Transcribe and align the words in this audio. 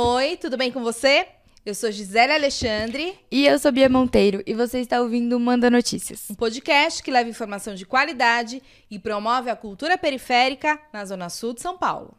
Oi, 0.00 0.36
tudo 0.36 0.56
bem 0.56 0.70
com 0.70 0.80
você? 0.80 1.26
Eu 1.66 1.74
sou 1.74 1.90
Gisele 1.90 2.32
Alexandre. 2.32 3.18
E 3.32 3.44
eu 3.44 3.58
sou 3.58 3.72
Bia 3.72 3.88
Monteiro 3.88 4.44
e 4.46 4.54
você 4.54 4.78
está 4.78 5.00
ouvindo 5.00 5.36
o 5.36 5.40
Manda 5.40 5.68
Notícias. 5.68 6.30
Um 6.30 6.36
podcast 6.36 7.02
que 7.02 7.10
leva 7.10 7.28
informação 7.28 7.74
de 7.74 7.84
qualidade 7.84 8.62
e 8.88 8.96
promove 8.96 9.50
a 9.50 9.56
cultura 9.56 9.98
periférica 9.98 10.80
na 10.92 11.04
Zona 11.04 11.28
Sul 11.28 11.52
de 11.52 11.62
São 11.62 11.76
Paulo. 11.76 12.14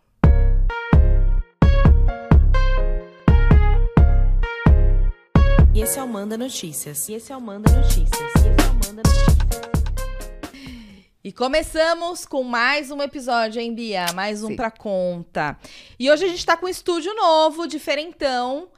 E 5.74 5.82
esse 5.82 5.98
é 5.98 6.04
o 6.04 6.08
Manda 6.10 6.38
Notícias. 6.38 7.08
E 7.08 7.14
esse 7.14 7.32
é 7.32 7.38
o 7.38 7.40
Manda 7.40 7.72
Notícias. 7.72 8.12
E 8.12 8.26
esse 8.26 8.46
é 8.46 8.72
o 8.72 8.74
Manda 8.74 9.04
Notícias. 9.10 9.69
E 11.22 11.34
começamos 11.34 12.26
com 12.26 12.44
mais 12.44 12.92
um 12.92 13.02
episódio, 13.02 13.62
hein, 13.62 13.76
Bia? 13.76 14.06
Mais 14.16 14.42
um 14.42 14.48
Sim. 14.48 14.56
pra 14.56 14.72
conta. 14.72 15.58
E 16.00 16.10
hoje 16.10 16.24
a 16.24 16.28
gente 16.30 16.46
tá 16.46 16.56
com 16.56 16.66
um 16.66 16.70
estúdio 16.70 17.14
novo, 17.14 17.68
diferentão. 17.68 18.70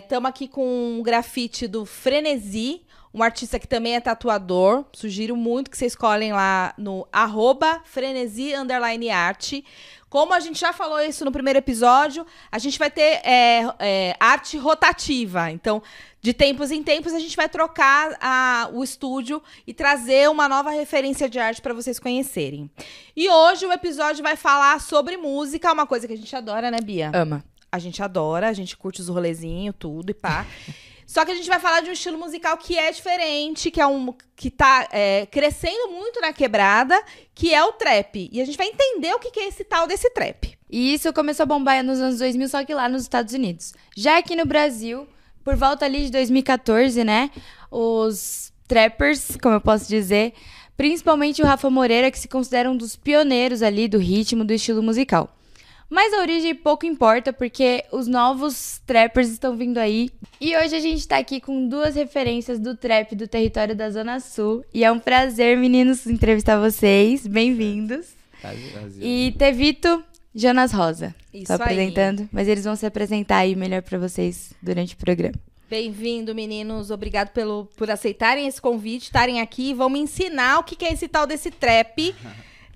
Estamos 0.00 0.28
aqui 0.28 0.46
com 0.46 0.64
um 0.64 1.02
grafite 1.02 1.66
do 1.66 1.84
Frenesi, 1.84 2.86
um 3.12 3.20
artista 3.20 3.58
que 3.58 3.66
também 3.66 3.96
é 3.96 4.00
tatuador. 4.00 4.84
Sugiro 4.92 5.34
muito 5.34 5.68
que 5.68 5.76
vocês 5.76 5.92
escolhem 5.92 6.32
lá 6.32 6.72
no 6.78 7.04
arroba 7.12 7.80
frenesi 7.84 8.54
underline 8.54 9.10
arte. 9.10 9.64
Como 10.08 10.32
a 10.32 10.38
gente 10.38 10.60
já 10.60 10.72
falou 10.72 11.00
isso 11.00 11.24
no 11.24 11.32
primeiro 11.32 11.58
episódio, 11.58 12.24
a 12.52 12.58
gente 12.60 12.78
vai 12.78 12.90
ter 12.90 13.20
é, 13.24 13.66
é, 13.80 14.16
arte 14.20 14.56
rotativa. 14.56 15.50
Então, 15.50 15.82
de 16.26 16.34
tempos 16.34 16.72
em 16.72 16.82
tempos, 16.82 17.12
a 17.14 17.20
gente 17.20 17.36
vai 17.36 17.48
trocar 17.48 18.16
a- 18.20 18.68
o 18.72 18.82
estúdio 18.82 19.40
e 19.64 19.72
trazer 19.72 20.28
uma 20.28 20.48
nova 20.48 20.70
referência 20.70 21.28
de 21.28 21.38
arte 21.38 21.62
para 21.62 21.72
vocês 21.72 22.00
conhecerem. 22.00 22.68
E 23.14 23.28
hoje 23.30 23.64
o 23.64 23.70
episódio 23.72 24.24
vai 24.24 24.34
falar 24.34 24.80
sobre 24.80 25.16
música, 25.16 25.72
uma 25.72 25.86
coisa 25.86 26.04
que 26.08 26.12
a 26.14 26.16
gente 26.16 26.34
adora, 26.34 26.68
né, 26.68 26.78
Bia? 26.82 27.12
Ama. 27.14 27.44
A 27.70 27.78
gente 27.78 28.02
adora, 28.02 28.48
a 28.48 28.52
gente 28.52 28.76
curte 28.76 29.00
os 29.00 29.06
rolezinhos, 29.08 29.76
tudo 29.78 30.10
e 30.10 30.14
pá. 30.14 30.44
Só 31.06 31.24
que 31.24 31.30
a 31.30 31.34
gente 31.36 31.48
vai 31.48 31.60
falar 31.60 31.80
de 31.82 31.90
um 31.90 31.92
estilo 31.92 32.18
musical 32.18 32.56
que 32.56 32.76
é 32.76 32.90
diferente, 32.90 33.70
que 33.70 33.80
é 33.80 33.86
um 33.86 34.12
que 34.34 34.50
tá 34.50 34.88
é, 34.90 35.26
crescendo 35.26 35.92
muito 35.92 36.20
na 36.20 36.32
quebrada, 36.32 37.00
que 37.36 37.54
é 37.54 37.62
o 37.64 37.70
trap. 37.74 38.28
E 38.32 38.40
a 38.40 38.44
gente 38.44 38.58
vai 38.58 38.66
entender 38.66 39.14
o 39.14 39.20
que, 39.20 39.30
que 39.30 39.38
é 39.38 39.46
esse 39.46 39.62
tal 39.62 39.86
desse 39.86 40.10
trap. 40.10 40.58
E 40.68 40.92
isso 40.92 41.12
começou 41.12 41.44
a 41.44 41.46
bombar 41.46 41.84
nos 41.84 42.00
anos 42.00 42.18
2000, 42.18 42.48
só 42.48 42.64
que 42.64 42.74
lá 42.74 42.88
nos 42.88 43.02
Estados 43.02 43.32
Unidos. 43.32 43.72
Já 43.96 44.18
aqui 44.18 44.34
no 44.34 44.44
Brasil, 44.44 45.06
por 45.46 45.54
volta 45.54 45.84
ali 45.84 46.06
de 46.06 46.10
2014, 46.10 47.04
né? 47.04 47.30
Os 47.70 48.52
trappers, 48.66 49.36
como 49.40 49.54
eu 49.54 49.60
posso 49.60 49.88
dizer, 49.88 50.32
principalmente 50.76 51.40
o 51.40 51.46
Rafa 51.46 51.70
Moreira, 51.70 52.10
que 52.10 52.18
se 52.18 52.26
considera 52.26 52.68
um 52.68 52.76
dos 52.76 52.96
pioneiros 52.96 53.62
ali 53.62 53.86
do 53.86 53.96
ritmo, 53.96 54.44
do 54.44 54.52
estilo 54.52 54.82
musical. 54.82 55.32
Mas 55.88 56.12
a 56.12 56.18
origem 56.18 56.52
pouco 56.52 56.84
importa, 56.84 57.32
porque 57.32 57.84
os 57.92 58.08
novos 58.08 58.82
trappers 58.84 59.28
estão 59.28 59.56
vindo 59.56 59.78
aí. 59.78 60.10
E 60.40 60.56
hoje 60.56 60.74
a 60.74 60.80
gente 60.80 61.06
tá 61.06 61.18
aqui 61.18 61.40
com 61.40 61.68
duas 61.68 61.94
referências 61.94 62.58
do 62.58 62.76
trap 62.76 63.14
do 63.14 63.28
território 63.28 63.76
da 63.76 63.88
Zona 63.88 64.18
Sul. 64.18 64.64
E 64.74 64.82
é 64.82 64.90
um 64.90 64.98
prazer, 64.98 65.56
meninos, 65.56 66.08
entrevistar 66.08 66.58
vocês. 66.58 67.24
Bem-vindos. 67.24 68.06
E 69.00 69.32
Tevito, 69.38 70.02
Jonas 70.36 70.70
Rosa. 70.72 71.14
Isso 71.32 71.46
Tô 71.46 71.54
aí. 71.54 71.60
apresentando, 71.62 72.28
mas 72.30 72.46
eles 72.46 72.64
vão 72.64 72.76
se 72.76 72.84
apresentar 72.84 73.38
aí 73.38 73.56
melhor 73.56 73.80
pra 73.82 73.98
vocês 73.98 74.52
durante 74.62 74.94
o 74.94 74.98
programa. 74.98 75.34
Bem-vindo, 75.68 76.34
meninos. 76.34 76.90
Obrigado 76.90 77.30
pelo, 77.30 77.66
por 77.76 77.90
aceitarem 77.90 78.46
esse 78.46 78.60
convite, 78.60 79.04
estarem 79.04 79.40
aqui 79.40 79.70
e 79.70 79.74
vão 79.74 79.88
me 79.88 79.98
ensinar 79.98 80.58
o 80.58 80.62
que, 80.62 80.76
que 80.76 80.84
é 80.84 80.92
esse 80.92 81.08
tal 81.08 81.26
desse 81.26 81.50
trap. 81.50 82.14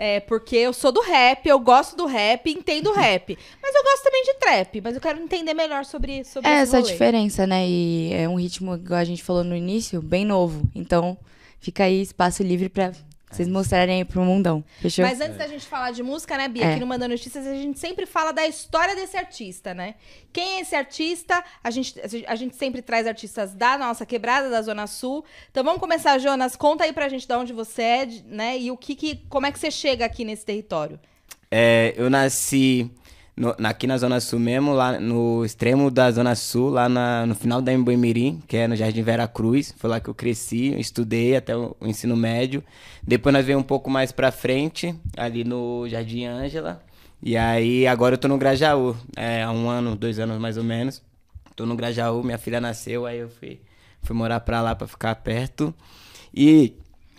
É, 0.02 0.18
porque 0.18 0.56
eu 0.56 0.72
sou 0.72 0.90
do 0.90 1.02
rap, 1.02 1.46
eu 1.46 1.60
gosto 1.60 1.94
do 1.94 2.06
rap, 2.06 2.50
entendo 2.50 2.90
rap. 2.90 3.36
Mas 3.62 3.74
eu 3.74 3.82
gosto 3.82 4.02
também 4.02 4.24
de 4.24 4.32
trap, 4.38 4.80
mas 4.80 4.94
eu 4.94 5.00
quero 5.02 5.20
entender 5.22 5.52
melhor 5.52 5.84
sobre, 5.84 6.24
sobre 6.24 6.48
É 6.48 6.54
essa 6.54 6.78
a 6.78 6.80
rolê. 6.80 6.90
diferença, 6.90 7.46
né? 7.46 7.68
E 7.68 8.10
é 8.14 8.26
um 8.26 8.36
ritmo, 8.36 8.76
igual 8.76 8.98
a 8.98 9.04
gente 9.04 9.22
falou 9.22 9.44
no 9.44 9.54
início, 9.54 10.00
bem 10.00 10.24
novo. 10.24 10.62
Então, 10.74 11.18
fica 11.58 11.84
aí 11.84 12.00
espaço 12.00 12.42
livre 12.42 12.70
pra 12.70 12.92
vocês 13.30 13.48
mostrarem 13.48 13.98
aí 13.98 14.04
pro 14.04 14.22
mundão. 14.22 14.64
Fechou? 14.80 15.04
Mas 15.04 15.20
antes 15.20 15.36
da 15.36 15.46
gente 15.46 15.64
falar 15.64 15.92
de 15.92 16.02
música, 16.02 16.36
né, 16.36 16.48
Bia? 16.48 16.64
É. 16.64 16.70
Aqui 16.72 16.80
no 16.80 16.86
Mandando 16.86 17.14
Notícias, 17.14 17.46
a 17.46 17.54
gente 17.54 17.78
sempre 17.78 18.04
fala 18.04 18.32
da 18.32 18.46
história 18.46 18.96
desse 18.96 19.16
artista, 19.16 19.72
né? 19.72 19.94
Quem 20.32 20.56
é 20.56 20.60
esse 20.62 20.74
artista? 20.74 21.42
A 21.62 21.70
gente, 21.70 21.94
a 22.26 22.34
gente 22.34 22.56
sempre 22.56 22.82
traz 22.82 23.06
artistas 23.06 23.54
da 23.54 23.78
nossa 23.78 24.04
quebrada, 24.04 24.50
da 24.50 24.60
Zona 24.60 24.86
Sul. 24.86 25.24
Então 25.50 25.62
vamos 25.62 25.80
começar, 25.80 26.18
Jonas. 26.18 26.56
Conta 26.56 26.84
aí 26.84 26.92
pra 26.92 27.08
gente 27.08 27.26
de 27.26 27.34
onde 27.34 27.52
você 27.52 27.82
é, 27.82 28.06
né? 28.26 28.58
E 28.58 28.70
o 28.70 28.76
que, 28.76 28.96
que 28.96 29.16
como 29.28 29.46
é 29.46 29.52
que 29.52 29.58
você 29.58 29.70
chega 29.70 30.04
aqui 30.04 30.24
nesse 30.24 30.44
território? 30.44 30.98
É, 31.50 31.94
eu 31.96 32.10
nasci 32.10 32.90
no- 33.40 33.56
aqui 33.66 33.86
na 33.86 33.96
Zona 33.96 34.20
Sul 34.20 34.38
mesmo, 34.38 34.72
lá 34.74 35.00
no 35.00 35.44
extremo 35.44 35.90
da 35.90 36.10
Zona 36.10 36.34
Sul, 36.34 36.68
lá 36.68 36.88
na- 36.88 37.24
no 37.24 37.34
final 37.34 37.62
da 37.62 37.72
Emboimirim, 37.72 38.42
que 38.46 38.56
é 38.58 38.68
no 38.68 38.76
Jardim 38.76 39.02
Vera 39.02 39.26
Cruz. 39.26 39.74
Foi 39.78 39.88
lá 39.88 39.98
que 39.98 40.08
eu 40.10 40.14
cresci, 40.14 40.74
estudei 40.78 41.34
até 41.36 41.56
o, 41.56 41.74
o 41.80 41.86
ensino 41.86 42.16
médio. 42.16 42.62
Depois 43.02 43.32
nós 43.32 43.44
veio 43.46 43.58
um 43.58 43.62
pouco 43.62 43.88
mais 43.88 44.12
pra 44.12 44.30
frente, 44.30 44.94
ali 45.16 45.42
no 45.42 45.88
Jardim 45.88 46.26
Ângela. 46.26 46.82
E 47.22 47.36
aí 47.36 47.86
agora 47.86 48.14
eu 48.14 48.18
tô 48.18 48.28
no 48.28 48.36
Grajaú, 48.38 48.94
é, 49.16 49.42
há 49.42 49.50
um 49.50 49.68
ano, 49.68 49.96
dois 49.96 50.18
anos 50.18 50.38
mais 50.38 50.56
ou 50.56 50.64
menos. 50.64 51.02
Tô 51.56 51.64
no 51.66 51.74
Grajaú, 51.76 52.22
minha 52.22 52.38
filha 52.38 52.60
nasceu, 52.60 53.06
aí 53.06 53.18
eu 53.18 53.28
fui, 53.30 53.60
fui 54.02 54.14
morar 54.16 54.40
pra 54.40 54.60
lá 54.62 54.74
pra 54.74 54.86
ficar 54.86 55.14
perto. 55.16 55.74
E 56.34 56.74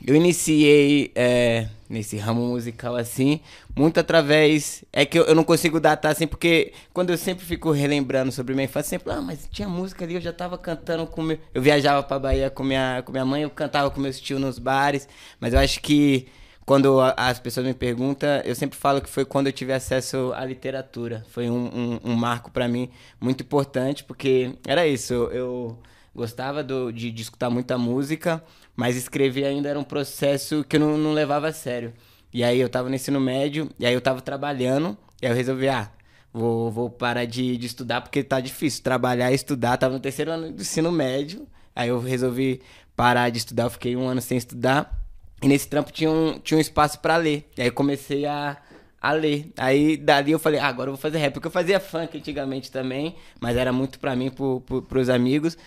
eu 0.05 0.15
iniciei 0.15 1.11
é, 1.13 1.67
nesse 1.89 2.17
ramo 2.17 2.41
musical 2.47 2.95
assim, 2.95 3.39
muito 3.75 3.99
através. 3.99 4.83
É 4.91 5.05
que 5.05 5.19
eu, 5.19 5.25
eu 5.25 5.35
não 5.35 5.43
consigo 5.43 5.79
datar 5.79 6.11
assim, 6.11 6.25
porque 6.25 6.73
quando 6.93 7.11
eu 7.11 7.17
sempre 7.17 7.45
fico 7.45 7.71
relembrando 7.71 8.31
sobre 8.31 8.53
minha 8.53 8.65
infância, 8.65 8.97
sempre, 8.97 9.13
ah, 9.13 9.21
mas 9.21 9.47
tinha 9.51 9.67
música 9.69 10.03
ali, 10.03 10.15
eu 10.15 10.21
já 10.21 10.33
tava 10.33 10.57
cantando 10.57 11.05
com 11.05 11.21
meu. 11.21 11.37
Eu 11.53 11.61
viajava 11.61 12.01
pra 12.01 12.17
Bahia 12.17 12.49
com 12.49 12.63
minha, 12.63 13.03
com 13.05 13.11
minha 13.11 13.25
mãe, 13.25 13.43
eu 13.43 13.49
cantava 13.49 13.91
com 13.91 13.99
meus 14.01 14.19
tios 14.19 14.39
nos 14.39 14.57
bares, 14.57 15.07
mas 15.39 15.53
eu 15.53 15.59
acho 15.59 15.79
que. 15.81 16.27
Quando 16.63 17.01
as 17.17 17.39
pessoas 17.39 17.65
me 17.65 17.73
perguntam, 17.73 18.29
eu 18.45 18.55
sempre 18.55 18.77
falo 18.77 19.01
que 19.01 19.09
foi 19.09 19.25
quando 19.25 19.47
eu 19.47 19.51
tive 19.51 19.73
acesso 19.73 20.31
à 20.35 20.45
literatura. 20.45 21.25
Foi 21.27 21.49
um, 21.49 21.99
um, 22.05 22.11
um 22.11 22.15
marco 22.15 22.51
pra 22.51 22.67
mim 22.67 22.89
muito 23.19 23.43
importante, 23.43 24.03
porque 24.03 24.53
era 24.65 24.87
isso. 24.87 25.11
Eu, 25.13 25.31
eu 25.31 25.77
gostava 26.15 26.63
do- 26.63 26.91
de, 26.91 27.11
de 27.11 27.21
escutar 27.21 27.49
muita 27.49 27.77
música, 27.77 28.43
mas 28.75 28.95
escrever 28.95 29.45
ainda 29.45 29.69
era 29.69 29.79
um 29.79 29.83
processo 29.83 30.63
que 30.67 30.75
eu 30.75 30.79
não, 30.79 30.97
não 30.97 31.13
levava 31.13 31.47
a 31.47 31.53
sério. 31.53 31.93
E 32.33 32.43
aí 32.43 32.59
eu 32.59 32.69
tava 32.69 32.89
no 32.89 32.95
ensino 32.95 33.19
médio, 33.19 33.69
e 33.79 33.85
aí 33.85 33.93
eu 33.93 34.01
tava 34.01 34.21
trabalhando, 34.21 34.97
e 35.21 35.25
aí 35.25 35.31
eu 35.31 35.35
resolvi, 35.35 35.67
ah, 35.69 35.91
vou, 36.33 36.71
vou 36.71 36.89
parar 36.89 37.25
de, 37.25 37.57
de 37.57 37.65
estudar 37.67 38.01
porque 38.01 38.23
tá 38.23 38.39
difícil 38.39 38.83
trabalhar 38.83 39.31
e 39.31 39.35
estudar. 39.35 39.77
Tava 39.77 39.93
no 39.93 39.99
terceiro 39.99 40.31
ano 40.31 40.51
do 40.51 40.61
ensino 40.61 40.91
médio, 40.91 41.47
aí 41.75 41.89
eu 41.89 41.99
resolvi 41.99 42.61
parar 42.95 43.29
de 43.29 43.37
estudar, 43.37 43.63
eu 43.65 43.69
fiquei 43.69 43.95
um 43.95 44.07
ano 44.07 44.21
sem 44.21 44.37
estudar. 44.37 44.97
E 45.41 45.47
nesse 45.47 45.67
trampo 45.67 45.91
tinha 45.91 46.09
um, 46.11 46.39
tinha 46.39 46.57
um 46.57 46.61
espaço 46.61 46.99
pra 46.99 47.17
ler. 47.17 47.49
E 47.57 47.63
aí 47.63 47.71
comecei 47.71 48.25
a, 48.27 48.57
a 49.01 49.11
ler. 49.11 49.51
Aí 49.57 49.97
dali 49.97 50.31
eu 50.31 50.37
falei, 50.39 50.59
ah, 50.59 50.67
agora 50.67 50.89
eu 50.89 50.93
vou 50.93 51.01
fazer 51.01 51.17
rap. 51.17 51.33
Porque 51.33 51.47
eu 51.47 51.51
fazia 51.51 51.79
funk 51.79 52.15
antigamente 52.17 52.71
também, 52.71 53.15
mas 53.39 53.57
era 53.57 53.73
muito 53.73 53.99
pra 53.99 54.15
mim, 54.15 54.29
pro, 54.29 54.61
pro, 54.61 54.81
pros 54.83 55.09
amigos. 55.09 55.57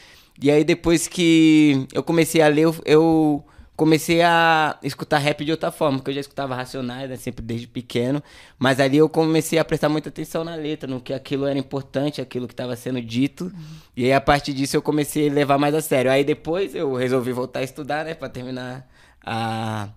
E 0.41 0.51
aí 0.51 0.65
depois 0.65 1.07
que 1.07 1.87
eu 1.93 2.03
comecei 2.03 2.43
a 2.43 2.49
ler, 2.49 2.63
eu, 2.63 2.77
eu 2.85 3.45
comecei 3.77 4.23
a 4.23 4.79
escutar 4.83 5.19
rap 5.19 5.45
de 5.45 5.51
outra 5.51 5.71
forma, 5.71 5.99
porque 5.99 6.11
eu 6.11 6.15
já 6.15 6.21
escutava 6.21 6.55
Racionais, 6.55 7.09
né, 7.11 7.17
sempre 7.17 7.45
desde 7.45 7.67
pequeno. 7.67 8.23
Mas 8.59 8.81
ali 8.81 8.99
eu 8.99 9.09
comecei 9.09 9.59
a 9.59 9.65
prestar 9.65 9.89
muita 9.89 10.09
atenção 10.09 10.45
na 10.45 10.55
letra, 10.55 10.89
no 10.89 11.01
que 11.01 11.13
aquilo 11.13 11.47
era 11.47 11.59
importante, 11.59 12.21
aquilo 12.21 12.47
que 12.47 12.53
estava 12.53 12.75
sendo 12.77 13.01
dito. 13.01 13.53
E 13.97 14.05
aí 14.05 14.13
a 14.13 14.21
partir 14.21 14.53
disso 14.53 14.77
eu 14.77 14.83
comecei 14.83 15.29
a 15.29 15.33
levar 15.33 15.59
mais 15.59 15.75
a 15.75 15.81
sério. 15.81 16.11
Aí 16.11 16.25
depois 16.25 16.75
eu 16.75 16.95
resolvi 16.95 17.33
voltar 17.33 17.61
a 17.61 17.65
estudar, 17.65 18.05
né, 18.05 18.15
pra 18.15 18.29
terminar 18.29 18.89
a, 19.25 19.89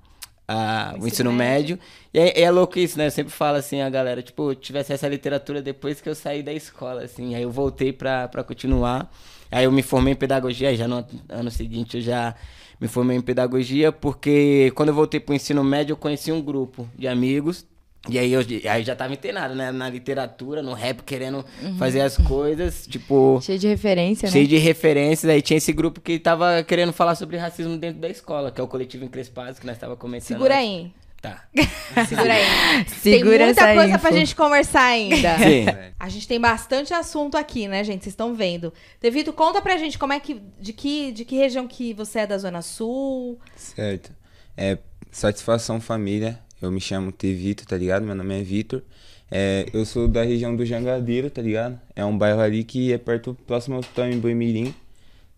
a, 0.47 0.96
o 1.00 1.08
ensino 1.08 1.31
médio. 1.31 1.80
E 2.14 2.20
é, 2.20 2.42
é 2.42 2.52
louco 2.52 2.80
isso, 2.80 2.97
né? 2.97 3.08
Eu 3.08 3.12
sempre 3.12 3.31
falo 3.31 3.58
assim, 3.58 3.81
a 3.81 3.90
galera, 3.90 4.24
tipo, 4.24 4.52
eu 4.52 4.56
tivesse 4.56 4.94
essa 4.94 5.08
literatura 5.08 5.62
depois 5.62 6.02
que 6.02 6.09
eu 6.09 6.16
saí 6.16 6.42
da 6.42 6.53
escola, 6.53 7.03
assim. 7.03 7.36
Aí 7.36 7.44
eu 7.44 7.52
voltei 7.52 7.94
pra 7.94 8.44
continuar. 8.46 9.11
Aí 9.52 9.66
eu 9.66 9.72
me 9.72 9.82
formei 9.82 10.14
em 10.14 10.16
pedagogia, 10.16 10.76
já 10.76 10.88
no 10.88 11.05
ano 11.29 11.52
seguinte 11.52 11.97
eu 11.97 12.03
já 12.03 12.35
me 12.79 12.88
formei 12.88 13.17
em 13.17 13.22
pedagogia, 13.22 13.91
porque 13.91 14.72
quando 14.76 14.90
eu 14.90 14.96
voltei 14.96 15.20
pro 15.20 15.34
ensino 15.34 15.64
médio 15.64 15.94
eu 15.94 15.97
conheci 15.97 16.32
um 16.32 16.41
grupo 16.41 16.88
de 16.97 17.08
amigos. 17.08 17.66
E 18.09 18.17
aí 18.17 18.32
eu 18.32 18.41
aí 18.72 18.84
já 18.84 18.96
tava 18.96 19.14
internado, 19.14 19.53
né? 19.53 19.70
Na 19.72 19.90
literatura, 19.90 20.61
no 20.61 20.73
rap, 20.73 21.03
querendo 21.03 21.44
fazer 21.78 21.99
as 22.02 22.16
coisas, 22.16 22.88
tipo 22.88 23.40
Cheio 23.41 23.59
de 23.59 23.67
referência, 23.67 24.29
cheio 24.29 24.44
né? 24.46 24.49
de 24.49 24.58
referências. 24.58 25.29
Aí 25.29 25.41
tinha 25.41 25.58
esse 25.58 25.73
grupo 25.73 25.99
que 25.99 26.17
tava 26.17 26.64
querendo 26.64 26.94
falar 26.94 27.16
sobre 27.16 27.35
racismo 27.35 27.78
dentro 27.78 27.99
da 27.99 28.08
escola, 28.08 28.49
que 28.49 28.61
é 28.61 28.64
o 28.64 28.67
coletivo 28.67 29.03
Encrespados, 29.03 29.59
que 29.59 29.66
nós 29.66 29.78
tava 29.78 29.97
começando. 29.97 30.38
Segura 30.38 30.55
aí. 30.55 30.91
Tá. 31.28 32.06
Segura 32.06 32.34
aí. 32.34 32.85
Segura 32.88 33.38
tem 33.38 33.46
muita 33.46 33.74
coisa 33.74 33.94
info. 33.94 34.00
pra 34.00 34.12
gente 34.12 34.35
conversar 34.35 34.85
ainda. 34.85 35.38
Sim. 35.38 35.66
A 36.00 36.09
gente 36.09 36.28
tem 36.28 36.40
bastante 36.40 36.94
assunto 36.94 37.35
aqui, 37.35 37.68
né, 37.68 37.84
gente? 37.84 38.03
Vocês 38.03 38.14
estão 38.14 38.35
vendo. 38.35 38.72
Devito, 39.02 39.34
conta 39.34 39.62
pra 39.62 39.78
gente 39.78 39.97
como 39.97 40.14
é 40.14 40.20
que. 40.20 40.41
De 40.59 40.74
que, 40.74 41.12
de 41.12 41.26
que 41.26 41.35
região 41.35 41.68
que 41.68 41.94
você 41.94 42.20
é 42.20 42.28
da 42.28 42.38
Zona 42.38 42.62
Sul? 42.62 43.40
Certo. 43.56 44.12
É, 44.56 44.78
satisfação 45.12 45.82
família. 45.82 46.40
Eu 46.62 46.72
me 46.72 46.79
chamo 46.79 47.12
T. 47.12 47.34
Vitor, 47.34 47.66
tá 47.66 47.78
ligado? 47.78 48.06
Meu 48.06 48.16
nome 48.16 48.40
é 48.40 48.44
Vitor. 48.44 48.82
É, 49.30 49.66
eu 49.73 49.85
sou 49.85 50.08
da 50.08 50.23
região 50.23 50.56
do 50.56 50.66
Jangadeiro, 50.66 51.30
tá 51.30 51.41
ligado? 51.41 51.80
É 51.96 52.03
um 52.06 52.18
bairro 52.18 52.40
ali 52.40 52.64
que 52.64 52.94
é 52.94 52.97
perto, 52.97 53.38
próximo 53.46 53.76
ao 53.76 53.84
Tame 53.84 54.16
Mirim, 54.16 54.73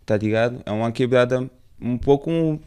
tá 0.06 0.16
ligado? 0.16 0.62
É 0.66 0.72
uma 0.72 0.92
quebrada 0.92 1.50
um 1.82 1.98
pouco 1.98 2.60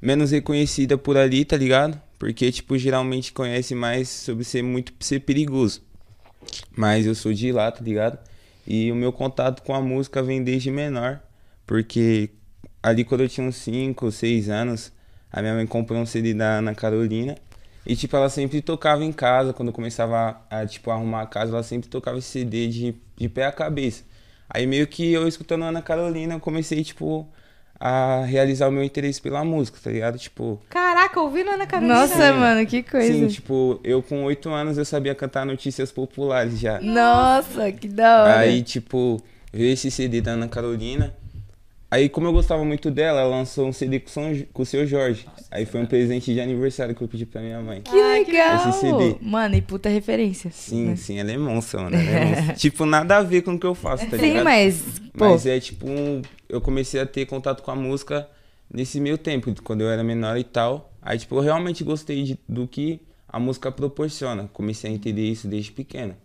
menos 0.00 0.30
reconhecida 0.30 0.96
por 0.96 1.16
ali, 1.16 1.44
tá 1.44 1.56
ligado? 1.56 2.00
Porque, 2.22 2.52
tipo, 2.52 2.78
geralmente 2.78 3.32
conhece 3.32 3.74
mais 3.74 4.08
sobre 4.08 4.44
ser 4.44 4.62
muito 4.62 4.92
ser 5.00 5.18
perigoso. 5.18 5.82
Mas 6.70 7.04
eu 7.04 7.16
sou 7.16 7.32
de 7.32 7.50
lá, 7.50 7.68
tá 7.72 7.82
ligado? 7.82 8.16
E 8.64 8.92
o 8.92 8.94
meu 8.94 9.12
contato 9.12 9.60
com 9.64 9.74
a 9.74 9.80
música 9.80 10.22
vem 10.22 10.40
desde 10.40 10.70
menor, 10.70 11.20
porque 11.66 12.30
ali 12.80 13.02
quando 13.02 13.22
eu 13.22 13.28
tinha 13.28 13.44
uns 13.44 13.56
5 13.56 14.04
ou 14.04 14.12
6 14.12 14.48
anos, 14.48 14.92
a 15.32 15.42
minha 15.42 15.52
mãe 15.54 15.66
comprou 15.66 15.98
um 15.98 16.06
CD 16.06 16.32
da 16.32 16.58
Ana 16.58 16.76
Carolina. 16.76 17.34
E, 17.84 17.96
tipo, 17.96 18.14
ela 18.16 18.28
sempre 18.28 18.62
tocava 18.62 19.04
em 19.04 19.12
casa, 19.12 19.52
quando 19.52 19.70
eu 19.70 19.74
começava 19.74 20.46
a, 20.48 20.64
tipo, 20.64 20.92
arrumar 20.92 21.22
a 21.22 21.26
casa, 21.26 21.50
ela 21.50 21.64
sempre 21.64 21.88
tocava 21.88 22.18
esse 22.18 22.28
CD 22.28 22.68
de, 22.68 22.94
de 23.16 23.28
pé 23.28 23.46
a 23.46 23.52
cabeça. 23.52 24.04
Aí, 24.48 24.64
meio 24.64 24.86
que 24.86 25.12
eu 25.12 25.26
escutando 25.26 25.64
a 25.64 25.70
Ana 25.70 25.82
Carolina, 25.82 26.34
eu 26.34 26.40
comecei, 26.40 26.84
tipo, 26.84 27.28
a 27.84 28.24
realizar 28.24 28.68
o 28.68 28.70
meu 28.70 28.84
interesse 28.84 29.20
pela 29.20 29.42
música, 29.44 29.76
tá 29.82 29.90
ligado? 29.90 30.16
Tipo, 30.16 30.60
Caraca, 30.68 31.20
ouvindo 31.20 31.50
Ana 31.50 31.66
Carolina. 31.66 31.92
Nossa, 31.92 32.32
mano, 32.32 32.64
que 32.64 32.80
coisa. 32.80 33.12
sim, 33.12 33.26
tipo, 33.26 33.80
eu 33.82 34.00
com 34.00 34.22
8 34.22 34.48
anos 34.50 34.78
eu 34.78 34.84
sabia 34.84 35.16
cantar 35.16 35.44
notícias 35.44 35.90
populares 35.90 36.60
já. 36.60 36.80
Nossa, 36.80 37.72
que 37.72 37.88
da 37.88 38.22
hora. 38.22 38.38
Aí, 38.38 38.62
tipo, 38.62 39.20
veio 39.52 39.72
esse 39.72 39.90
CD 39.90 40.20
da 40.20 40.30
Ana 40.30 40.46
Carolina. 40.46 41.12
Aí, 41.92 42.08
como 42.08 42.26
eu 42.26 42.32
gostava 42.32 42.64
muito 42.64 42.90
dela, 42.90 43.20
ela 43.20 43.28
lançou 43.36 43.68
um 43.68 43.72
CD 43.72 44.00
com, 44.00 44.08
São, 44.08 44.32
com 44.50 44.62
o 44.62 44.64
seu 44.64 44.86
Jorge. 44.86 45.26
Aí 45.50 45.66
foi 45.66 45.82
um 45.82 45.84
presente 45.84 46.32
de 46.32 46.40
aniversário 46.40 46.94
que 46.94 47.02
eu 47.02 47.06
pedi 47.08 47.26
pra 47.26 47.42
minha 47.42 47.60
mãe. 47.60 47.82
que 47.82 47.92
legal. 47.94 48.70
Esse 48.70 48.80
CD. 48.80 49.16
Mano, 49.20 49.54
e 49.56 49.60
puta 49.60 49.90
referência. 49.90 50.50
Sim, 50.50 50.86
né? 50.86 50.96
sim, 50.96 51.18
ela 51.18 51.30
é 51.30 51.36
monstra, 51.36 51.82
mano. 51.82 51.94
Ela 51.94 52.08
é 52.10 52.24
monstra. 52.34 52.54
tipo, 52.54 52.86
nada 52.86 53.18
a 53.18 53.22
ver 53.22 53.42
com 53.42 53.52
o 53.52 53.58
que 53.58 53.66
eu 53.66 53.74
faço, 53.74 54.08
tá 54.08 54.16
Sim, 54.16 54.22
ligado? 54.28 54.44
mas, 54.44 54.82
pô, 55.18 55.28
Mas 55.32 55.44
é 55.44 55.60
tipo, 55.60 55.86
um- 55.86 56.22
eu 56.48 56.62
comecei 56.62 56.98
a 56.98 57.04
ter 57.04 57.26
contato 57.26 57.62
com 57.62 57.70
a 57.70 57.76
música 57.76 58.26
nesse 58.72 58.98
meio 58.98 59.18
tempo, 59.18 59.54
quando 59.62 59.82
eu 59.82 59.90
era 59.90 60.02
menor 60.02 60.38
e 60.38 60.44
tal. 60.44 60.90
Aí, 61.02 61.18
tipo, 61.18 61.34
eu 61.36 61.40
realmente 61.42 61.84
gostei 61.84 62.22
de- 62.22 62.38
do 62.48 62.66
que 62.66 63.02
a 63.28 63.38
música 63.38 63.70
proporciona. 63.70 64.48
Comecei 64.54 64.90
a 64.90 64.94
entender 64.94 65.26
isso 65.30 65.46
desde 65.46 65.70
pequeno. 65.70 66.16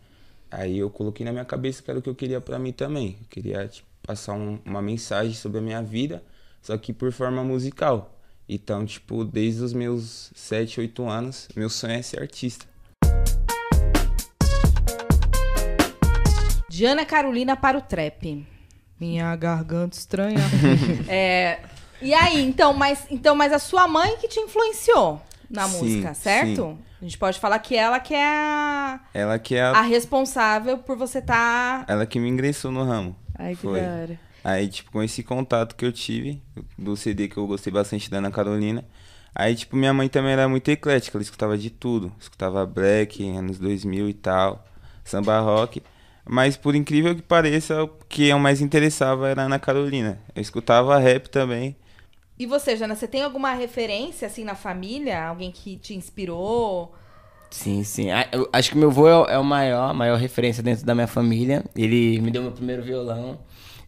Aí 0.49 0.77
eu 0.77 0.89
coloquei 0.89 1.25
na 1.25 1.33
minha 1.33 1.43
cabeça 1.43 1.83
que 1.83 1.89
era 1.91 1.99
o 1.99 2.01
que 2.01 2.07
eu 2.09 2.15
queria 2.15 2.39
pra 2.39 2.57
mim 2.57 2.71
também. 2.71 3.17
Eu 3.19 3.27
queria, 3.29 3.67
tipo, 3.67 3.85
passar 4.07 4.33
um- 4.33 4.57
uma 4.65 4.81
mensagem 4.81 5.33
sobre 5.33 5.59
a 5.59 5.61
minha 5.61 5.83
vida, 5.83 6.23
só 6.61 6.77
que 6.77 6.93
por 6.93 7.11
forma 7.11 7.43
musical. 7.43 8.17
Então, 8.47 8.85
tipo, 8.85 9.25
desde 9.25 9.61
os 9.61 9.73
meus 9.73 10.31
7, 10.33 10.79
8 10.79 11.05
anos, 11.09 11.49
meu 11.53 11.69
sonho 11.69 11.93
é 11.95 12.01
ser 12.01 12.21
artista. 12.21 12.65
De 16.69 16.85
Ana 16.85 17.05
Carolina 17.05 17.57
para 17.57 17.77
o 17.77 17.81
trap. 17.81 18.47
Minha 18.99 19.35
garganta 19.35 19.97
estranha. 19.97 20.39
É, 21.09 21.59
e 22.01 22.13
aí, 22.13 22.41
então 22.45 22.73
mas, 22.73 23.05
então, 23.09 23.35
mas 23.35 23.51
a 23.51 23.59
sua 23.59 23.87
mãe 23.87 24.15
que 24.17 24.27
te 24.29 24.39
influenciou 24.39 25.21
na 25.49 25.67
Sim, 25.67 25.77
música, 25.79 26.13
certo? 26.13 26.55
sim. 26.55 26.77
A 27.01 27.03
gente 27.03 27.17
pode 27.17 27.39
falar 27.39 27.59
que 27.59 27.75
ela 27.75 27.99
que 27.99 28.13
é 28.15 28.25
a, 28.25 28.99
Ela 29.13 29.37
que 29.37 29.55
é 29.55 29.61
a 29.61 29.71
a, 29.71 29.81
responsável 29.81 30.77
por 30.79 30.97
você 30.97 31.21
tá. 31.21 31.85
ela 31.87 32.05
que 32.07 32.19
me 32.19 32.27
ingressou 32.29 32.71
no 32.71 32.83
ramo. 32.83 33.15
Ai, 33.37 33.55
que 33.55 33.61
Foi. 33.61 33.81
da 33.81 33.87
hora. 33.87 34.19
Aí, 34.43 34.67
tipo, 34.69 34.91
com 34.91 35.03
esse 35.03 35.23
contato 35.23 35.75
que 35.75 35.85
eu 35.85 35.91
tive, 35.91 36.41
do 36.77 36.95
CD 36.95 37.27
que 37.27 37.37
eu 37.37 37.47
gostei 37.47 37.71
bastante 37.71 38.09
da 38.09 38.19
Ana 38.19 38.31
Carolina. 38.31 38.85
Aí, 39.35 39.55
tipo, 39.55 39.75
minha 39.75 39.93
mãe 39.93 40.07
também 40.07 40.31
era 40.31 40.47
muito 40.47 40.69
eclética, 40.69 41.17
ela 41.17 41.21
escutava 41.21 41.57
de 41.57 41.69
tudo. 41.69 42.11
Escutava 42.19 42.65
black, 42.65 43.27
anos 43.29 43.59
2000 43.59 44.09
e 44.09 44.13
tal, 44.13 44.65
samba 45.03 45.39
rock. 45.39 45.83
Mas, 46.25 46.57
por 46.57 46.75
incrível 46.75 47.15
que 47.15 47.21
pareça, 47.21 47.83
o 47.83 47.87
que 48.09 48.27
eu 48.27 48.39
mais 48.39 48.61
interessava 48.61 49.29
era 49.29 49.43
a 49.43 49.45
Ana 49.45 49.59
Carolina. 49.59 50.19
Eu 50.35 50.41
escutava 50.41 50.97
rap 50.97 51.29
também. 51.29 51.75
E 52.39 52.45
você, 52.45 52.75
Jana, 52.75 52.95
você 52.95 53.07
tem 53.07 53.23
alguma 53.23 53.53
referência 53.53 54.27
assim 54.27 54.43
na 54.43 54.55
família? 54.55 55.25
Alguém 55.25 55.51
que 55.51 55.77
te 55.77 55.93
inspirou? 55.93 56.93
Sim, 57.49 57.83
sim. 57.83 58.11
Ah, 58.11 58.27
eu 58.31 58.49
acho 58.51 58.69
que 58.71 58.77
meu 58.77 58.89
avô 58.89 59.07
é 59.07 59.15
o, 59.17 59.25
é 59.25 59.43
maior, 59.43 59.89
a 59.89 59.93
maior 59.93 60.17
referência 60.17 60.61
dentro 60.61 60.85
da 60.85 60.93
minha 60.93 61.07
família. 61.07 61.63
Ele 61.75 62.19
me 62.21 62.29
deu 62.31 62.41
meu 62.41 62.51
primeiro 62.51 62.83
violão. 62.83 63.39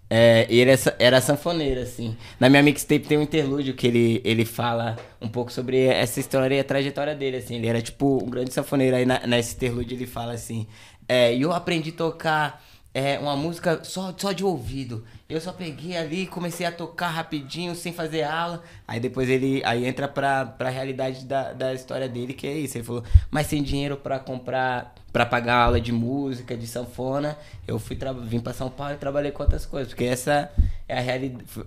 É, 0.10 0.48
ele 0.50 0.72
é 0.72 0.78
era 0.98 1.22
sanfoneiro, 1.22 1.82
assim. 1.82 2.18
Na 2.40 2.50
minha 2.50 2.64
mixtape 2.64 3.08
tem 3.08 3.18
um 3.18 3.22
interlúdio 3.22 3.76
que 3.76 3.86
ele, 3.86 4.22
ele 4.26 4.44
fala 4.44 4.98
um 5.22 5.28
pouco 5.28 5.52
sobre 5.52 5.86
essa 5.86 6.20
história 6.20 6.56
e 6.56 6.60
a 6.60 6.64
trajetória 6.64 7.14
dele, 7.14 7.38
assim. 7.38 7.56
Ele 7.56 7.68
era, 7.68 7.82
tipo, 7.82 8.24
um 8.24 8.30
grande 8.30 8.54
sanfoneiro. 8.54 8.96
Aí 8.96 9.06
na, 9.06 9.20
nesse 9.28 9.56
interlúdio 9.56 9.96
ele 9.96 10.08
fala 10.08 10.34
assim... 10.34 10.66
É, 11.12 11.36
eu 11.36 11.52
aprendi 11.52 11.90
a 11.90 11.94
tocar 11.94 12.64
é, 13.00 13.18
uma 13.18 13.36
música 13.36 13.82
só, 13.84 14.14
só 14.18 14.34
de 14.34 14.44
ouvido. 14.44 15.06
Eu 15.30 15.40
só 15.40 15.54
peguei 15.54 15.96
ali 15.96 16.28
comecei 16.28 16.66
a 16.66 16.72
tocar 16.72 17.08
rapidinho, 17.08 17.74
sem 17.74 17.94
fazer 17.94 18.24
aula. 18.24 18.62
Aí 18.86 19.00
depois 19.00 19.30
ele 19.30 19.62
aí 19.64 19.86
entra 19.86 20.08
pra, 20.08 20.46
pra 20.46 20.70
realidade 20.70 21.24
da, 21.24 21.54
da 21.54 21.74
história 21.74 22.10
dele, 22.10 22.34
que 22.34 22.46
é 22.46 22.54
isso. 22.54 22.78
Ele 22.78 22.84
falou, 22.84 23.04
mas 23.32 23.48
sem 23.48 23.64
dinheiro 23.64 23.96
pra 23.96 24.20
comprar, 24.20 24.94
pra 25.12 25.26
pagar 25.26 25.56
aula 25.56 25.82
de 25.82 25.92
música, 25.92 26.56
de 26.56 26.68
sanfona, 26.68 27.38
eu 27.68 27.80
fui 27.80 27.98
vim 28.26 28.40
pra 28.40 28.54
São 28.54 28.70
Paulo 28.70 28.94
e 28.94 28.98
trabalhei 28.98 29.32
com 29.32 29.44
outras 29.44 29.66
coisas. 29.66 29.90
Porque 29.90 30.06
essa 30.06 30.52
é 30.88 30.98
a 30.98 31.02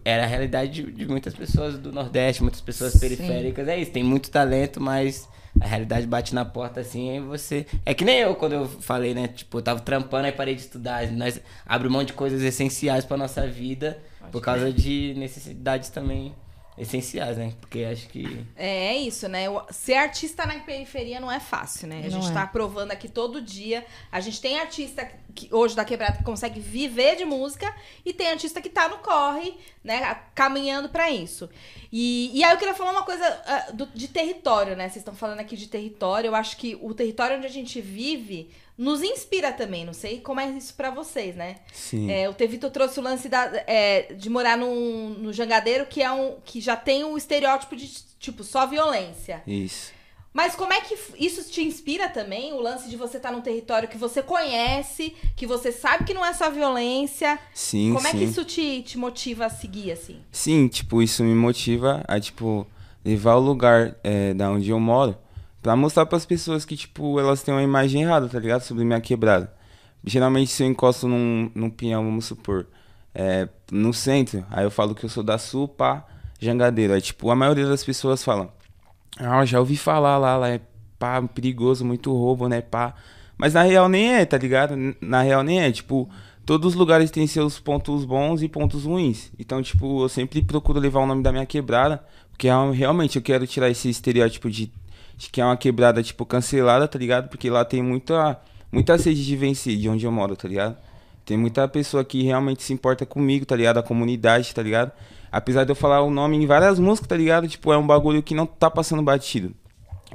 era 0.05 0.25
a 0.25 0.27
realidade 0.27 0.83
de, 0.83 0.93
de 0.93 1.06
muitas 1.06 1.35
pessoas 1.35 1.79
do 1.79 1.93
Nordeste, 1.93 2.43
muitas 2.43 2.61
pessoas 2.61 2.99
periféricas. 2.99 3.67
É 3.69 3.79
isso, 3.79 3.91
tem 3.91 4.05
muito 4.05 4.31
talento, 4.31 4.81
mas 4.81 5.29
a 5.61 5.67
realidade 5.67 6.06
bate 6.06 6.35
na 6.35 6.44
porta 6.44 6.81
assim, 6.81 7.21
você. 7.21 7.67
É 7.85 7.93
que 7.93 8.05
nem 8.05 8.21
eu 8.21 8.35
quando 8.35 8.53
eu 8.53 8.67
falei, 8.67 9.15
né? 9.15 9.29
Tipo, 9.29 9.59
eu 9.59 9.62
tava 9.62 9.81
trampando, 9.81 10.27
aí 10.27 10.33
parei 10.33 10.55
de 10.55 10.62
estudar. 10.62 11.06
Nós 11.12 11.41
abrimos 11.67 11.93
mão 11.93 12.05
de 12.05 12.12
coisas 12.12 12.43
essenciais 12.43 13.05
pra 13.05 13.17
nossa 13.17 13.47
vida 13.47 13.99
por 14.31 14.41
causa 14.41 14.73
de 14.73 15.15
necessidades 15.17 15.91
também 15.91 16.35
essenciais, 16.77 17.37
né? 17.37 17.53
Porque 17.61 17.85
acho 17.85 18.09
que. 18.09 18.47
É, 18.57 18.95
é 18.95 18.97
isso, 18.97 19.29
né? 19.29 19.45
Ser 19.71 19.95
artista 19.95 20.47
na 20.47 20.59
periferia 20.61 21.21
não 21.21 21.31
é 21.31 21.39
fácil, 21.39 21.89
né? 21.89 21.99
A 21.99 22.03
Não 22.03 22.11
gente 22.11 22.31
é. 22.31 22.35
tá 22.35 22.47
provando 22.47 22.93
aqui 22.93 23.09
todo 23.09 23.43
dia. 23.43 23.85
A 24.11 24.21
gente 24.21 24.41
tem 24.41 24.59
artista 24.59 25.09
que, 25.34 25.49
hoje 25.55 25.75
da 25.75 25.84
quebrada 25.84 26.19
que 26.19 26.25
consegue 26.25 26.61
viver 26.61 27.17
de 27.17 27.25
música 27.25 27.75
e 28.05 28.12
tem 28.12 28.29
artista 28.29 28.61
que 28.61 28.69
tá 28.69 28.88
no 28.88 28.99
corre, 28.99 29.55
né? 29.82 30.17
Caminhando 30.34 30.88
pra 30.88 31.11
isso. 31.11 31.49
E, 31.93 32.31
e 32.32 32.43
aí 32.44 32.52
eu 32.52 32.58
queria 32.58 32.75
falar 32.75 32.93
uma 32.93 33.02
coisa 33.05 33.25
ah, 33.46 33.70
do- 33.73 33.87
de 33.94 34.08
território, 34.08 34.75
né? 34.76 34.84
Vocês 34.84 34.96
estão 34.99 35.14
falando 35.14 35.40
aqui 35.40 35.56
de 35.56 35.67
território. 35.69 36.29
Eu 36.29 36.34
acho 36.34 36.56
que 36.56 36.79
o 36.81 36.94
território 36.94 37.37
onde 37.37 37.46
a 37.46 37.50
gente 37.50 37.81
vive 37.81 38.50
nos 38.79 39.02
inspira 39.02 39.52
também. 39.52 39.84
Não 39.84 39.93
sei 39.93 40.19
como 40.20 40.40
é 40.40 40.49
isso 40.50 40.75
pra 40.75 40.90
vocês, 40.90 41.37
né? 41.37 41.56
Sim. 41.73 42.11
É, 42.11 42.28
o 42.28 42.35
Tevito 42.35 42.70
trouxe 42.70 42.99
o 42.99 43.02
lance 43.02 43.28
da- 43.28 43.50
é, 43.67 44.14
de 44.14 44.30
morar 44.30 44.57
num, 44.57 45.11
no 45.18 45.33
Jangadeiro, 45.33 45.87
que 45.87 46.02
é 46.02 46.11
um 46.11 46.37
que 46.45 46.61
já 46.61 46.75
tem 46.76 47.04
um 47.04 47.16
estereótipo 47.16 47.76
de 47.76 47.87
tipo 48.18 48.42
só 48.42 48.66
violência. 48.66 49.42
Isso. 49.47 49.92
Mas 50.33 50.55
como 50.55 50.73
é 50.73 50.81
que 50.81 50.97
isso 51.19 51.51
te 51.51 51.62
inspira 51.62 52.09
também? 52.09 52.55
O 52.55 52.61
lance 52.61 52.89
de 52.89 52.97
você 52.97 53.19
estar 53.19 53.31
num 53.31 53.43
território 53.43 53.89
que 53.89 53.99
você 53.99 54.23
conhece, 54.23 55.15
que 55.37 55.47
você 55.47 55.71
sabe 55.71 56.05
que 56.05 56.15
não 56.15 56.25
é 56.25 56.33
só 56.33 56.51
violência. 56.51 57.39
Sim, 57.53 57.93
como 57.93 58.07
é 58.07 58.12
sim. 58.12 58.19
que 58.19 58.25
isso 58.25 58.45
te, 58.45 58.83
te 58.83 58.97
motiva 58.97 59.45
a 59.47 59.51
seguir, 59.51 59.93
assim? 59.93 60.21
Sim, 60.31 60.69
tipo, 60.69 61.03
isso 61.03 61.23
me 61.23 61.35
motiva 61.35 62.03
a, 62.09 62.19
tipo, 62.19 62.67
levar 63.05 63.35
o 63.37 63.41
lugar 63.41 63.95
é, 64.03 64.33
da 64.33 64.51
onde 64.51 64.71
eu 64.71 64.81
moro 64.81 65.17
pra 65.61 65.77
mostrar 65.77 66.07
pras 66.07 66.25
pessoas 66.25 66.65
que, 66.65 66.77
tipo, 66.77 67.21
elas 67.21 67.43
têm 67.43 67.53
uma 67.53 67.62
imagem 67.62 68.03
errada, 68.03 68.29
tá 68.29 68.39
ligado? 68.39 68.62
Sobre 68.62 68.85
minha 68.85 69.01
quebrada. 69.01 69.53
Geralmente, 70.05 70.51
se 70.51 70.62
eu 70.62 70.67
encosto 70.67 71.07
num, 71.07 71.51
num 71.55 71.71
pinhão, 71.71 72.05
vamos 72.05 72.25
supor, 72.25 72.67
é, 73.15 73.49
no 73.71 73.93
centro, 73.93 74.45
aí 74.51 74.65
eu 74.65 74.71
falo 74.71 74.95
que 74.95 75.05
eu 75.05 75.11
sou 75.11 75.23
da 75.23 75.39
Sul, 75.39 75.69
pá, 75.69 76.05
Jangadeiro. 76.41 76.95
Aí, 76.95 77.01
tipo, 77.01 77.31
a 77.31 77.37
maioria 77.37 77.67
das 77.67 77.85
pessoas 77.85 78.25
falam, 78.25 78.51
ah, 79.19 79.45
já 79.45 79.59
ouvi 79.61 79.76
falar 79.76 80.19
lá, 80.19 80.37
lá 80.37 80.49
é 80.49 80.61
pá, 80.99 81.21
perigoso, 81.23 81.85
muito 81.85 82.12
roubo, 82.12 82.49
né, 82.49 82.61
pá. 82.61 82.95
Mas 83.37 83.54
na 83.54 83.62
real 83.62 83.88
nem 83.88 84.14
é, 84.14 84.25
tá 84.25 84.38
ligado? 84.38 84.75
Na 85.00 85.23
real 85.23 85.42
nem 85.42 85.61
é, 85.61 85.71
tipo, 85.73 86.09
todos 86.47 86.69
os 86.73 86.75
lugares 86.75 87.11
têm 87.11 87.26
seus 87.26 87.59
pontos 87.59 88.04
bons 88.04 88.42
e 88.42 88.49
pontos 88.49 88.85
ruins. 88.85 89.33
Então, 89.38 89.62
tipo, 89.62 90.02
eu 90.04 90.09
sempre 90.09 90.42
procuro 90.42 90.78
levar 90.78 91.00
o 91.00 91.07
nome 91.07 91.23
da 91.23 91.33
minha 91.33 91.47
quebrada, 91.47 92.02
porque 92.31 92.47
real- 92.47 92.71
realmente 92.71 93.16
eu 93.16 93.23
quero 93.23 93.47
tirar 93.47 93.71
esse 93.71 93.88
estereótipo 93.88 94.50
de, 94.50 94.71
de 95.16 95.28
que 95.31 95.40
é 95.40 95.45
uma 95.45 95.57
quebrada, 95.57 96.02
tipo, 96.02 96.25
cancelada, 96.25 96.87
tá 96.88 96.99
ligado? 96.99 97.28
Porque 97.28 97.50
lá 97.50 97.64
tem 97.64 97.83
muita, 97.83 98.40
muita 98.71 98.97
sede 98.99 99.25
de 99.25 99.37
vencer, 99.37 99.76
de 99.76 99.88
onde 99.88 100.04
eu 100.07 100.12
moro, 100.12 100.37
tá 100.37 100.49
ligado? 100.49 100.76
Tem 101.25 101.37
muita 101.37 101.66
pessoa 101.69 102.04
que 102.04 102.23
realmente 102.23 102.62
se 102.62 102.73
importa 102.73 103.07
comigo, 103.07 103.47
tá 103.47 103.54
ligado? 103.57 103.78
A 103.78 103.83
comunidade, 103.83 104.54
tá 104.54 104.62
ligado? 104.62 104.92
Apesar 105.33 105.65
de 105.65 105.73
eu 105.73 105.75
falar 105.77 106.03
o 106.03 106.11
nome 106.11 106.37
em 106.37 106.47
várias 106.47 106.79
músicas, 106.79 107.09
tá 107.09 107.17
ligado? 107.17 107.49
Tipo, 107.49 107.73
é 107.73 107.79
um 107.79 107.87
bagulho 107.87 108.23
que 108.23 108.35
não 108.35 108.45
tá 108.47 108.71
passando 108.71 109.03
batido. 109.03 109.55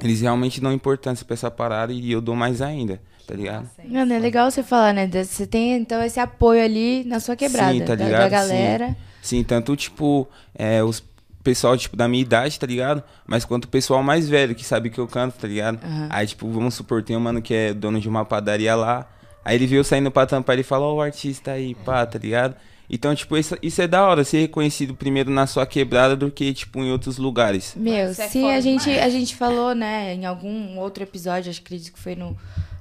Eles 0.00 0.20
realmente 0.20 0.60
dão 0.60 0.72
importância 0.72 1.26
pra 1.26 1.34
essa 1.34 1.50
parada 1.50 1.92
e 1.92 2.12
eu 2.12 2.20
dou 2.20 2.36
mais 2.36 2.62
ainda, 2.62 3.00
tá 3.26 3.34
ligado? 3.34 3.68
Mano, 3.84 4.12
é 4.12 4.18
legal 4.20 4.48
você 4.48 4.62
falar, 4.62 4.94
né? 4.94 5.10
Você 5.24 5.44
tem, 5.44 5.72
então, 5.74 6.00
esse 6.04 6.20
apoio 6.20 6.62
ali 6.62 7.02
na 7.04 7.18
sua 7.18 7.34
quebrada. 7.34 7.72
Sim, 7.72 7.80
tá 7.80 7.96
da- 7.96 8.04
ligado? 8.04 8.20
Da, 8.20 8.28
galera. 8.28 8.96
Sim, 9.20 9.42
tanto, 9.42 9.74
tipo, 9.74 10.28
é, 10.54 10.84
os, 10.84 11.02
pessoal, 11.42 11.76
tipo, 11.76 11.96
da 11.96 12.06
minha 12.06 12.22
idade, 12.22 12.56
tá 12.60 12.66
ligado? 12.66 13.02
Mas 13.26 13.44
quanto 13.44 13.64
o 13.64 13.68
pessoal 13.68 14.00
mais 14.04 14.28
velho, 14.28 14.54
que 14.54 14.64
sabe 14.64 14.88
que 14.88 14.98
eu 15.00 15.08
canto, 15.08 15.34
tá 15.36 15.48
ligado? 15.48 15.80
Aí, 16.10 16.28
tipo, 16.28 16.48
vamos 16.48 16.74
supor, 16.74 17.02
tem 17.02 17.16
um 17.16 17.20
mano 17.20 17.42
que 17.42 17.52
é 17.52 17.74
dono 17.74 17.98
de 18.00 18.08
uma 18.08 18.24
padaria 18.24 18.76
lá. 18.76 19.04
Aí 19.44 19.56
ele 19.56 19.66
viu 19.66 19.82
saindo 19.82 20.12
pra 20.12 20.26
tampar, 20.26 20.54
ele 20.54 20.62
fala, 20.62 20.84
ó, 20.86 20.94
o 20.94 21.00
artista 21.00 21.50
aí, 21.52 21.74
pá, 21.74 22.06
tá 22.06 22.18
ligado? 22.20 22.54
Então, 22.90 23.14
tipo, 23.14 23.36
isso, 23.36 23.56
isso 23.62 23.82
é 23.82 23.86
da 23.86 24.06
hora, 24.06 24.24
ser 24.24 24.40
reconhecido 24.40 24.94
primeiro 24.94 25.30
na 25.30 25.46
sua 25.46 25.66
quebrada 25.66 26.16
do 26.16 26.30
que, 26.30 26.54
tipo, 26.54 26.80
em 26.80 26.90
outros 26.90 27.18
lugares. 27.18 27.74
Meu, 27.76 28.08
é 28.08 28.14
sim, 28.14 28.50
a 28.50 28.60
gente, 28.60 28.88
a 28.90 29.08
gente 29.10 29.36
falou, 29.36 29.74
né, 29.74 30.14
em 30.14 30.24
algum 30.24 30.78
outro 30.78 31.02
episódio, 31.02 31.50
acho 31.50 31.60
que 31.60 31.66
acredito 31.66 31.92
que 31.92 31.98
foi 31.98 32.16
no 32.16 32.36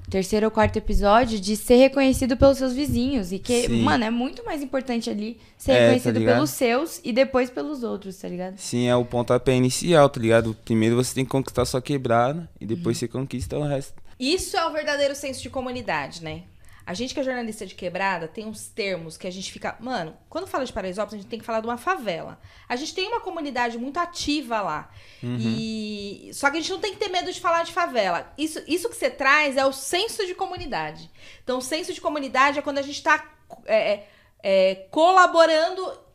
terceiro 0.09 0.45
ou 0.45 0.51
quarto 0.51 0.77
episódio, 0.77 1.37
de 1.39 1.57
ser 1.57 1.75
reconhecido 1.75 2.37
pelos 2.37 2.57
seus 2.57 2.73
vizinhos. 2.73 3.33
E 3.33 3.39
que, 3.39 3.63
Sim. 3.63 3.81
mano, 3.81 4.05
é 4.05 4.09
muito 4.09 4.45
mais 4.45 4.63
importante 4.63 5.09
ali 5.09 5.37
ser 5.57 5.71
É, 5.71 5.75
tá 5.75 5.81
reconhecido 5.81 6.19
ligado? 6.19 6.35
pelos 6.35 6.49
seus 6.51 7.01
e 7.03 7.11
depois 7.11 7.49
pelos 7.49 7.83
outros, 7.83 8.15
tá 8.15 8.29
ligado? 8.29 8.57
Sim, 8.57 8.87
é 8.87 8.95
o 8.95 9.03
pontapé 9.03 9.53
inicial, 9.55 10.07
tá 10.09 10.21
ligado? 10.21 10.55
Primeiro 10.63 10.95
você 10.95 11.13
tem 11.13 11.25
que 11.25 11.31
conquistar 11.31 11.65
sua 11.65 11.81
quebrada 11.81 12.49
e 12.61 12.65
depois 12.65 12.97
você 12.97 13.07
conquista 13.07 13.57
o 13.57 13.63
resto. 13.63 14.01
Isso 14.19 14.55
é 14.55 14.65
o 14.65 14.71
verdadeiro 14.71 15.13
senso 15.13 15.41
de 15.41 15.49
comunidade, 15.49 16.23
né? 16.23 16.43
A 16.87 16.93
gente 16.93 17.13
que 17.13 17.19
é 17.19 17.23
jornalista 17.23 17.65
de 17.65 17.75
quebrada 17.75 18.29
tem 18.29 18.45
uns 18.45 18.69
termos 18.69 19.17
que 19.17 19.27
a 19.27 19.29
gente 19.29 19.51
fica. 19.51 19.75
Mano, 19.77 20.15
quando 20.29 20.47
fala 20.47 20.65
de 20.65 20.71
Paraisópolis, 20.71 21.15
a 21.15 21.17
gente 21.17 21.29
tem 21.29 21.37
que 21.37 21.43
falar 21.43 21.59
de 21.59 21.67
uma 21.67 21.77
favela. 21.77 22.39
A 22.69 22.77
gente 22.77 22.95
tem 22.95 23.09
uma 23.09 23.19
comunidade 23.19 23.77
muito 23.77 23.97
ativa 23.97 24.61
lá. 24.61 24.89
E. 25.21 26.31
Só 26.33 26.49
que 26.49 26.55
a 26.55 26.61
gente 26.61 26.71
não 26.71 26.79
tem 26.79 26.93
que 26.93 26.97
ter 26.97 27.09
medo 27.09 27.29
de 27.29 27.41
falar 27.41 27.63
de 27.63 27.73
favela. 27.73 28.31
Isso, 28.37 28.63
isso 28.65 28.87
que 28.87 28.95
você 28.95 29.09
traz 29.09 29.57
é 29.57 29.65
o 29.65 29.73
senso 29.73 30.25
de 30.25 30.33
comunidade. 30.33 31.11
Então, 31.43 31.57
o 31.57 31.61
senso 31.61 31.93
de 31.93 31.99
comunidade 31.99 32.57
é 32.57 32.61
quando 32.61 32.77
a 32.77 32.81
gente 32.81 33.03
tá 33.03 33.21
é, 33.65 33.91
é, 33.91 34.07
é, 34.41 34.75
colaborando 34.89 36.07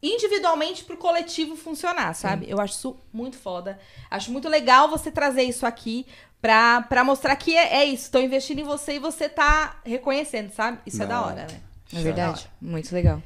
individualmente 0.00 0.84
pro 0.84 0.96
coletivo 0.96 1.56
funcionar, 1.56 2.14
sabe? 2.14 2.46
Eu 2.48 2.60
acho 2.60 2.74
isso 2.74 3.00
muito 3.12 3.36
foda. 3.36 3.76
Acho 4.08 4.30
muito 4.30 4.48
legal 4.48 4.88
você 4.88 5.10
trazer 5.10 5.42
isso 5.42 5.66
aqui 5.66 6.06
pra, 6.40 6.82
pra 6.82 7.04
mostrar 7.04 7.34
que 7.36 7.56
é, 7.56 7.78
é 7.78 7.84
isso. 7.84 8.04
Estão 8.04 8.22
investindo 8.22 8.60
em 8.60 8.64
você 8.64 8.94
e 8.94 8.98
você 8.98 9.28
tá 9.28 9.80
reconhecendo, 9.84 10.50
sabe? 10.52 10.78
Isso 10.86 11.02
é 11.02 11.06
da 11.06 11.24
hora, 11.24 11.46
né? 11.50 11.60
É 11.92 12.02
verdade. 12.02 12.48
Muito 12.60 12.92
legal. 12.94 13.22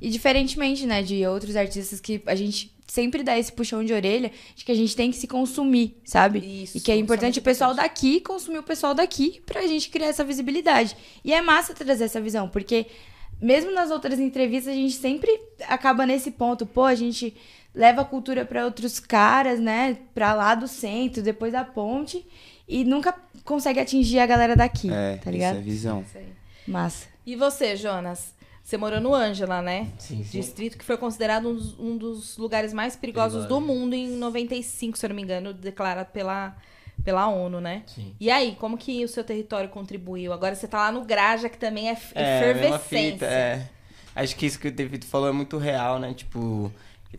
E 0.00 0.10
diferentemente, 0.10 0.86
né, 0.86 1.02
de 1.02 1.26
outros 1.26 1.56
artistas 1.56 2.00
que 2.00 2.22
a 2.26 2.34
gente 2.34 2.72
sempre 2.86 3.22
dá 3.22 3.38
esse 3.38 3.52
puxão 3.52 3.84
de 3.84 3.92
orelha 3.92 4.32
de 4.56 4.64
que 4.64 4.72
a 4.72 4.74
gente 4.74 4.96
tem 4.96 5.10
que 5.10 5.16
se 5.16 5.26
consumir, 5.26 6.00
sabe? 6.04 6.62
Isso, 6.62 6.78
e 6.78 6.80
que 6.80 6.90
é 6.90 6.96
importante 6.96 7.38
o 7.38 7.42
pessoal 7.42 7.72
importante. 7.72 7.94
daqui 7.94 8.20
consumir 8.20 8.58
o 8.58 8.62
pessoal 8.62 8.94
daqui 8.94 9.42
pra 9.44 9.66
gente 9.66 9.90
criar 9.90 10.06
essa 10.06 10.24
visibilidade. 10.24 10.96
E 11.22 11.32
é 11.34 11.42
massa 11.42 11.74
trazer 11.74 12.04
essa 12.04 12.20
visão, 12.20 12.48
porque 12.48 12.86
mesmo 13.40 13.72
nas 13.72 13.90
outras 13.90 14.18
entrevistas 14.18 14.72
a 14.72 14.76
gente 14.76 14.94
sempre 14.94 15.30
acaba 15.66 16.06
nesse 16.06 16.30
ponto, 16.30 16.64
pô, 16.64 16.84
a 16.84 16.94
gente 16.94 17.36
leva 17.74 18.00
a 18.00 18.04
cultura 18.04 18.44
pra 18.44 18.64
outros 18.64 18.98
caras, 18.98 19.60
né, 19.60 19.98
Pra 20.14 20.32
lá 20.32 20.54
do 20.54 20.66
centro, 20.66 21.22
depois 21.22 21.52
da 21.52 21.64
ponte 21.64 22.24
e 22.68 22.84
nunca 22.84 23.14
consegue 23.44 23.80
atingir 23.80 24.18
a 24.18 24.26
galera 24.26 24.54
daqui, 24.54 24.90
É, 24.92 25.16
tá 25.16 25.30
ligado? 25.30 25.54
isso 25.54 25.60
é 25.60 25.64
visão. 25.64 26.00
Isso 26.02 26.18
aí. 26.18 26.28
Massa. 26.66 27.06
E 27.24 27.34
você, 27.34 27.76
Jonas? 27.76 28.34
Você 28.62 28.76
morou 28.76 29.00
no 29.00 29.14
Ângela, 29.14 29.62
né? 29.62 29.88
Sim, 29.98 30.22
sim. 30.22 30.38
Distrito 30.40 30.76
que 30.76 30.84
foi 30.84 30.98
considerado 30.98 31.48
um 31.48 31.54
dos, 31.54 31.78
um 31.78 31.96
dos 31.96 32.36
lugares 32.36 32.72
mais 32.74 32.94
perigosos 32.94 33.44
do 33.46 33.54
Perigosos. 33.56 33.66
mundo 33.80 33.94
em 33.94 34.08
95, 34.10 34.98
se 34.98 35.06
eu 35.06 35.08
não 35.08 35.16
me 35.16 35.22
engano, 35.22 35.54
declarado 35.54 36.10
pela, 36.12 36.54
pela 37.02 37.26
ONU, 37.28 37.62
né? 37.62 37.84
Sim. 37.86 38.14
E 38.20 38.30
aí, 38.30 38.54
como 38.60 38.76
que 38.76 39.02
o 39.02 39.08
seu 39.08 39.24
território 39.24 39.70
contribuiu? 39.70 40.34
Agora 40.34 40.54
você 40.54 40.68
tá 40.68 40.76
lá 40.80 40.92
no 40.92 41.02
Graja, 41.02 41.48
que 41.48 41.56
também 41.56 41.88
é 41.88 41.92
É, 41.92 41.94
a 41.94 42.54
mesma 42.54 42.76
efervescência. 42.76 43.12
fita, 43.12 43.24
é. 43.24 43.68
Acho 44.14 44.36
que 44.36 44.44
isso 44.44 44.58
que 44.58 44.68
o 44.68 44.72
David 44.72 45.06
falou 45.06 45.28
é 45.28 45.32
muito 45.32 45.56
real, 45.56 45.98
né? 45.98 46.12
Tipo, 46.12 46.70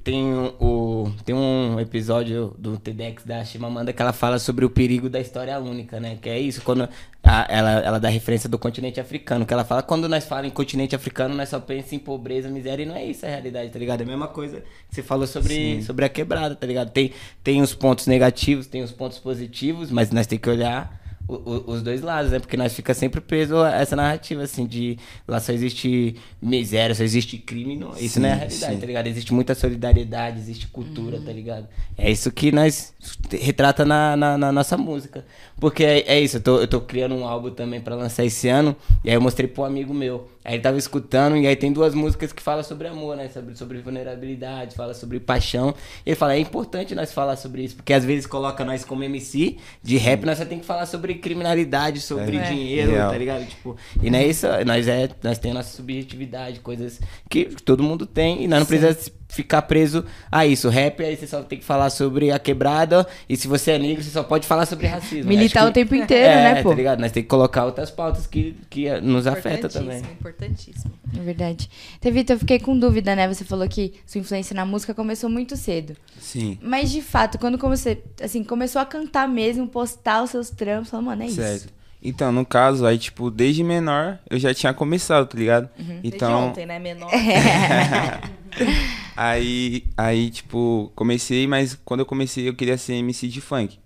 tem 0.03 0.23
um- 0.23 0.53
o 0.59 1.11
tem 1.25 1.33
um 1.33 1.79
episódio 1.79 2.53
do 2.57 2.77
TEDx 2.77 3.25
da 3.25 3.43
Chimamanda 3.43 3.91
que 3.91 4.01
ela 4.01 4.13
fala 4.13 4.37
sobre 4.37 4.63
o 4.63 4.69
perigo 4.69 5.09
da 5.09 5.19
história 5.19 5.59
única, 5.59 5.99
né? 5.99 6.17
Que 6.21 6.29
é 6.29 6.39
isso, 6.39 6.61
quando 6.61 6.87
a- 7.23 7.47
ela, 7.49 7.71
ela 7.79 7.99
dá 7.99 8.07
referência 8.07 8.47
do 8.47 8.59
continente 8.59 8.99
africano, 8.99 9.45
que 9.45 9.53
ela 9.53 9.63
fala 9.65 9.81
quando 9.81 10.07
nós 10.07 10.25
falamos 10.25 10.51
em 10.51 10.53
continente 10.53 10.95
africano, 10.95 11.33
nós 11.35 11.49
só 11.49 11.59
pensamos 11.59 11.93
em 11.93 11.99
pobreza, 11.99 12.49
miséria, 12.49 12.83
e 12.83 12.85
não 12.85 12.95
é 12.95 13.03
isso 13.03 13.25
a 13.25 13.29
realidade, 13.29 13.71
tá 13.71 13.79
ligado? 13.79 14.01
É 14.01 14.03
a 14.03 14.07
mesma 14.07 14.27
coisa 14.27 14.61
que 14.87 14.95
você 14.95 15.01
falou 15.01 15.25
sobre, 15.25 15.81
sobre 15.81 16.05
a 16.05 16.09
quebrada, 16.09 16.55
tá 16.55 16.67
ligado? 16.67 16.91
Tem, 16.91 17.11
tem 17.43 17.61
os 17.61 17.73
pontos 17.73 18.05
negativos, 18.05 18.67
tem 18.67 18.83
os 18.83 18.91
pontos 18.91 19.17
positivos, 19.17 19.89
mas 19.91 20.11
nós 20.11 20.27
temos 20.27 20.43
que 20.43 20.49
olhar 20.49 20.99
o- 21.33 21.63
o- 21.69 21.71
os 21.73 21.81
dois 21.81 22.01
lados, 22.01 22.31
né? 22.31 22.39
Porque 22.39 22.57
nós 22.57 22.73
fica 22.73 22.93
sempre 22.93 23.21
preso 23.21 23.57
a 23.57 23.75
essa 23.75 23.95
narrativa, 23.95 24.41
assim, 24.43 24.65
de 24.65 24.97
lá 25.27 25.39
só 25.39 25.51
existe 25.51 26.15
miséria, 26.41 26.95
só 26.95 27.03
existe 27.03 27.37
crime. 27.37 27.75
Não, 27.77 27.91
isso 27.97 28.15
Sim, 28.15 28.19
não 28.21 28.29
é 28.29 28.31
a 28.33 28.35
realidade, 28.35 28.73
sim. 28.73 28.79
tá 28.79 28.85
ligado? 28.85 29.07
Existe 29.07 29.33
muita 29.33 29.53
solidariedade, 29.55 30.39
existe 30.39 30.67
cultura, 30.67 31.19
tá 31.21 31.31
ligado? 31.31 31.67
É 31.97 32.09
isso 32.11 32.31
que 32.31 32.51
nós 32.51 32.93
retrata 33.31 33.85
na, 33.85 34.15
na, 34.15 34.37
na 34.37 34.51
nossa 34.51 34.77
música. 34.77 35.25
Porque 35.59 35.83
é, 35.83 35.99
é 36.07 36.19
isso, 36.21 36.37
eu 36.37 36.41
tô, 36.41 36.59
eu 36.61 36.67
tô 36.67 36.81
criando 36.81 37.15
um 37.15 37.25
álbum 37.27 37.51
também 37.51 37.81
pra 37.81 37.95
lançar 37.95 38.23
esse 38.25 38.47
ano, 38.47 38.75
e 39.03 39.09
aí 39.09 39.15
eu 39.15 39.21
mostrei 39.21 39.47
pro 39.47 39.63
amigo 39.63 39.93
meu. 39.93 40.27
Aí 40.49 40.55
ele 40.55 40.63
tava 40.63 40.79
escutando, 40.79 41.37
e 41.37 41.45
aí 41.45 41.55
tem 41.55 41.71
duas 41.71 41.93
músicas 41.93 42.33
que 42.33 42.41
falam 42.41 42.63
sobre 42.63 42.87
amor, 42.87 43.15
né? 43.15 43.29
Sobre, 43.29 43.55
sobre 43.55 43.77
vulnerabilidade, 43.81 44.75
fala 44.75 44.95
sobre 44.95 45.19
paixão. 45.19 45.75
E 46.03 46.09
ele 46.09 46.15
fala, 46.15 46.33
é 46.33 46.39
importante 46.39 46.95
nós 46.95 47.13
falar 47.13 47.35
sobre 47.35 47.61
isso, 47.61 47.75
porque 47.75 47.93
às 47.93 48.03
vezes 48.03 48.25
coloca 48.25 48.65
nós 48.65 48.83
como 48.83 49.03
MC 49.03 49.57
de 49.83 49.97
rap, 49.97 50.25
nós 50.25 50.39
só 50.39 50.45
tem 50.45 50.57
que 50.57 50.65
falar 50.65 50.87
sobre 50.87 51.13
criminalidade, 51.19 52.01
sobre 52.01 52.37
É. 52.37 52.41
dinheiro, 52.49 52.93
Real. 52.93 53.11
tá 53.11 53.17
ligado? 53.19 53.45
Tipo, 53.47 53.77
e 54.01 54.09
não 54.09 54.17
é 54.17 54.25
isso, 54.25 54.47
nós, 54.65 54.87
é, 54.87 55.07
nós 55.21 55.37
temos 55.37 55.57
nossa 55.57 55.77
subjetividade, 55.77 56.61
coisas 56.61 56.99
que 57.29 57.45
todo 57.63 57.83
mundo 57.83 58.07
tem, 58.07 58.43
e 58.43 58.47
nós 58.47 58.61
não 58.61 58.65
precisamos 58.65 59.11
ficar 59.29 59.61
preso 59.61 60.03
a 60.29 60.45
isso. 60.45 60.67
Rap, 60.67 61.01
aí 61.01 61.15
você 61.15 61.27
só 61.27 61.41
tem 61.43 61.59
que 61.59 61.63
falar 61.63 61.89
sobre 61.91 62.31
a 62.31 62.39
quebrada, 62.39 63.07
e 63.29 63.37
se 63.37 63.47
você 63.47 63.71
é 63.71 63.79
negro, 63.79 64.03
você 64.03 64.09
só 64.09 64.23
pode 64.23 64.45
falar 64.45 64.65
sobre 64.65 64.87
racismo. 64.87 65.29
Militar 65.29 65.61
Acho 65.61 65.69
o 65.69 65.73
tempo 65.73 65.95
inteiro, 65.95 66.25
é, 66.25 66.53
né, 66.55 66.63
pô? 66.63 66.69
Tá 66.69 66.75
ligado? 66.75 66.99
Nós 66.99 67.11
temos 67.11 67.25
que 67.25 67.29
colocar 67.29 67.63
outras 67.65 67.91
pautas 67.91 68.25
que, 68.25 68.55
que 68.69 68.89
nos 68.99 69.27
afetam 69.27 69.69
também. 69.69 69.99
Importantíssimo, 69.99 70.13
importantíssimo. 70.19 70.93
É 71.15 71.21
verdade. 71.21 71.69
Então, 71.97 72.11
Vitor, 72.11 72.35
eu 72.35 72.39
fiquei 72.39 72.59
com 72.59 72.77
dúvida, 72.77 73.15
né? 73.15 73.27
Você 73.27 73.45
falou 73.45 73.67
que 73.69 73.93
sua 74.05 74.19
influência 74.19 74.55
na 74.55 74.65
música 74.65 74.93
começou 74.93 75.29
muito 75.29 75.55
cedo. 75.55 75.95
Sim. 76.19 76.57
Mas, 76.61 76.91
de 76.91 77.01
fato, 77.01 77.37
quando 77.37 77.57
você, 77.57 78.01
assim, 78.21 78.43
começou 78.43 78.81
a 78.81 78.85
cantar 78.85 79.27
mesmo, 79.27 79.67
postar 79.67 80.23
os 80.23 80.31
seus 80.31 80.49
trampos, 80.49 80.89
falou, 80.89 81.05
mano, 81.05 81.23
é 81.23 81.27
isso. 81.27 81.35
Certo. 81.35 81.79
Então, 82.01 82.31
no 82.31 82.45
caso, 82.45 82.85
aí, 82.85 82.97
tipo, 82.97 83.29
desde 83.29 83.61
menor 83.61 84.19
eu 84.29 84.39
já 84.39 84.53
tinha 84.53 84.73
começado, 84.73 85.27
tá 85.27 85.37
ligado? 85.37 85.69
Desde 85.77 86.07
Então, 86.07 86.47
ontem, 86.47 86.65
né? 86.65 86.79
Menor. 86.79 87.11
aí, 89.19 89.83
aí, 89.97 90.29
tipo, 90.29 90.91
comecei, 90.95 91.45
mas 91.45 91.77
quando 91.83 91.99
eu 91.99 92.05
comecei 92.05 92.47
eu 92.47 92.53
queria 92.53 92.77
ser 92.77 92.93
MC 92.93 93.27
de 93.27 93.41
funk. 93.41 93.77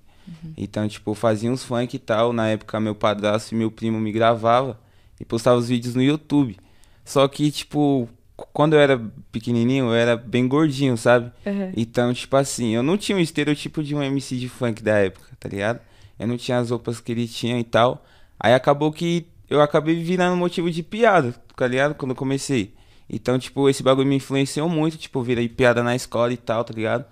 Então, 0.55 0.87
tipo, 0.87 1.11
eu 1.11 1.15
fazia 1.15 1.51
uns 1.51 1.63
funk 1.63 1.95
e 1.95 1.99
tal. 1.99 2.31
Na 2.31 2.47
época, 2.49 2.79
meu 2.79 2.93
padrasto 2.95 3.53
e 3.53 3.57
meu 3.57 3.71
primo 3.71 3.99
me 3.99 4.11
gravavam 4.11 4.77
e 5.19 5.25
postava 5.25 5.57
os 5.57 5.67
vídeos 5.67 5.95
no 5.95 6.03
YouTube. 6.03 6.55
Só 7.03 7.27
que, 7.27 7.51
tipo, 7.51 8.07
quando 8.53 8.73
eu 8.73 8.79
era 8.79 9.01
pequenininho, 9.31 9.85
eu 9.85 9.93
era 9.93 10.15
bem 10.15 10.47
gordinho, 10.47 10.95
sabe? 10.97 11.31
Então, 11.75 12.13
tipo 12.13 12.35
assim, 12.37 12.75
eu 12.75 12.83
não 12.83 12.97
tinha 12.97 13.17
o 13.17 13.21
estereotipo 13.21 13.83
de 13.83 13.95
um 13.95 14.03
MC 14.03 14.37
de 14.37 14.47
funk 14.47 14.81
da 14.83 14.97
época, 14.99 15.27
tá 15.39 15.49
ligado? 15.49 15.79
Eu 16.19 16.27
não 16.27 16.37
tinha 16.37 16.59
as 16.59 16.69
roupas 16.69 16.99
que 17.01 17.11
ele 17.11 17.27
tinha 17.27 17.59
e 17.59 17.63
tal. 17.63 18.05
Aí 18.39 18.53
acabou 18.53 18.91
que 18.91 19.25
eu 19.49 19.61
acabei 19.61 19.95
virando 20.01 20.37
motivo 20.37 20.69
de 20.71 20.83
piada, 20.83 21.33
tá 21.55 21.67
ligado? 21.67 21.95
Quando 21.95 22.11
eu 22.11 22.15
comecei. 22.15 22.73
Então, 23.09 23.37
tipo, 23.37 23.69
esse 23.69 23.83
bagulho 23.83 24.07
me 24.07 24.15
influenciou 24.15 24.67
muito, 24.69 24.97
tipo, 24.97 25.19
eu 25.19 25.23
virei 25.23 25.47
piada 25.49 25.83
na 25.83 25.95
escola 25.95 26.31
e 26.33 26.37
tal, 26.37 26.63
tá 26.63 26.73
ligado? 26.73 27.05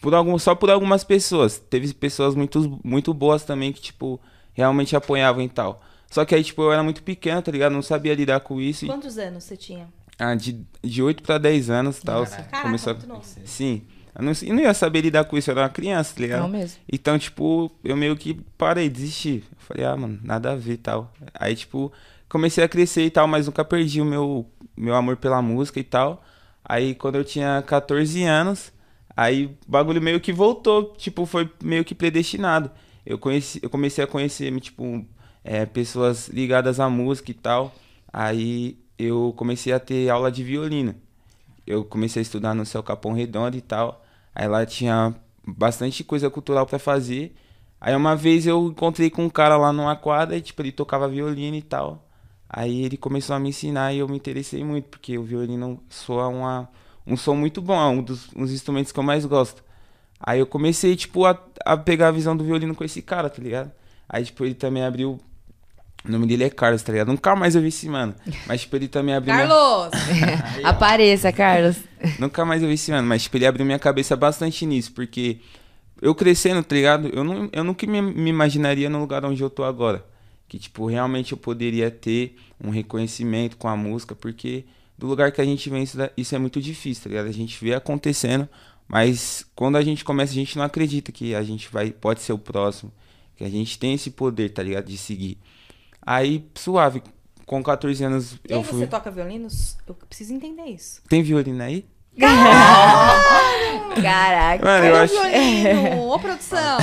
Por 0.00 0.14
algum, 0.14 0.38
só 0.38 0.54
por 0.54 0.70
algumas 0.70 1.02
pessoas. 1.02 1.58
Teve 1.58 1.92
pessoas 1.94 2.34
muito, 2.34 2.80
muito 2.84 3.12
boas 3.14 3.44
também 3.44 3.72
que, 3.72 3.80
tipo, 3.80 4.20
realmente 4.52 4.94
apoiavam 4.94 5.42
e 5.42 5.48
tal. 5.48 5.82
Só 6.10 6.24
que 6.24 6.34
aí, 6.34 6.44
tipo, 6.44 6.62
eu 6.62 6.72
era 6.72 6.82
muito 6.82 7.02
pequeno, 7.02 7.42
tá 7.42 7.50
ligado? 7.50 7.72
Não 7.72 7.82
sabia 7.82 8.14
lidar 8.14 8.40
com 8.40 8.60
isso. 8.60 8.84
E, 8.84 8.88
Quantos 8.88 9.18
anos 9.18 9.42
você 9.44 9.56
tinha? 9.56 9.88
ah, 10.18 10.34
de, 10.34 10.60
de 10.82 11.02
8 11.02 11.22
pra 11.22 11.38
10 11.38 11.68
anos 11.70 11.98
e 11.98 12.02
tal. 12.02 12.24
Caraca, 12.26 12.62
começou 12.62 12.92
a- 12.92 13.06
novo. 13.06 13.22
Sim. 13.44 13.82
Eu 14.14 14.22
não, 14.24 14.32
eu 14.42 14.54
não 14.54 14.62
ia 14.62 14.72
saber 14.72 15.02
lidar 15.02 15.24
com 15.24 15.36
isso, 15.36 15.50
eu 15.50 15.52
era 15.52 15.62
uma 15.62 15.68
criança, 15.68 16.14
tá 16.14 16.20
ligado? 16.22 16.40
Não 16.42 16.48
mesmo. 16.48 16.78
Então, 16.90 17.18
tipo, 17.18 17.70
eu 17.84 17.96
meio 17.96 18.16
que 18.16 18.34
parei, 18.56 18.88
desisti. 18.88 19.44
Eu 19.50 19.56
falei, 19.58 19.84
ah, 19.84 19.96
mano, 19.96 20.18
nada 20.22 20.52
a 20.52 20.56
ver 20.56 20.74
e 20.74 20.78
tal. 20.78 21.12
Aí, 21.34 21.54
tipo, 21.54 21.92
comecei 22.28 22.62
a 22.64 22.68
crescer 22.68 23.04
e 23.04 23.10
tal, 23.10 23.26
mas 23.26 23.46
nunca 23.46 23.62
perdi 23.64 24.00
o 24.00 24.06
meu, 24.06 24.46
meu 24.76 24.94
amor 24.94 25.16
pela 25.16 25.42
música 25.42 25.80
e 25.80 25.84
tal. 25.84 26.22
Aí, 26.64 26.94
quando 26.94 27.16
eu 27.16 27.24
tinha 27.24 27.62
14 27.66 28.24
anos, 28.24 28.72
aí 29.16 29.46
o 29.46 29.56
bagulho 29.70 30.02
meio 30.02 30.20
que 30.20 30.32
voltou, 30.32 30.94
tipo, 30.96 31.26
foi 31.26 31.50
meio 31.62 31.84
que 31.84 31.94
predestinado. 31.94 32.70
Eu, 33.04 33.18
conheci, 33.18 33.60
eu 33.62 33.70
comecei 33.70 34.04
a 34.04 34.06
conhecer, 34.06 34.58
tipo, 34.60 35.04
é, 35.44 35.64
pessoas 35.66 36.28
ligadas 36.28 36.80
à 36.80 36.88
música 36.90 37.30
e 37.30 37.34
tal. 37.34 37.72
Aí, 38.12 38.78
eu 38.98 39.34
comecei 39.36 39.72
a 39.72 39.80
ter 39.80 40.08
aula 40.10 40.30
de 40.30 40.42
violino 40.42 40.94
eu 41.66 41.84
comecei 41.84 42.20
a 42.20 42.22
estudar 42.22 42.54
no 42.54 42.64
Céu 42.64 42.82
Capão 42.82 43.12
Redondo 43.12 43.56
e 43.56 43.60
tal. 43.60 44.04
Aí 44.34 44.46
lá 44.46 44.64
tinha 44.64 45.14
bastante 45.44 46.04
coisa 46.04 46.30
cultural 46.30 46.66
pra 46.66 46.78
fazer. 46.78 47.34
Aí 47.80 47.94
uma 47.94 48.14
vez 48.14 48.46
eu 48.46 48.68
encontrei 48.68 49.10
com 49.10 49.24
um 49.24 49.30
cara 49.30 49.56
lá 49.56 49.72
numa 49.72 49.96
quadra 49.96 50.36
e 50.36 50.40
tipo 50.40 50.62
ele 50.62 50.72
tocava 50.72 51.08
violino 51.08 51.56
e 51.56 51.62
tal. 51.62 52.05
Aí 52.56 52.82
ele 52.86 52.96
começou 52.96 53.36
a 53.36 53.38
me 53.38 53.50
ensinar 53.50 53.92
e 53.92 53.98
eu 53.98 54.08
me 54.08 54.16
interessei 54.16 54.64
muito 54.64 54.86
porque 54.88 55.18
o 55.18 55.22
violino 55.22 55.78
soa 55.90 56.26
uma 56.28 56.66
um 57.06 57.14
som 57.16 57.34
muito 57.36 57.60
bom, 57.60 57.78
é 57.78 57.86
um 57.88 58.02
dos 58.02 58.30
instrumentos 58.50 58.90
que 58.92 58.98
eu 58.98 59.02
mais 59.04 59.26
gosto. 59.26 59.62
Aí 60.18 60.40
eu 60.40 60.46
comecei, 60.46 60.96
tipo, 60.96 61.26
a, 61.26 61.38
a 61.66 61.76
pegar 61.76 62.08
a 62.08 62.10
visão 62.10 62.34
do 62.34 62.42
violino 62.42 62.74
com 62.74 62.82
esse 62.82 63.02
cara, 63.02 63.28
tá 63.28 63.42
ligado? 63.42 63.70
Aí, 64.08 64.24
tipo, 64.24 64.42
ele 64.44 64.54
também 64.54 64.82
abriu. 64.82 65.20
O 66.04 66.10
nome 66.10 66.26
dele 66.26 66.44
é 66.44 66.50
Carlos, 66.50 66.82
tá 66.82 66.92
ligado? 66.92 67.08
Nunca 67.08 67.36
mais 67.36 67.54
eu 67.54 67.60
vi 67.60 67.68
esse 67.68 67.88
mano. 67.90 68.14
Mas, 68.46 68.62
tipo, 68.62 68.74
ele 68.76 68.88
também 68.88 69.14
abriu. 69.14 69.34
minha- 69.34 69.46
Carlos! 69.46 69.90
Apareça, 70.64 71.30
Carlos. 71.32 71.76
Nunca 72.18 72.44
mais 72.44 72.62
eu 72.62 72.68
vi 72.68 72.74
esse 72.74 72.90
mano, 72.90 73.06
mas 73.06 73.22
tipo, 73.24 73.36
ele 73.36 73.46
abriu 73.46 73.66
minha 73.66 73.78
cabeça 73.78 74.16
bastante 74.16 74.64
nisso, 74.64 74.92
porque 74.92 75.38
eu 76.00 76.14
crescendo, 76.14 76.62
tá 76.62 76.74
ligado? 76.74 77.08
Eu, 77.12 77.22
não, 77.22 77.48
eu 77.52 77.62
nunca 77.62 77.86
me, 77.86 78.00
me 78.00 78.30
imaginaria 78.30 78.88
no 78.88 78.98
lugar 78.98 79.24
onde 79.24 79.42
eu 79.42 79.50
tô 79.50 79.62
agora. 79.64 80.04
Que, 80.48 80.58
tipo, 80.58 80.86
realmente 80.86 81.32
eu 81.32 81.38
poderia 81.38 81.90
ter 81.90 82.36
um 82.62 82.70
reconhecimento 82.70 83.56
com 83.56 83.68
a 83.68 83.76
música, 83.76 84.14
porque 84.14 84.64
do 84.96 85.06
lugar 85.06 85.32
que 85.32 85.40
a 85.40 85.44
gente 85.44 85.68
vem, 85.68 85.82
isso, 85.82 85.98
isso 86.16 86.34
é 86.34 86.38
muito 86.38 86.60
difícil, 86.60 87.04
tá 87.04 87.10
ligado? 87.10 87.26
A 87.26 87.32
gente 87.32 87.62
vê 87.62 87.74
acontecendo, 87.74 88.48
mas 88.86 89.44
quando 89.54 89.76
a 89.76 89.82
gente 89.82 90.04
começa, 90.04 90.32
a 90.32 90.36
gente 90.36 90.56
não 90.56 90.64
acredita 90.64 91.10
que 91.10 91.34
a 91.34 91.42
gente 91.42 91.68
vai, 91.70 91.90
pode 91.90 92.20
ser 92.20 92.32
o 92.32 92.38
próximo, 92.38 92.92
que 93.36 93.44
a 93.44 93.48
gente 93.50 93.78
tem 93.78 93.94
esse 93.94 94.10
poder, 94.10 94.50
tá 94.50 94.62
ligado? 94.62 94.86
De 94.86 94.96
seguir. 94.96 95.38
Aí, 96.00 96.48
suave, 96.54 97.02
com 97.44 97.62
14 97.62 98.04
anos 98.04 98.34
E 98.48 98.52
eu 98.52 98.62
fui. 98.62 98.80
você 98.80 98.86
toca 98.86 99.10
violinos? 99.10 99.76
Eu 99.86 99.94
preciso 99.94 100.32
entender 100.32 100.66
isso. 100.66 101.02
Tem 101.08 101.22
violino 101.22 101.62
aí? 101.62 101.84
Caraca. 104.02 104.64
Mano, 104.64 104.84
eu 104.86 104.96
acho. 104.96 105.14
violino? 105.14 106.02
Ô, 106.10 106.18
produção! 106.18 106.78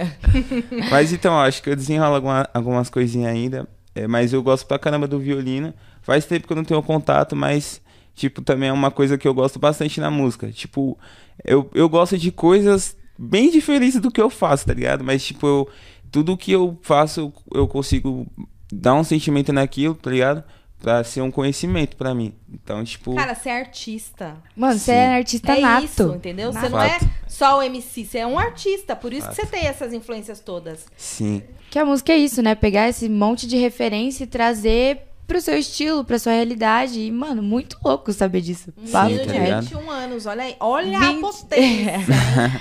Mas 0.90 1.12
então, 1.12 1.38
acho 1.38 1.62
que 1.62 1.70
eu 1.70 1.76
desenrolo 1.76 2.14
alguma- 2.16 2.48
algumas 2.54 2.88
coisinhas 2.90 3.32
ainda. 3.32 3.68
é, 3.94 4.06
mas 4.08 4.32
eu 4.32 4.42
gosto 4.42 4.66
pra 4.66 4.78
caramba 4.78 5.06
do 5.06 5.18
violino. 5.18 5.74
Faz 6.02 6.24
tempo 6.24 6.46
que 6.46 6.52
eu 6.52 6.56
não 6.56 6.64
tenho 6.64 6.82
contato, 6.82 7.36
mas, 7.36 7.80
tipo, 8.14 8.40
também 8.40 8.70
é 8.70 8.72
uma 8.72 8.90
coisa 8.90 9.18
que 9.18 9.28
eu 9.28 9.34
gosto 9.34 9.58
bastante 9.58 10.00
na 10.00 10.10
música. 10.10 10.50
Tipo, 10.50 10.98
eu, 11.44 11.70
eu 11.74 11.88
gosto 11.90 12.16
de 12.16 12.32
coisas 12.32 12.96
bem 13.18 13.50
diferentes 13.50 14.00
do 14.00 14.10
que 14.10 14.20
eu 14.20 14.30
faço, 14.30 14.66
tá 14.66 14.72
ligado? 14.74 15.04
Mas, 15.04 15.22
tipo, 15.22 15.46
eu, 15.46 15.68
tudo 16.10 16.36
que 16.38 16.50
eu 16.52 16.78
faço, 16.82 17.32
eu 17.54 17.68
consigo 17.68 18.26
dar 18.72 18.94
um 18.94 19.04
sentimento 19.04 19.52
naquilo, 19.52 19.94
tá 19.94 20.10
ligado? 20.10 20.42
Pra 20.82 21.04
ser 21.04 21.20
um 21.20 21.30
conhecimento 21.30 21.96
pra 21.96 22.12
mim. 22.12 22.34
Então, 22.52 22.82
tipo. 22.82 23.14
Cara, 23.14 23.34
você 23.36 23.48
é 23.50 23.58
artista. 23.60 24.36
Mano, 24.56 24.78
você 24.78 24.86
Sim. 24.92 24.98
é 24.98 25.14
artista 25.16 25.52
é 25.56 25.60
nato. 25.60 25.84
isso, 25.84 26.14
entendeu? 26.14 26.52
Você 26.52 26.68
não 26.68 26.82
é 26.82 26.98
Fato. 26.98 27.10
só 27.28 27.58
o 27.58 27.62
MC, 27.62 28.04
você 28.04 28.18
é 28.18 28.26
um 28.26 28.36
artista. 28.38 28.96
Por 28.96 29.12
isso 29.12 29.28
que 29.28 29.34
você 29.36 29.46
tem 29.46 29.66
essas 29.66 29.92
influências 29.92 30.40
todas. 30.40 30.86
Sim. 30.96 31.42
Que 31.70 31.78
a 31.78 31.84
música 31.84 32.12
é 32.12 32.16
isso, 32.16 32.42
né? 32.42 32.54
Pegar 32.56 32.88
esse 32.88 33.08
monte 33.08 33.46
de 33.46 33.56
referência 33.56 34.24
e 34.24 34.26
trazer 34.26 35.02
pro 35.26 35.40
seu 35.40 35.56
estilo, 35.56 36.04
pra 36.04 36.18
sua 36.18 36.32
realidade. 36.32 37.00
E, 37.00 37.10
mano, 37.12 37.42
muito 37.42 37.78
louco 37.82 38.12
saber 38.12 38.40
disso. 38.40 38.72
Um 38.76 38.90
Papo 38.90 39.06
menino 39.06 39.24
tá 39.26 39.32
de 39.32 39.38
reto. 39.38 39.44
ligado? 39.46 39.62
21 39.64 39.90
anos, 39.90 40.26
olha 40.26 40.42
aí. 40.42 40.56
Olha 40.58 40.98
a 40.98 41.12
20. 41.12 41.20
potência. 41.20 41.64
hein? 41.96 42.06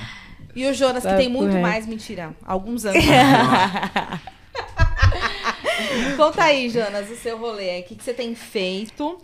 E 0.53 0.67
o 0.69 0.73
Jonas, 0.73 1.03
que 1.05 1.15
tem 1.15 1.29
muito 1.29 1.55
mais, 1.59 1.87
mentira. 1.87 2.35
Alguns 2.45 2.83
anos. 2.83 3.01
Conta 6.17 6.43
aí, 6.43 6.69
Jonas, 6.69 7.09
o 7.09 7.15
seu 7.15 7.38
rolê. 7.38 7.79
O 7.79 7.83
que, 7.83 7.95
que 7.95 8.03
você 8.03 8.13
tem 8.13 8.35
feito? 8.35 9.17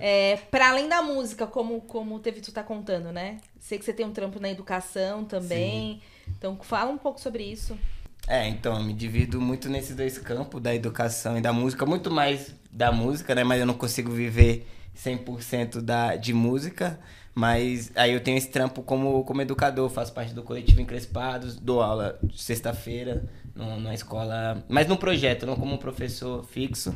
É, 0.00 0.36
para 0.50 0.70
além 0.70 0.88
da 0.88 1.02
música, 1.02 1.46
como, 1.46 1.80
como 1.82 2.16
o 2.16 2.18
Teve 2.18 2.40
Tu 2.40 2.52
tá 2.52 2.62
contando, 2.62 3.12
né? 3.12 3.38
Sei 3.60 3.78
que 3.78 3.84
você 3.84 3.92
tem 3.92 4.06
um 4.06 4.12
trampo 4.12 4.40
na 4.40 4.50
educação 4.50 5.24
também. 5.24 6.00
Então, 6.36 6.58
fala 6.62 6.90
um 6.90 6.98
pouco 6.98 7.20
sobre 7.20 7.42
isso. 7.44 7.78
É, 8.26 8.46
então, 8.46 8.76
eu 8.76 8.84
me 8.84 8.92
divido 8.92 9.40
muito 9.40 9.68
nesses 9.68 9.96
dois 9.96 10.18
campos, 10.18 10.60
da 10.60 10.74
educação 10.74 11.38
e 11.38 11.40
da 11.40 11.52
música, 11.52 11.86
muito 11.86 12.10
mais 12.10 12.54
da 12.70 12.92
música, 12.92 13.34
né? 13.34 13.42
Mas 13.42 13.60
eu 13.60 13.66
não 13.66 13.74
consigo 13.74 14.10
viver 14.10 14.66
100% 14.96 15.80
da, 15.80 16.16
de 16.16 16.34
música, 16.34 16.98
mas 17.34 17.90
aí 17.94 18.12
eu 18.12 18.20
tenho 18.20 18.36
esse 18.36 18.48
trampo 18.48 18.82
como, 18.82 19.24
como 19.24 19.40
educador, 19.40 19.88
faço 19.88 20.12
parte 20.12 20.34
do 20.34 20.42
coletivo 20.42 20.80
Encrespados, 20.80 21.56
dou 21.56 21.80
aula 21.80 22.18
sexta-feira 22.34 23.24
numa 23.58 23.94
escola, 23.94 24.64
mas 24.68 24.86
num 24.86 24.96
projeto, 24.96 25.46
não 25.46 25.56
como 25.56 25.74
um 25.74 25.78
professor 25.78 26.44
fixo. 26.44 26.94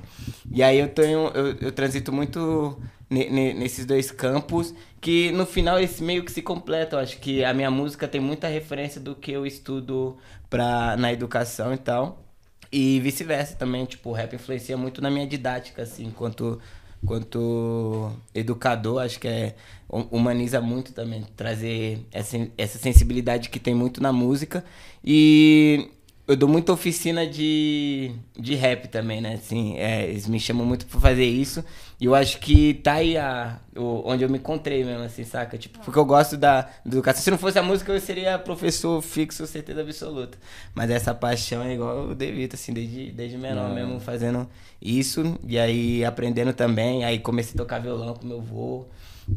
E 0.51 0.63
aí 0.63 0.79
eu 0.79 0.89
tenho, 0.89 1.29
eu, 1.35 1.57
eu 1.61 1.73
transito 1.73 2.13
muito 2.13 2.79
ne- 3.11 3.29
ne- 3.31 3.55
nesses 3.55 3.85
dois 3.87 4.11
campos, 4.11 4.75
que 5.01 5.31
no 5.33 5.45
final 5.47 5.79
eles 5.79 6.01
meio 6.01 6.25
que 6.25 6.33
se 6.33 6.43
completam. 6.43 6.99
Eu 6.99 7.03
acho 7.05 7.19
que 7.19 7.45
a 7.45 7.53
minha 7.55 7.71
música 7.71 8.07
tem 8.09 8.21
muita 8.21 8.49
referência 8.49 9.01
do 9.01 9.15
que 9.15 9.33
eu 9.33 9.45
estudo 9.47 10.17
pra, 10.49 10.97
na 10.97 11.13
educação 11.13 11.73
e 11.75 11.79
tal. 11.79 12.25
E 12.71 13.01
vice-versa 13.01 13.57
também, 13.57 13.85
tipo, 13.85 14.11
o 14.11 14.13
rap 14.13 14.35
influencia 14.35 14.77
muito 14.77 15.03
na 15.03 15.11
minha 15.11 15.27
didática, 15.27 15.83
assim, 15.83 16.07
enquanto, 16.07 16.59
enquanto 17.03 18.11
educador, 18.35 19.03
acho 19.03 19.21
que 19.21 19.29
é, 19.29 19.55
hu- 19.89 20.09
humaniza 20.11 20.61
muito 20.61 20.93
também, 20.95 21.23
trazer 21.37 22.07
essa, 22.11 22.37
essa 22.57 22.79
sensibilidade 22.79 23.51
que 23.51 23.61
tem 23.61 23.75
muito 23.75 24.03
na 24.03 24.13
música. 24.13 24.65
E 25.05 25.91
eu 26.33 26.37
dou 26.37 26.49
muita 26.49 26.73
oficina 26.73 27.27
de, 27.27 28.13
de 28.39 28.55
rap 28.55 28.89
também, 28.89 29.21
né? 29.21 29.35
Assim, 29.35 29.77
é, 29.79 30.09
eles 30.09 30.27
me 30.27 30.39
chamam 30.41 30.67
muito 30.67 30.87
pra 30.87 31.01
fazer 31.01 31.25
isso. 31.25 31.65
E 32.01 32.05
eu 32.07 32.15
acho 32.15 32.39
que 32.41 32.75
tá 32.75 32.95
aí 32.95 33.17
a, 33.17 33.61
o- 33.77 34.03
onde 34.05 34.25
eu 34.25 34.29
me 34.29 34.39
encontrei 34.39 34.85
mesmo, 34.85 35.05
assim, 35.05 35.25
saca? 35.25 35.57
Tipo, 35.57 35.79
porque 35.81 35.99
eu 35.99 36.05
gosto 36.05 36.37
da, 36.37 36.63
da 36.63 36.71
educação. 36.87 37.23
Se 37.23 37.31
não 37.31 37.39
fosse 37.39 37.59
a 37.59 37.63
música, 37.63 37.93
eu 37.93 38.01
seria 38.01 38.39
professor 38.39 39.01
fixo, 39.01 39.47
certeza 39.47 39.81
absoluta. 39.81 40.37
Mas 40.75 40.91
essa 40.91 41.15
paixão 41.15 41.63
é 41.63 41.75
igual 41.75 42.09
o 42.09 42.15
Devito, 42.15 42.57
assim, 42.57 42.73
desde, 42.73 43.13
desde 43.13 43.39
menor 43.39 43.69
Não. 43.69 43.75
mesmo, 43.75 44.01
fazendo 44.01 44.49
isso. 44.81 45.39
E 45.47 45.59
aí 45.59 46.05
aprendendo 46.05 46.53
também. 46.53 47.05
Aí 47.05 47.19
comecei 47.21 47.55
a 47.55 47.59
tocar 47.59 47.79
violão 47.81 48.15
com 48.15 48.27
meu 48.27 48.39
avô. 48.39 48.87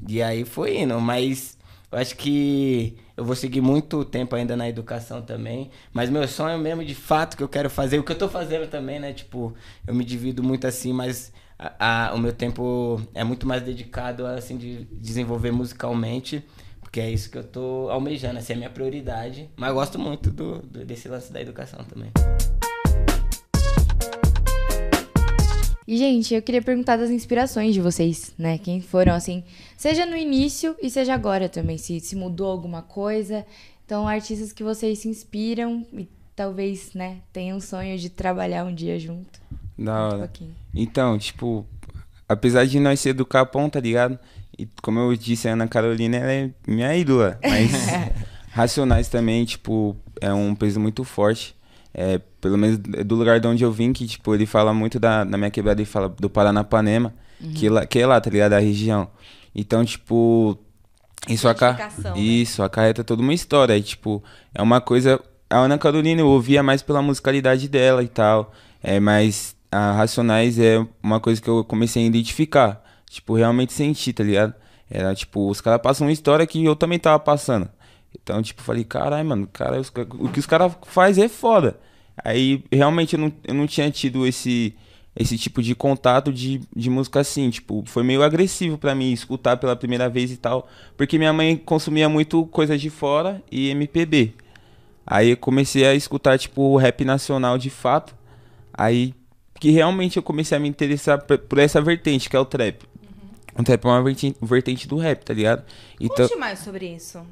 E 0.08 0.22
aí 0.22 0.44
foi 0.46 0.80
indo. 0.80 1.00
Mas 1.00 1.58
eu 1.92 1.98
acho 2.00 2.16
que 2.16 2.96
eu 3.18 3.24
vou 3.24 3.36
seguir 3.36 3.62
muito 3.62 4.04
tempo 4.04 4.36
ainda 4.36 4.56
na 4.58 4.68
educação 4.68 5.22
também. 5.22 5.70
Mas 5.94 6.10
meu 6.10 6.28
sonho 6.28 6.58
mesmo, 6.60 6.84
de 6.84 6.96
fato, 6.96 7.38
que 7.38 7.44
eu 7.44 7.48
quero 7.50 7.70
fazer, 7.70 7.98
o 8.00 8.04
que 8.04 8.12
eu 8.12 8.18
tô 8.18 8.28
fazendo 8.28 8.68
também, 8.70 9.00
né? 9.00 9.14
Tipo, 9.14 9.54
eu 9.88 9.94
me 9.94 10.04
divido 10.04 10.44
muito 10.44 10.68
assim, 10.68 10.92
mas 10.94 11.32
a- 11.58 12.08
a- 12.10 12.14
o 12.14 12.18
meu 12.18 12.34
tempo 12.34 13.02
é 13.14 13.24
muito 13.24 13.48
mais 13.48 13.62
dedicado 13.64 14.26
a 14.26 14.34
assim, 14.36 14.58
de 14.58 14.84
desenvolver 14.92 15.52
musicalmente. 15.52 16.44
Porque 16.82 17.00
é 17.02 17.10
isso 17.10 17.30
que 17.30 17.38
eu 17.38 17.44
tô 17.44 17.90
almejando, 17.90 18.38
essa 18.40 18.54
é 18.54 18.56
a 18.56 18.58
minha 18.58 18.70
prioridade. 18.70 19.50
Mas 19.58 19.70
eu 19.70 19.76
gosto 19.76 20.00
muito 20.00 20.30
do, 20.32 20.60
do- 20.60 20.86
desse 20.86 21.10
lance 21.10 21.32
da 21.32 21.42
educação 21.42 21.84
também. 21.84 22.10
E, 25.88 25.98
gente, 25.98 26.34
eu 26.34 26.42
queria 26.42 26.62
perguntar 26.62 26.98
das 26.98 27.10
inspirações 27.12 27.74
de 27.74 27.80
vocês, 27.82 28.34
né? 28.38 28.58
Quem 28.58 28.82
foram, 28.82 29.14
assim, 29.14 29.44
seja 29.78 30.06
no 30.06 30.18
início 30.18 30.76
e 30.82 30.90
seja 30.90 31.14
agora 31.14 31.48
também, 31.48 31.78
se, 31.78 32.00
se 32.00 32.16
mudou 32.16 32.48
alguma 32.48 32.82
coisa. 32.82 33.46
Então, 33.86 34.08
artistas 34.08 34.52
que 34.52 34.64
vocês 34.64 35.00
se 35.00 35.08
inspiram 35.08 35.86
e 35.94 36.08
talvez, 36.36 36.94
né, 36.96 37.18
tenham 37.32 37.58
um 37.58 37.62
sonho 37.62 37.98
de 38.00 38.10
trabalhar 38.10 38.66
um 38.66 38.74
dia 38.74 39.00
junto. 39.00 39.40
Da 39.78 39.94
Um 39.94 40.06
hora. 40.08 40.18
pouquinho. 40.20 40.56
Então, 40.74 41.18
tipo, 41.20 41.66
apesar 42.28 42.66
de 42.66 42.80
nós 42.80 43.00
ser 43.00 43.14
do 43.14 43.26
Capão, 43.26 43.70
tá 43.70 43.80
ligado? 43.80 44.18
E 44.58 44.68
como 44.82 45.00
eu 45.00 45.16
disse, 45.16 45.48
a 45.48 45.54
Ana 45.54 45.68
Carolina 45.68 46.18
ela 46.18 46.32
é 46.32 46.50
minha 46.68 46.96
ídola. 46.96 47.40
Mas 47.44 47.72
Racionais 48.50 49.08
também, 49.10 49.44
tipo, 49.46 49.96
é 50.20 50.34
um 50.34 50.56
peso 50.56 50.80
muito 50.80 51.04
forte. 51.04 51.56
É, 51.94 52.20
pelo 52.46 52.60
menos 52.60 52.78
do 52.78 53.16
lugar 53.16 53.40
de 53.40 53.48
onde 53.48 53.64
eu 53.64 53.72
vim, 53.72 53.92
que, 53.92 54.06
tipo, 54.06 54.36
ele 54.36 54.46
fala 54.46 54.72
muito 54.72 55.00
da, 55.00 55.26
minha 55.26 55.50
quebrada, 55.50 55.82
ele 55.82 55.90
fala 55.90 56.08
do 56.08 56.30
Paranapanema, 56.30 57.12
que, 57.56 57.68
lá, 57.70 57.86
que 57.88 58.00
é 58.00 58.06
lá, 58.06 58.22
tá 58.22 58.30
ligado? 58.30 58.52
Da 58.52 58.60
região. 58.60 59.10
Então, 59.54 59.84
tipo, 59.84 60.56
isso, 61.28 61.48
aca... 61.48 61.74
Né? 61.74 62.20
isso 62.20 62.62
acarreta 62.62 63.04
toda 63.04 63.24
uma 63.24 63.34
história. 63.34 63.76
E, 63.76 63.82
tipo, 63.82 64.24
é 64.54 64.62
uma 64.62 64.80
coisa. 64.80 65.20
A 65.50 65.58
Ana 65.58 65.78
Carolina 65.78 66.22
eu 66.22 66.28
ouvia 66.28 66.62
mais 66.62 66.84
pela 66.84 67.02
musicalidade 67.02 67.68
dela 67.68 68.04
e 68.04 68.08
tal. 68.08 68.54
É, 68.84 69.00
mas 69.00 69.56
a 69.72 69.94
Racionais 69.94 70.60
é 70.60 70.86
uma 71.02 71.20
coisa 71.20 71.42
que 71.42 71.50
eu 71.50 71.64
comecei 71.64 72.04
a 72.04 72.06
identificar. 72.06 72.84
Tipo, 73.10 73.34
realmente 73.34 73.74
sentir, 73.74 74.14
tá 74.14 74.24
ligado? 74.24 74.54
Era 74.90 75.16
tipo, 75.16 75.50
os 75.50 75.62
caras 75.62 75.82
passam 75.82 76.06
uma 76.06 76.14
história 76.14 76.46
que 76.46 76.64
eu 76.64 76.76
também 76.76 77.00
tava 77.00 77.18
passando. 77.18 77.68
Então, 78.14 78.42
tipo, 78.44 78.62
falei, 78.62 78.84
caralho, 78.84 79.28
mano, 79.28 79.48
cara, 79.52 79.80
os 79.80 79.92
o 80.20 80.30
que 80.30 80.40
os 80.40 80.46
caras 80.46 80.74
faz 80.84 81.18
é 81.18 81.28
foda. 81.28 81.80
Aí, 82.24 82.64
realmente, 82.72 83.14
eu 83.14 83.20
não, 83.20 83.34
eu 83.44 83.54
não 83.54 83.68
tinha 83.68 83.90
tido 83.92 84.26
esse, 84.26 84.76
esse 85.16 85.38
tipo 85.38 85.62
de 85.62 85.76
contato 85.76 86.32
de, 86.32 86.62
de 86.76 86.90
música 86.90 87.20
assim. 87.20 87.50
Tipo, 87.50 87.84
foi 87.86 88.04
meio 88.04 88.24
agressivo 88.24 88.78
pra 88.78 88.96
mim 88.96 89.12
escutar 89.12 89.58
pela 89.58 89.76
primeira 89.76 90.10
vez 90.10 90.32
e 90.32 90.38
tal. 90.38 90.68
Porque 90.98 91.18
minha 91.18 91.34
mãe 91.34 91.56
consumia 91.56 92.08
muito 92.10 92.46
coisa 92.48 92.78
de 92.78 92.90
fora 92.90 93.44
e 93.52 93.70
MPB. 93.70 94.34
Aí 95.06 95.32
eu 95.32 95.38
comecei 95.38 95.86
a 95.86 95.94
escutar, 95.94 96.40
tipo, 96.40 96.62
o 96.62 96.78
rap 96.78 97.06
nacional 97.06 97.58
de 97.58 97.70
fato. 97.70 98.16
Aí 98.74 99.14
que 99.60 99.72
realmente 99.72 100.18
eu 100.18 100.24
comecei 100.24 100.58
a 100.58 100.60
me 100.60 100.68
interessar 100.68 101.22
por, 101.24 101.58
essa 101.60 101.82
vertente, 101.82 102.30
que 102.30 102.36
é 102.36 102.40
o 102.40 102.46
trap. 102.46 102.84
O 103.58 103.64
trap 103.64 103.86
é 103.86 103.88
uma 103.88 104.04
vertente, 104.04 104.38
vertente 104.42 104.88
do 104.88 104.98
rap, 104.98 105.24
tá 105.24 105.34
ligado? 105.34 105.64
Então, 106.00 106.28
Conte 106.28 106.38
mais 106.38 106.60
sobre 106.60 106.94
isso. 106.94 107.26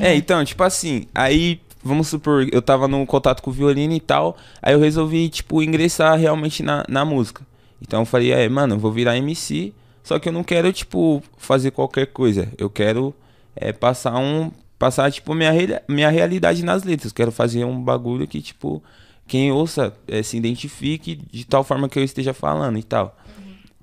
é, 0.00 0.14
então, 0.14 0.44
tipo 0.44 0.62
assim, 0.62 1.06
aí, 1.14 1.60
vamos 1.84 2.08
supor, 2.08 2.48
eu 2.50 2.62
tava 2.62 2.88
no 2.88 3.04
contato 3.06 3.42
com 3.42 3.50
o 3.50 3.52
violino 3.52 3.92
e 3.92 4.00
tal, 4.00 4.36
aí 4.62 4.72
eu 4.72 4.80
resolvi, 4.80 5.28
tipo, 5.28 5.62
ingressar 5.62 6.18
realmente 6.18 6.62
na, 6.62 6.84
na 6.88 7.04
música. 7.04 7.46
Então 7.80 8.00
eu 8.00 8.06
falei, 8.06 8.32
é, 8.32 8.48
mano, 8.48 8.74
eu 8.74 8.78
vou 8.78 8.90
virar 8.90 9.16
MC, 9.16 9.72
Só 10.02 10.18
que 10.18 10.28
eu 10.28 10.32
não 10.32 10.42
quero, 10.42 10.72
tipo, 10.72 11.22
fazer 11.36 11.70
qualquer 11.70 12.06
coisa. 12.06 12.50
Eu 12.58 12.68
quero 12.68 13.14
é, 13.54 13.72
passar 13.72 14.16
um. 14.16 14.50
Passar, 14.78 15.10
tipo, 15.10 15.34
minha, 15.34 15.52
minha 15.88 16.10
realidade 16.10 16.64
nas 16.64 16.82
letras. 16.82 17.12
Quero 17.12 17.32
fazer 17.32 17.64
um 17.64 17.80
bagulho 17.80 18.26
que, 18.26 18.42
tipo, 18.42 18.82
quem 19.26 19.52
ouça 19.52 19.94
é, 20.06 20.22
se 20.22 20.36
identifique 20.36 21.16
de 21.32 21.44
tal 21.46 21.64
forma 21.64 21.88
que 21.88 21.98
eu 21.98 22.04
esteja 22.04 22.34
falando 22.34 22.78
e 22.78 22.82
tal. 22.82 23.16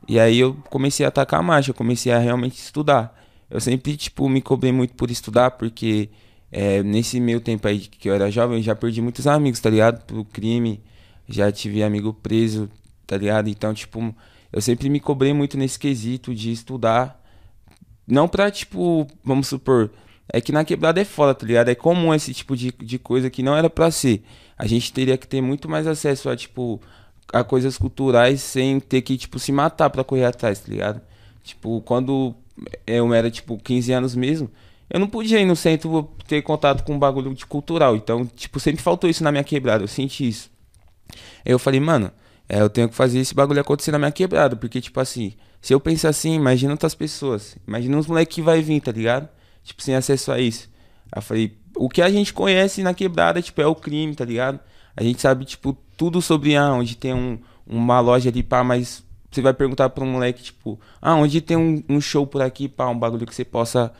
E 0.07 0.19
aí 0.19 0.39
eu 0.39 0.55
comecei 0.69 1.05
a 1.05 1.09
atacar 1.09 1.39
a 1.39 1.43
marcha, 1.43 1.71
eu 1.71 1.75
comecei 1.75 2.11
a 2.11 2.19
realmente 2.19 2.57
estudar. 2.57 3.17
Eu 3.49 3.59
sempre, 3.59 3.97
tipo, 3.97 4.29
me 4.29 4.41
cobrei 4.41 4.71
muito 4.71 4.93
por 4.93 5.09
estudar, 5.11 5.51
porque 5.51 6.09
é, 6.51 6.83
nesse 6.83 7.19
meio 7.19 7.39
tempo 7.39 7.67
aí 7.67 7.79
que 7.79 8.09
eu 8.09 8.13
era 8.13 8.29
jovem, 8.29 8.61
já 8.61 8.75
perdi 8.75 9.01
muitos 9.01 9.25
amigos, 9.27 9.59
tá 9.59 9.69
ligado? 9.69 10.03
Pro 10.05 10.25
crime, 10.25 10.81
já 11.27 11.51
tive 11.51 11.81
amigo 11.81 12.13
preso, 12.13 12.69
tá 13.07 13.17
ligado? 13.17 13.47
Então, 13.49 13.73
tipo, 13.73 14.13
eu 14.51 14.61
sempre 14.61 14.89
me 14.89 14.99
cobrei 14.99 15.33
muito 15.33 15.57
nesse 15.57 15.79
quesito 15.79 16.35
de 16.35 16.51
estudar. 16.51 17.19
Não 18.05 18.27
pra, 18.27 18.51
tipo, 18.51 19.07
vamos 19.23 19.47
supor, 19.47 19.91
é 20.27 20.41
que 20.41 20.51
na 20.51 20.65
quebrada 20.65 20.99
é 21.01 21.05
foda, 21.05 21.33
tá 21.33 21.45
ligado? 21.45 21.69
É 21.69 21.75
comum 21.75 22.13
esse 22.13 22.33
tipo 22.33 22.55
de, 22.55 22.71
de 22.71 22.99
coisa 22.99 23.29
que 23.29 23.43
não 23.43 23.55
era 23.55 23.69
pra 23.69 23.91
ser. 23.91 24.23
A 24.57 24.67
gente 24.67 24.91
teria 24.91 25.17
que 25.17 25.27
ter 25.27 25.41
muito 25.41 25.69
mais 25.69 25.87
acesso 25.87 26.29
a, 26.29 26.35
tipo, 26.35 26.81
a 27.33 27.43
coisas 27.43 27.77
culturais 27.77 28.41
sem 28.41 28.79
ter 28.79 29.01
que, 29.01 29.17
tipo, 29.17 29.39
se 29.39 29.51
matar 29.51 29.89
pra 29.89 30.03
correr 30.03 30.25
atrás, 30.25 30.59
tá 30.59 30.69
ligado? 30.69 31.01
Tipo, 31.43 31.81
quando 31.81 32.35
eu 32.85 33.13
era, 33.13 33.31
tipo, 33.31 33.57
15 33.57 33.91
anos 33.93 34.15
mesmo, 34.15 34.49
eu 34.91 34.99
não 34.99 35.07
podia 35.07 35.39
ir 35.39 35.45
no 35.45 35.55
centro 35.55 36.11
ter 36.27 36.41
contato 36.41 36.83
com 36.83 36.93
um 36.93 36.99
bagulho 36.99 37.33
de 37.33 37.45
cultural. 37.45 37.95
Então, 37.95 38.25
tipo, 38.25 38.59
sempre 38.59 38.81
faltou 38.81 39.09
isso 39.09 39.23
na 39.23 39.31
minha 39.31 39.43
quebrada, 39.43 39.83
eu 39.83 39.87
senti 39.87 40.27
isso. 40.27 40.51
Eu 41.45 41.57
falei, 41.57 41.79
mano, 41.79 42.11
é, 42.47 42.61
eu 42.61 42.69
tenho 42.69 42.89
que 42.89 42.95
fazer 42.95 43.19
esse 43.19 43.33
bagulho 43.33 43.61
acontecer 43.61 43.91
na 43.91 43.99
minha 43.99 44.11
quebrada, 44.11 44.55
porque, 44.55 44.81
tipo 44.81 44.99
assim, 44.99 45.33
se 45.61 45.73
eu 45.73 45.79
pensar 45.79 46.09
assim, 46.09 46.33
imagina 46.33 46.73
outras 46.73 46.93
pessoas, 46.93 47.55
imagina 47.65 47.97
uns 47.97 48.07
moleques 48.07 48.35
que 48.35 48.41
vai 48.41 48.61
vir, 48.61 48.81
tá 48.81 48.91
ligado? 48.91 49.29
Tipo, 49.63 49.81
sem 49.81 49.95
acesso 49.95 50.31
a 50.31 50.39
isso. 50.39 50.69
Aí 51.11 51.19
eu 51.19 51.21
falei, 51.21 51.57
o 51.75 51.87
que 51.87 52.01
a 52.01 52.09
gente 52.09 52.33
conhece 52.33 52.83
na 52.83 52.93
quebrada, 52.93 53.41
tipo, 53.41 53.61
é 53.61 53.65
o 53.65 53.75
crime, 53.75 54.13
tá 54.13 54.25
ligado? 54.25 54.59
A 54.95 55.03
gente 55.03 55.21
sabe, 55.21 55.45
tipo, 55.45 55.77
tudo 55.95 56.21
sobre 56.21 56.55
ah, 56.57 56.73
onde 56.73 56.97
tem 56.97 57.13
um, 57.13 57.39
uma 57.65 57.99
loja 58.01 58.29
ali, 58.29 58.43
pá, 58.43 58.63
mas 58.63 59.03
você 59.31 59.41
vai 59.41 59.53
perguntar 59.53 59.89
pra 59.89 60.03
um 60.03 60.11
moleque, 60.11 60.43
tipo, 60.43 60.77
ah, 61.01 61.15
onde 61.15 61.39
tem 61.39 61.55
um, 61.55 61.81
um 61.87 62.01
show 62.01 62.27
por 62.27 62.41
aqui, 62.41 62.67
pá, 62.67 62.87
um 62.89 62.97
bagulho 62.99 63.25
que 63.25 63.33
você 63.33 63.45
possa, 63.45 63.93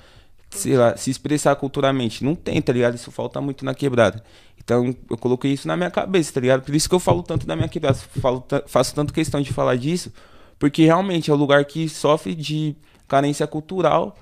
sei 0.51 0.77
lá, 0.77 0.95
se 0.97 1.09
expressar 1.09 1.55
culturalmente. 1.55 2.23
Não 2.23 2.35
tem, 2.35 2.61
tá 2.61 2.71
ligado? 2.73 2.95
Isso 2.95 3.11
falta 3.11 3.41
muito 3.41 3.65
na 3.65 3.73
quebrada. 3.73 4.23
Então, 4.63 4.95
eu 5.09 5.17
coloquei 5.17 5.51
isso 5.53 5.67
na 5.67 5.75
minha 5.75 5.89
cabeça, 5.89 6.31
tá 6.33 6.39
ligado? 6.39 6.61
Por 6.63 6.75
isso 6.75 6.87
que 6.87 6.93
eu 6.95 6.99
falo 6.99 7.23
tanto 7.23 7.47
da 7.47 7.55
minha 7.55 7.67
quebrada, 7.67 7.97
falo, 7.97 8.45
faço 8.67 8.93
tanto 8.93 9.11
questão 9.13 9.41
de 9.41 9.51
falar 9.51 9.75
disso, 9.75 10.11
porque 10.59 10.83
realmente 10.85 11.31
é 11.31 11.33
o 11.33 11.37
lugar 11.37 11.65
que 11.65 11.89
sofre 11.89 12.35
de 12.35 12.75
carência 13.07 13.47
cultural 13.47 14.15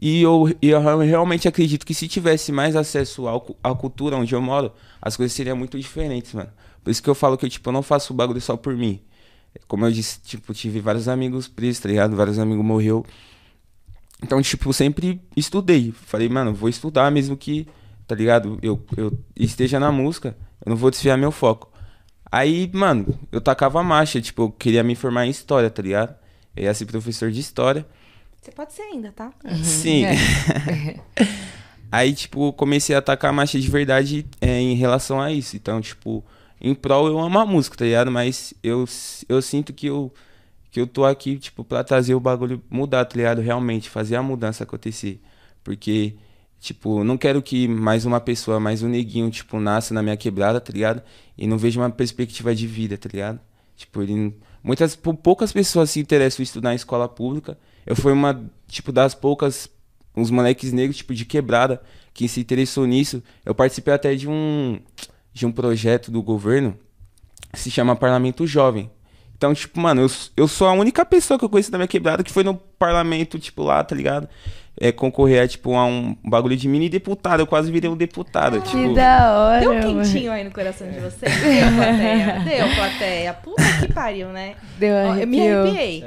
e 0.00 0.22
eu, 0.22 0.48
eu 0.62 0.80
real- 0.80 0.98
realmente 1.00 1.46
acredito 1.46 1.84
que 1.86 1.94
se 1.94 2.08
tivesse 2.08 2.50
mais 2.50 2.74
acesso 2.74 3.28
ao, 3.28 3.54
à 3.62 3.74
cultura 3.74 4.16
onde 4.16 4.34
eu 4.34 4.40
moro, 4.40 4.72
as 5.00 5.16
coisas 5.16 5.34
seriam 5.34 5.56
muito 5.56 5.78
diferentes, 5.78 6.32
mano. 6.32 6.50
Por 6.82 6.90
isso 6.90 7.02
que 7.02 7.10
eu 7.10 7.14
falo 7.14 7.36
que 7.36 7.48
tipo, 7.48 7.68
eu 7.68 7.72
não 7.72 7.82
faço 7.82 8.12
o 8.12 8.16
bagulho 8.16 8.40
só 8.40 8.56
por 8.56 8.74
mim. 8.74 9.00
Como 9.68 9.84
eu 9.86 9.92
disse, 9.92 10.18
tipo, 10.22 10.54
tive 10.54 10.80
vários 10.80 11.06
amigos 11.08 11.46
presos, 11.46 11.80
tá 11.80 11.88
ligado? 11.88 12.16
Vários 12.16 12.38
amigos 12.38 12.64
morreu. 12.64 13.04
Então, 14.22 14.40
tipo, 14.40 14.68
eu 14.68 14.72
sempre 14.72 15.20
estudei. 15.36 15.92
Falei, 15.92 16.28
mano, 16.28 16.54
vou 16.54 16.68
estudar 16.68 17.10
mesmo 17.10 17.36
que, 17.36 17.66
tá 18.06 18.14
ligado? 18.14 18.58
Eu, 18.62 18.82
eu 18.96 19.18
esteja 19.36 19.80
na 19.80 19.90
música, 19.90 20.36
eu 20.64 20.70
não 20.70 20.76
vou 20.76 20.90
desviar 20.90 21.18
meu 21.18 21.32
foco. 21.32 21.70
Aí, 22.30 22.70
mano, 22.72 23.18
eu 23.30 23.40
tacava 23.40 23.80
a 23.80 23.82
marcha, 23.82 24.20
tipo, 24.20 24.42
eu 24.42 24.50
queria 24.50 24.82
me 24.82 24.94
formar 24.94 25.26
em 25.26 25.30
história, 25.30 25.68
tá 25.68 25.82
ligado? 25.82 26.14
Eu 26.56 26.64
ia 26.64 26.74
ser 26.74 26.86
professor 26.86 27.30
de 27.30 27.40
história. 27.40 27.86
Você 28.40 28.50
pode 28.50 28.72
ser 28.72 28.82
ainda, 28.82 29.12
tá? 29.12 29.32
Sim. 29.62 30.04
Aí, 31.92 32.14
tipo, 32.14 32.52
comecei 32.54 32.96
a 32.96 33.00
atacar 33.00 33.28
a 33.30 33.32
marcha 33.34 33.60
de 33.60 33.68
verdade 33.68 34.26
é, 34.40 34.58
em 34.58 34.74
relação 34.74 35.20
a 35.20 35.30
isso. 35.30 35.56
Então, 35.56 35.78
tipo, 35.80 36.24
em 36.58 36.74
prol 36.74 37.06
eu 37.06 37.18
amo 37.18 37.38
a 37.38 37.44
música, 37.44 37.76
tá 37.76 37.84
ligado? 37.84 38.10
Mas 38.10 38.54
eu, 38.62 38.86
eu 39.28 39.42
sinto 39.42 39.74
que 39.74 39.88
eu, 39.88 40.12
que 40.72 40.80
eu 40.80 40.86
tô 40.86 41.04
aqui, 41.04 41.38
tipo, 41.38 41.62
pra 41.62 41.84
trazer 41.84 42.14
o 42.14 42.20
bagulho 42.20 42.62
mudar, 42.70 43.04
tá 43.04 43.14
ligado? 43.14 43.42
Realmente, 43.42 43.90
fazer 43.90 44.16
a 44.16 44.22
mudança 44.22 44.64
acontecer. 44.64 45.20
Porque, 45.62 46.16
tipo, 46.58 47.04
não 47.04 47.18
quero 47.18 47.42
que 47.42 47.68
mais 47.68 48.06
uma 48.06 48.18
pessoa, 48.18 48.58
mais 48.58 48.82
um 48.82 48.88
neguinho, 48.88 49.30
tipo, 49.30 49.60
nasça 49.60 49.92
na 49.92 50.02
minha 50.02 50.16
quebrada, 50.16 50.58
tá 50.60 50.72
ligado? 50.72 51.02
E 51.36 51.46
não 51.46 51.58
veja 51.58 51.78
uma 51.78 51.90
perspectiva 51.90 52.54
de 52.54 52.66
vida, 52.66 52.96
tá 52.96 53.08
ligado? 53.12 53.38
Tipo, 53.76 54.02
ele. 54.02 54.34
Muitas, 54.64 54.96
pou- 54.96 55.14
poucas 55.14 55.52
pessoas 55.52 55.90
se 55.90 56.00
interessam 56.00 56.42
em 56.42 56.44
estudar 56.44 56.72
em 56.72 56.76
escola 56.76 57.06
pública. 57.06 57.58
Eu 57.84 57.94
fui 57.94 58.10
uma, 58.12 58.50
tipo, 58.66 58.90
das 58.92 59.14
poucas, 59.14 59.68
uns 60.16 60.30
moleques 60.30 60.72
negros, 60.72 60.96
tipo, 60.96 61.12
de 61.14 61.26
quebrada, 61.26 61.82
que 62.14 62.26
se 62.28 62.40
interessou 62.40 62.86
nisso. 62.86 63.22
Eu 63.44 63.54
participei 63.54 63.92
até 63.92 64.14
de 64.14 64.26
um, 64.26 64.80
de 65.34 65.44
um 65.44 65.52
projeto 65.52 66.10
do 66.10 66.22
governo 66.22 66.78
que 67.52 67.60
se 67.60 67.70
chama 67.70 67.94
Parlamento 67.94 68.46
Jovem. 68.46 68.90
Então, 69.42 69.52
tipo, 69.52 69.80
mano, 69.80 70.02
eu, 70.02 70.10
eu 70.36 70.46
sou 70.46 70.68
a 70.68 70.72
única 70.72 71.04
pessoa 71.04 71.36
que 71.36 71.44
eu 71.44 71.48
conheço 71.48 71.68
da 71.68 71.76
minha 71.76 71.88
quebrada 71.88 72.22
que 72.22 72.30
foi 72.30 72.44
no 72.44 72.54
parlamento, 72.54 73.40
tipo, 73.40 73.64
lá, 73.64 73.82
tá 73.82 73.92
ligado? 73.92 74.28
É, 74.80 74.92
concorrer 74.92 75.42
a, 75.42 75.48
tipo, 75.48 75.74
a 75.74 75.84
um 75.84 76.16
bagulho 76.24 76.56
de 76.56 76.68
mini 76.68 76.88
deputado. 76.88 77.40
Eu 77.40 77.46
quase 77.48 77.72
virei 77.72 77.90
um 77.90 77.96
deputado. 77.96 78.62
Que 78.62 78.68
tipo, 78.70 78.94
da 78.94 79.36
hora, 79.36 79.60
Deu 79.60 79.72
um 79.72 79.74
mano. 79.74 80.02
quentinho 80.04 80.30
aí 80.30 80.44
no 80.44 80.52
coração 80.52 80.88
de 80.88 81.00
vocês? 81.00 81.40
Deu, 81.40 81.72
plateia. 81.74 82.38
Deu, 82.46 82.74
plateia. 82.76 83.34
Puta 83.34 83.64
que 83.80 83.92
pariu, 83.92 84.28
né? 84.28 84.54
Deu 84.78 84.94
Ó, 84.94 85.16
Eu 85.16 85.26
me 85.26 85.50
arrepiei. 85.50 86.04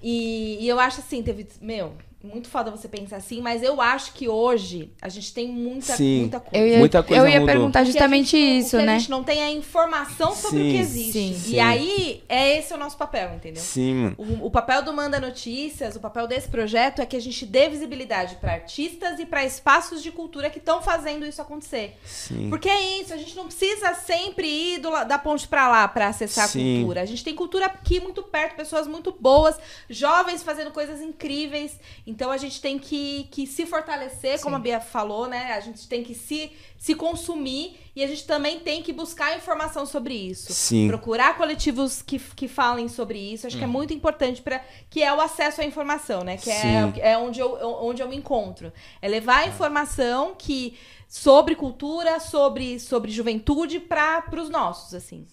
E, 0.00 0.58
e 0.60 0.68
eu 0.68 0.78
acho 0.78 1.00
assim, 1.00 1.20
teve. 1.20 1.48
Meu, 1.60 1.94
muito 2.22 2.48
foda 2.48 2.68
você 2.70 2.88
pensar 2.88 3.16
assim, 3.18 3.40
mas 3.40 3.62
eu 3.62 3.80
acho 3.80 4.12
que 4.12 4.28
hoje 4.28 4.90
a 5.00 5.08
gente 5.08 5.32
tem 5.32 5.46
muita, 5.48 5.94
Sim. 5.94 6.20
muita 6.22 6.40
coisa. 6.40 6.64
Eu 6.64 6.68
ia, 6.68 6.78
Muita 6.78 7.02
coisa 7.02 7.22
eu 7.22 7.28
ia 7.28 7.40
mudou. 7.40 7.54
perguntar 7.54 7.84
justamente 7.84 8.36
gente 8.36 8.58
isso, 8.66 8.76
o 8.76 8.80
que 8.80 8.86
né? 8.86 8.96
A 8.96 8.98
gente 8.98 9.10
não 9.10 9.22
tem 9.22 9.40
a 9.40 9.50
informação 9.52 10.34
sobre 10.34 10.58
o 10.58 10.64
que 10.64 10.70
Sim, 10.72 10.78
existe. 10.78 11.12
sim. 11.12 11.30
E 11.30 11.34
Sim. 11.34 11.60
aí, 11.60 12.24
é 12.28 12.58
esse 12.58 12.74
o 12.74 12.76
nosso 12.76 12.96
papel, 12.96 13.34
entendeu? 13.36 13.62
Sim. 13.62 14.14
O, 14.18 14.46
o 14.46 14.50
papel 14.50 14.82
do 14.82 14.92
Manda 14.92 15.20
Notícias, 15.20 15.94
o 15.94 16.00
papel 16.00 16.26
desse 16.26 16.48
projeto 16.48 17.00
é 17.00 17.06
que 17.06 17.14
a 17.16 17.20
gente 17.20 17.46
dê 17.46 17.68
visibilidade 17.68 18.34
para 18.36 18.52
artistas 18.52 19.20
e 19.20 19.24
para 19.24 19.44
espaços 19.44 20.02
de 20.02 20.10
cultura 20.10 20.50
que 20.50 20.58
estão 20.58 20.82
fazendo 20.82 21.24
isso 21.24 21.40
acontecer. 21.40 21.96
Sim. 22.04 22.48
Porque 22.50 22.68
é 22.68 23.00
isso, 23.00 23.14
a 23.14 23.16
gente 23.16 23.36
não 23.36 23.46
precisa 23.46 23.94
sempre 23.94 24.48
ir 24.48 24.78
do 24.80 24.90
da 25.04 25.18
ponte 25.18 25.46
pra 25.46 25.68
lá 25.68 25.86
pra 25.86 26.08
acessar 26.08 26.48
Sim. 26.48 26.74
a 26.74 26.78
cultura. 26.80 27.02
A 27.02 27.06
gente 27.06 27.22
tem 27.22 27.34
cultura 27.34 27.66
aqui 27.66 28.00
muito 28.00 28.24
perto, 28.24 28.56
pessoas 28.56 28.88
muito 28.88 29.12
boas, 29.12 29.56
jovens 29.88 30.42
fazendo 30.42 30.72
coisas 30.72 31.00
incríveis. 31.00 31.78
Então 32.08 32.30
a 32.30 32.38
gente 32.38 32.58
tem 32.58 32.78
que, 32.78 33.28
que 33.30 33.46
se 33.46 33.66
fortalecer, 33.66 34.40
como 34.40 34.56
a 34.56 34.58
Bia 34.58 34.80
falou, 34.80 35.28
né? 35.28 35.52
A 35.52 35.60
gente 35.60 35.86
tem 35.86 36.02
que 36.02 36.14
se, 36.14 36.50
se 36.78 36.94
consumir 36.94 37.78
e 37.94 38.02
a 38.02 38.06
gente 38.06 38.26
também 38.26 38.60
tem 38.60 38.82
que 38.82 38.94
buscar 38.94 39.36
informação 39.36 39.84
sobre 39.84 40.14
isso. 40.14 40.50
Sim. 40.50 40.88
Procurar 40.88 41.36
coletivos 41.36 42.00
que, 42.00 42.18
que 42.18 42.48
falem 42.48 42.88
sobre 42.88 43.18
isso. 43.18 43.46
Acho 43.46 43.58
que 43.58 43.64
é 43.64 43.66
muito 43.66 43.92
importante 43.92 44.40
para 44.40 44.64
que 44.88 45.02
é 45.02 45.12
o 45.12 45.20
acesso 45.20 45.60
à 45.60 45.64
informação, 45.66 46.24
né? 46.24 46.38
Que 46.38 46.50
é, 46.50 46.60
Sim. 46.62 46.92
é 46.98 47.18
onde, 47.18 47.40
eu, 47.40 47.58
onde 47.82 48.00
eu 48.00 48.08
me 48.08 48.16
encontro. 48.16 48.72
É 49.02 49.06
levar 49.06 49.40
a 49.40 49.46
informação 49.46 50.34
que 50.34 50.78
sobre 51.06 51.54
cultura, 51.54 52.20
sobre, 52.20 52.80
sobre 52.80 53.10
juventude 53.10 53.80
para 53.80 54.24
os 54.34 54.48
nossos, 54.48 54.94
assim. 54.94 55.26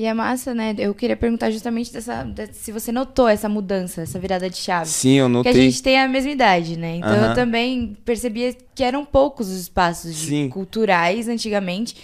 E 0.00 0.04
é 0.06 0.14
massa, 0.14 0.54
né? 0.54 0.74
Eu 0.78 0.94
queria 0.94 1.14
perguntar 1.14 1.50
justamente 1.50 1.92
dessa, 1.92 2.22
de- 2.22 2.54
se 2.54 2.72
você 2.72 2.90
notou 2.90 3.28
essa 3.28 3.50
mudança, 3.50 4.00
essa 4.00 4.18
virada 4.18 4.48
de 4.48 4.56
chave. 4.56 4.88
Sim, 4.88 5.16
eu 5.18 5.26
Porque 5.28 5.48
a 5.48 5.52
notei. 5.52 5.70
gente 5.70 5.82
tem 5.82 6.00
a 6.00 6.08
mesma 6.08 6.30
idade, 6.30 6.78
né? 6.78 6.96
Então 6.96 7.14
eu 7.14 7.34
também 7.34 7.94
percebia 8.02 8.56
que 8.74 8.82
eram 8.82 9.04
poucos 9.04 9.48
os 9.50 9.60
espaços 9.60 10.16
Sim. 10.16 10.48
culturais 10.48 11.28
antigamente. 11.28 11.94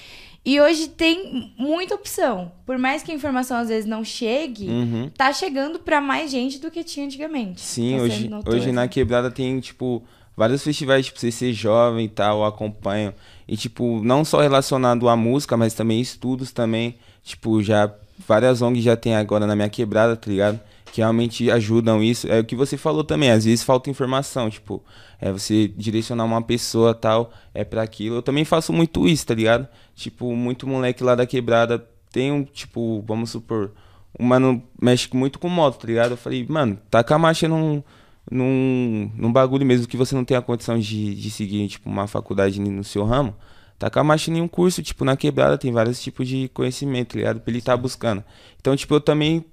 E 0.44 0.60
hoje 0.60 0.88
tem 0.88 1.52
muita 1.58 1.94
opção. 1.94 2.52
Por 2.66 2.76
mais 2.76 3.02
que 3.02 3.10
a 3.10 3.14
informação 3.14 3.56
às 3.56 3.68
vezes 3.68 3.86
não 3.88 4.04
chegue, 4.04 4.68
Uhum. 4.68 5.10
tá 5.16 5.32
chegando 5.32 5.78
pra 5.78 5.98
mais 5.98 6.30
gente 6.30 6.58
do 6.58 6.70
que 6.70 6.84
tinha 6.84 7.06
antigamente. 7.06 7.62
Sim, 7.62 7.94
Então, 7.94 7.98
você 8.06 8.12
hoje, 8.12 8.28
notou 8.28 8.54
hoje 8.54 8.72
na 8.72 8.86
quebrada 8.86 9.30
tem, 9.30 9.58
tipo, 9.58 10.02
vários 10.36 10.62
festivais, 10.62 11.06
tipo, 11.06 11.18
CC 11.18 11.50
Jovem 11.54 12.04
e 12.04 12.08
tal, 12.10 12.44
acompanham. 12.44 13.14
E, 13.48 13.56
tipo, 13.56 14.02
não 14.04 14.22
só 14.22 14.40
relacionado 14.42 15.08
à 15.08 15.16
música, 15.16 15.56
mas 15.56 15.72
também 15.72 15.98
estudos 15.98 16.52
também. 16.52 16.96
Tipo, 17.26 17.60
já 17.60 17.92
várias 18.24 18.62
ONGs 18.62 18.84
já 18.84 18.96
tem 18.96 19.16
agora 19.16 19.48
na 19.48 19.56
minha 19.56 19.68
quebrada, 19.68 20.14
tá 20.14 20.30
ligado? 20.30 20.60
Que 20.92 21.00
realmente 21.00 21.50
ajudam 21.50 22.00
isso. 22.00 22.28
É 22.28 22.38
o 22.38 22.44
que 22.44 22.54
você 22.54 22.76
falou 22.76 23.02
também, 23.02 23.32
às 23.32 23.44
vezes 23.44 23.64
falta 23.64 23.90
informação, 23.90 24.48
tipo, 24.48 24.80
é 25.20 25.32
você 25.32 25.66
direcionar 25.66 26.24
uma 26.24 26.40
pessoa 26.40 26.94
tal, 26.94 27.32
é 27.52 27.64
para 27.64 27.82
aquilo. 27.82 28.14
Eu 28.14 28.22
também 28.22 28.44
faço 28.44 28.72
muito 28.72 29.08
isso, 29.08 29.26
tá 29.26 29.34
ligado? 29.34 29.66
Tipo, 29.96 30.36
muito 30.36 30.68
moleque 30.68 31.02
lá 31.02 31.16
da 31.16 31.26
quebrada 31.26 31.84
tem 32.12 32.30
um, 32.30 32.44
tipo, 32.44 33.02
vamos 33.04 33.30
supor, 33.30 33.72
o 34.16 34.22
mano 34.22 34.62
mexe 34.80 35.08
muito 35.12 35.40
com 35.40 35.48
moto, 35.48 35.80
tá 35.80 35.86
ligado? 35.88 36.12
Eu 36.12 36.16
falei, 36.16 36.46
mano, 36.48 36.78
taca 36.88 37.16
a 37.16 37.18
marcha 37.18 37.48
num, 37.48 37.82
num, 38.30 39.10
num 39.16 39.32
bagulho 39.32 39.66
mesmo 39.66 39.88
que 39.88 39.96
você 39.96 40.14
não 40.14 40.24
tem 40.24 40.36
a 40.36 40.42
condição 40.42 40.78
de, 40.78 41.12
de 41.12 41.28
seguir, 41.28 41.66
tipo, 41.66 41.90
uma 41.90 42.06
faculdade 42.06 42.60
no 42.60 42.84
seu 42.84 43.04
ramo. 43.04 43.34
Taca 43.78 44.00
a 44.00 44.04
marcha 44.04 44.30
em 44.30 44.40
um 44.40 44.48
curso, 44.48 44.82
tipo, 44.82 45.04
na 45.04 45.16
quebrada 45.16 45.58
tem 45.58 45.70
vários 45.70 46.00
tipos 46.00 46.26
de 46.26 46.48
conhecimento, 46.48 47.12
tá 47.12 47.18
ligado? 47.18 47.40
Pra 47.40 47.52
ele 47.52 47.60
tá 47.60 47.76
buscando. 47.76 48.24
Então, 48.58 48.74
tipo, 48.74 48.94
eu 48.94 49.00
também 49.00 49.44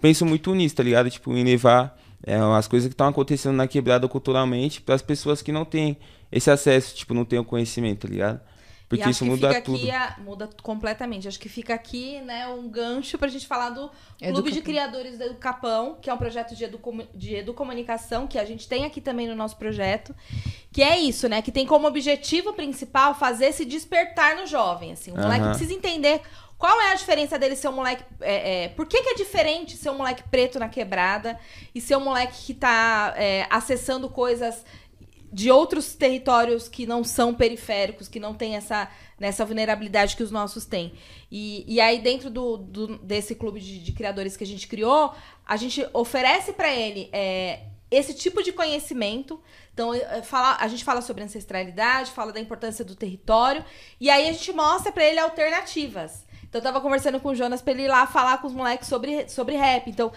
penso 0.00 0.26
muito 0.26 0.54
nisso, 0.54 0.74
tá 0.74 0.82
ligado? 0.82 1.08
Tipo, 1.10 1.32
em 1.32 1.44
levar 1.44 1.96
é, 2.26 2.36
as 2.36 2.66
coisas 2.66 2.88
que 2.88 2.94
estão 2.94 3.06
acontecendo 3.06 3.54
na 3.54 3.68
quebrada 3.68 4.08
culturalmente 4.08 4.80
para 4.80 4.94
as 4.94 5.02
pessoas 5.02 5.42
que 5.42 5.52
não 5.52 5.64
têm 5.64 5.96
esse 6.30 6.50
acesso, 6.50 6.94
tipo, 6.94 7.14
não 7.14 7.24
têm 7.24 7.38
o 7.38 7.44
conhecimento, 7.44 8.00
tá 8.00 8.08
ligado? 8.08 8.40
E 8.90 8.96
Porque 8.96 9.02
acho 9.02 9.10
isso 9.10 9.24
que 9.24 9.30
muda 9.30 9.48
fica 9.50 9.60
tudo. 9.60 9.76
Aqui 9.76 9.90
a- 9.90 10.16
muda 10.24 10.48
completamente. 10.62 11.28
Acho 11.28 11.38
que 11.38 11.48
fica 11.48 11.74
aqui, 11.74 12.22
né, 12.22 12.48
um 12.48 12.68
gancho 12.70 13.18
pra 13.18 13.28
gente 13.28 13.46
falar 13.46 13.68
do 13.68 13.90
Clube 14.18 14.50
de 14.50 14.58
Educapão. 14.60 14.62
Criadores 14.62 15.18
do 15.18 15.24
Educapão, 15.24 15.98
que 16.00 16.08
é 16.08 16.14
um 16.14 16.16
projeto 16.16 16.56
de, 16.56 16.64
educomu- 16.64 17.06
de 17.14 17.34
educomunicação 17.34 18.26
que 18.26 18.38
a 18.38 18.46
gente 18.46 18.66
tem 18.66 18.86
aqui 18.86 19.02
também 19.02 19.28
no 19.28 19.34
nosso 19.34 19.56
projeto. 19.58 20.14
Que 20.72 20.82
é 20.82 20.98
isso, 20.98 21.28
né? 21.28 21.42
Que 21.42 21.52
tem 21.52 21.66
como 21.66 21.86
objetivo 21.86 22.54
principal 22.54 23.14
fazer 23.14 23.46
esse 23.48 23.66
despertar 23.66 24.36
no 24.36 24.46
jovem. 24.46 24.92
Assim. 24.92 25.12
O 25.12 25.16
moleque 25.16 25.42
Aham. 25.42 25.50
precisa 25.50 25.74
entender 25.74 26.22
qual 26.56 26.80
é 26.80 26.92
a 26.92 26.94
diferença 26.94 27.38
dele 27.38 27.56
ser 27.56 27.68
um 27.68 27.72
moleque. 27.72 28.02
é, 28.22 28.64
é, 28.64 28.68
por 28.70 28.86
que, 28.86 29.02
que 29.02 29.10
é 29.10 29.14
diferente 29.14 29.76
ser 29.76 29.90
um 29.90 29.98
moleque 29.98 30.22
preto 30.30 30.58
na 30.58 30.68
quebrada 30.68 31.38
e 31.74 31.80
ser 31.80 31.94
um 31.96 32.00
moleque 32.04 32.46
que 32.46 32.54
tá 32.54 33.12
é, 33.18 33.46
acessando 33.50 34.08
coisas 34.08 34.64
de 35.32 35.50
outros 35.50 35.94
territórios 35.94 36.68
que 36.68 36.86
não 36.86 37.04
são 37.04 37.34
periféricos, 37.34 38.08
que 38.08 38.18
não 38.20 38.34
tem 38.34 38.56
essa, 38.56 38.90
nessa 39.18 39.44
vulnerabilidade 39.44 40.16
que 40.16 40.22
os 40.22 40.30
nossos 40.30 40.64
têm. 40.64 40.92
E, 41.30 41.64
e 41.66 41.80
aí, 41.80 42.00
dentro 42.00 42.30
do, 42.30 42.56
do- 42.56 42.98
desse 42.98 43.34
clube 43.34 43.60
de, 43.60 43.78
de 43.80 43.92
criadores 43.92 44.36
que 44.36 44.44
a 44.44 44.46
gente 44.46 44.66
criou, 44.66 45.14
a 45.46 45.56
gente 45.56 45.86
oferece 45.92 46.52
para 46.52 46.72
ele 46.74 47.08
é, 47.12 47.60
esse 47.90 48.14
tipo 48.14 48.42
de 48.42 48.52
conhecimento. 48.52 49.40
Então, 49.74 49.92
é, 49.94 50.22
fala- 50.22 50.56
a 50.60 50.66
gente 50.68 50.82
fala 50.84 51.00
sobre 51.02 51.22
ancestralidade, 51.22 52.10
fala 52.10 52.32
da 52.32 52.40
importância 52.40 52.84
do 52.84 52.94
território, 52.96 53.64
e 54.00 54.08
aí 54.10 54.28
a 54.28 54.32
gente 54.32 54.52
mostra 54.52 54.90
para 54.90 55.04
ele 55.04 55.18
alternativas. 55.20 56.26
Então, 56.48 56.58
eu 56.60 56.62
tava 56.64 56.80
conversando 56.80 57.20
com 57.20 57.28
o 57.28 57.34
Jonas 57.34 57.60
pra 57.60 57.72
ele 57.74 57.82
ir 57.82 57.88
lá 57.88 58.06
falar 58.06 58.38
com 58.38 58.46
os 58.46 58.54
moleques 58.54 58.88
sobre, 58.88 59.28
sobre 59.28 59.54
rap. 59.56 59.90
Então, 59.90 60.10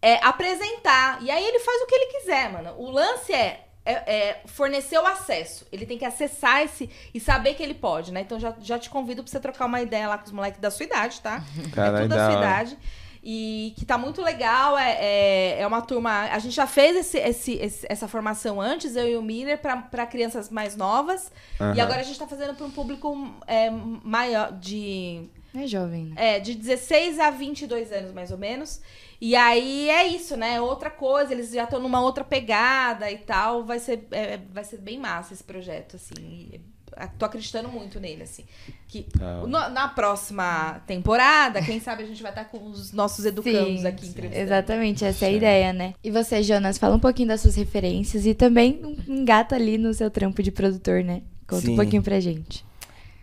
é, 0.00 0.24
apresentar. 0.24 1.20
E 1.22 1.30
aí 1.30 1.44
ele 1.44 1.58
faz 1.58 1.82
o 1.82 1.86
que 1.86 1.94
ele 1.94 2.12
quiser, 2.20 2.52
mano. 2.52 2.74
O 2.78 2.90
lance 2.90 3.32
é, 3.32 3.66
é, 3.84 3.92
é 4.28 4.42
fornecer 4.46 4.98
o 4.98 5.06
acesso. 5.06 5.66
Ele 5.72 5.84
tem 5.86 5.98
que 5.98 6.04
acessar 6.04 6.62
esse 6.62 6.88
e 7.12 7.20
saber 7.20 7.54
que 7.54 7.62
ele 7.62 7.74
pode, 7.74 8.12
né? 8.12 8.20
Então 8.22 8.38
já, 8.40 8.54
já 8.60 8.78
te 8.78 8.88
convido 8.90 9.22
pra 9.22 9.30
você 9.30 9.38
trocar 9.40 9.66
uma 9.66 9.80
ideia 9.82 10.08
lá 10.08 10.18
com 10.18 10.24
os 10.26 10.32
moleques 10.32 10.60
da 10.60 10.70
sua 10.70 10.86
idade, 10.86 11.20
tá? 11.20 11.42
é 11.66 11.70
Caralho, 11.70 12.04
tudo 12.04 12.14
da 12.16 12.30
sua 12.30 12.38
idade. 12.38 12.78
E 13.26 13.72
que 13.78 13.86
tá 13.86 13.96
muito 13.96 14.20
legal. 14.20 14.76
É, 14.78 14.98
é, 15.00 15.60
é 15.60 15.66
uma 15.66 15.80
turma. 15.80 16.24
A 16.30 16.38
gente 16.38 16.54
já 16.54 16.66
fez 16.66 16.94
esse, 16.94 17.16
esse- 17.18 17.54
esse- 17.54 17.86
essa 17.88 18.06
formação 18.06 18.60
antes, 18.60 18.96
eu 18.96 19.08
e 19.08 19.16
o 19.16 19.22
Miller, 19.22 19.56
pra, 19.58 19.78
pra 19.78 20.04
crianças 20.06 20.50
mais 20.50 20.76
novas. 20.76 21.32
E 21.58 21.62
Aham. 21.62 21.82
agora 21.82 22.00
a 22.00 22.02
gente 22.02 22.18
tá 22.18 22.26
fazendo 22.26 22.54
pra 22.54 22.66
um 22.66 22.70
público 22.70 23.34
é, 23.46 23.70
maior, 23.70 24.52
de. 24.52 25.26
É 25.56 25.66
jovem, 25.66 26.06
né? 26.06 26.36
É, 26.36 26.38
de 26.40 26.54
16 26.54 27.18
a 27.18 27.30
22 27.30 27.92
anos, 27.92 28.12
mais 28.12 28.30
ou 28.30 28.36
menos. 28.36 28.82
E 29.26 29.34
aí 29.34 29.88
é 29.88 30.06
isso, 30.06 30.36
né? 30.36 30.60
Outra 30.60 30.90
coisa, 30.90 31.32
eles 31.32 31.50
já 31.50 31.64
estão 31.64 31.80
numa 31.80 31.98
outra 32.02 32.22
pegada 32.22 33.10
e 33.10 33.16
tal. 33.16 33.64
Vai 33.64 33.78
ser, 33.78 34.06
é, 34.10 34.38
vai 34.52 34.62
ser 34.64 34.76
bem 34.76 34.98
massa 34.98 35.32
esse 35.32 35.42
projeto, 35.42 35.96
assim. 35.96 36.12
E, 36.20 36.60
é, 36.94 37.06
tô 37.18 37.24
acreditando 37.24 37.70
muito 37.70 37.98
nele, 37.98 38.24
assim. 38.24 38.44
Que 38.86 39.06
no- 39.48 39.70
na 39.70 39.88
próxima 39.88 40.82
temporada, 40.86 41.62
quem 41.62 41.80
sabe 41.80 42.02
a 42.02 42.06
gente 42.06 42.22
vai 42.22 42.32
estar 42.32 42.44
com 42.44 42.66
os 42.66 42.92
nossos 42.92 43.24
educandos 43.24 43.80
Sim, 43.80 43.86
aqui 43.86 44.06
entrevistando. 44.06 44.44
Exatamente, 44.44 45.04
essa 45.06 45.24
é 45.24 45.28
a 45.28 45.32
ideia, 45.32 45.72
né? 45.72 45.94
E 46.04 46.10
você, 46.10 46.42
Jonas, 46.42 46.76
fala 46.76 46.94
um 46.94 47.00
pouquinho 47.00 47.28
das 47.28 47.40
suas 47.40 47.54
referências 47.56 48.26
e 48.26 48.34
também 48.34 48.78
engata 49.08 49.54
ali 49.56 49.78
no 49.78 49.94
seu 49.94 50.10
trampo 50.10 50.42
de 50.42 50.50
produtor, 50.50 51.02
né? 51.02 51.22
Conta 51.48 51.62
um 51.64 51.70
Sim. 51.70 51.76
pouquinho 51.76 52.02
pra 52.02 52.20
gente. 52.20 52.62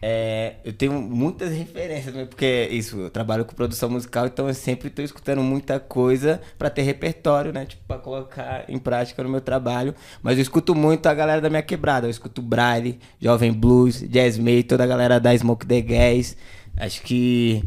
É, 0.04 0.56
eu 0.66 0.74
tenho 0.74 0.94
muitas 1.00 1.52
referências, 1.56 2.14
né? 2.16 2.26
porque 2.26 2.68
isso, 2.72 2.98
eu 3.00 3.10
trabalho 3.12 3.46
com 3.46 3.54
produção 3.54 3.88
musical, 3.88 4.26
então 4.26 4.48
eu 4.48 4.54
sempre 4.56 4.90
tô 4.90 5.00
escutando 5.04 5.44
muita 5.44 5.80
coisa 5.80 6.42
pra 6.58 6.72
ter 6.72 6.82
repertório, 6.82 7.54
né? 7.54 7.66
Tipo, 7.68 7.84
pra 7.88 8.00
colocar 8.00 8.66
em 8.68 8.80
prática 8.80 9.22
no 9.22 9.30
meu 9.30 9.42
trabalho. 9.42 9.94
Mas 10.24 10.38
eu 10.38 10.42
escuto 10.42 10.74
muito 10.74 11.06
a 11.06 11.14
galera 11.14 11.40
da 11.40 11.50
minha 11.52 11.62
quebrada. 11.62 12.08
Eu 12.08 12.12
escuto 12.12 12.42
Braille, 12.42 13.00
Jovem 13.20 13.54
Blues, 13.54 14.02
Jazz 14.02 14.40
May, 14.40 14.64
toda 14.64 14.84
a 14.84 14.88
galera 14.88 15.20
da 15.20 15.38
Smoke 15.38 15.68
the 15.68 15.82
Gas. 15.82 16.36
Acho 16.78 17.02
que 17.04 17.64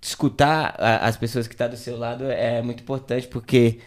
escutar 0.00 0.74
a- 0.78 1.06
as 1.08 1.16
pessoas 1.16 1.46
que 1.48 1.54
estão 1.54 1.68
do 1.68 1.76
seu 1.76 1.96
lado 1.98 2.24
é 2.30 2.62
muito 2.62 2.82
importante, 2.82 3.26
porque. 3.26 3.78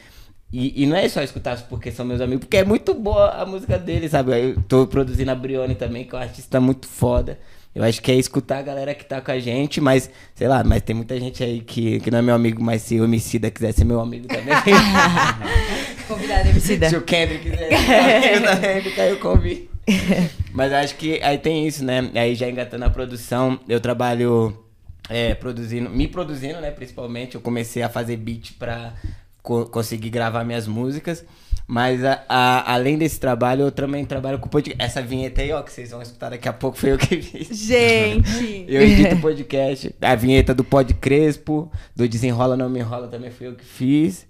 E, 0.54 0.84
e 0.84 0.86
não 0.86 0.98
é 0.98 1.08
só 1.08 1.22
escutar 1.24 1.58
porque 1.70 1.92
são 1.92 2.06
meus 2.06 2.20
amigos, 2.20 2.42
porque 2.46 2.58
é 2.58 2.66
muito 2.66 2.94
boa 2.94 3.30
a 3.42 3.46
música 3.46 3.78
deles, 3.80 4.12
sabe? 4.12 4.34
Eu 4.38 4.62
tô 4.64 4.86
produzindo 4.86 5.32
a 5.32 5.36
Brione 5.36 5.76
também, 5.76 6.04
que 6.06 6.14
é 6.14 6.18
uma 6.20 6.26
artista 6.26 6.60
muito 6.60 6.88
foda. 6.88 7.40
Eu 7.74 7.84
acho 7.86 8.02
que 8.02 8.12
é 8.12 8.16
escutar 8.16 8.58
a 8.60 8.62
galera 8.62 8.94
que 8.94 9.06
tá 9.06 9.22
com 9.22 9.32
a 9.32 9.40
gente, 9.40 9.80
mas, 9.80 10.10
sei 10.36 10.48
lá, 10.48 10.62
mas 10.64 10.82
tem 10.82 10.94
muita 10.96 11.18
gente 11.20 11.42
aí 11.42 11.62
que, 11.62 12.00
que 12.02 12.12
não 12.12 12.20
é 12.20 12.22
meu 12.22 12.36
amigo, 12.36 12.62
mas 12.62 12.82
se 12.82 13.00
o 13.00 13.06
Homicida 13.06 13.50
quiser 13.50 13.72
ser 13.72 13.86
meu 13.86 14.02
amigo 14.02 14.28
também. 14.28 14.54
Convidada 16.08 16.50
Emicida. 16.50 16.90
Se 16.90 16.96
o 16.98 17.02
Kendrick 17.02 17.50
quiser 17.50 17.70
ser 17.70 18.40
meu 18.42 18.52
amigo 18.52 18.56
também, 18.62 18.82
fica 18.82 19.02
aí 19.04 19.14
o 19.14 19.20
convite. 19.20 19.70
Mas 20.54 20.74
acho 20.74 20.96
que 20.96 21.22
aí 21.24 21.38
tem 21.38 21.66
isso, 21.68 21.84
né? 21.84 22.10
Aí 22.14 22.36
já 22.36 22.50
engatando 22.50 22.86
a 22.86 22.90
produção, 22.90 23.60
eu 23.68 23.80
trabalho 23.80 24.58
é, 25.10 25.34
produzindo, 25.34 25.90
me 25.90 26.08
produzindo, 26.08 26.60
né? 26.62 26.72
Principalmente, 26.72 27.36
eu 27.36 27.42
comecei 27.42 27.82
a 27.82 27.90
fazer 27.90 28.18
beat 28.18 28.54
pra 28.60 28.94
co- 29.42 29.66
conseguir 29.66 30.10
gravar 30.10 30.44
minhas 30.44 30.68
músicas. 30.68 31.24
Mas 31.74 32.04
a- 32.04 32.22
a- 32.28 32.74
além 32.74 32.98
desse 32.98 33.18
trabalho, 33.18 33.62
eu 33.62 33.72
também 33.72 34.04
trabalho 34.04 34.38
com 34.38 34.50
podcast. 34.50 34.84
Essa 34.84 35.02
vinheta 35.02 35.42
aí, 35.42 35.54
ó, 35.54 35.62
que 35.62 35.72
vocês 35.72 35.92
vão 35.92 36.02
escutar 36.02 36.30
daqui 36.32 36.50
a 36.50 36.52
pouco, 36.52 36.78
foi 36.78 36.92
eu 36.92 36.98
que 36.98 37.22
fiz. 37.22 37.48
Gente! 37.58 38.66
Eu 38.68 38.82
edito 38.82 39.16
podcast. 39.22 39.96
A 40.02 40.14
vinheta 40.16 40.54
do 40.54 40.66
Pod 40.66 40.94
Crespo, 40.96 41.72
do 41.96 42.10
Desenrola 42.10 42.58
Não 42.58 42.68
Me 42.68 42.82
Enrola 42.82 43.08
também 43.08 43.32
foi 43.32 43.48
eu 43.48 43.54
que 43.56 43.64
fiz. 43.64 44.28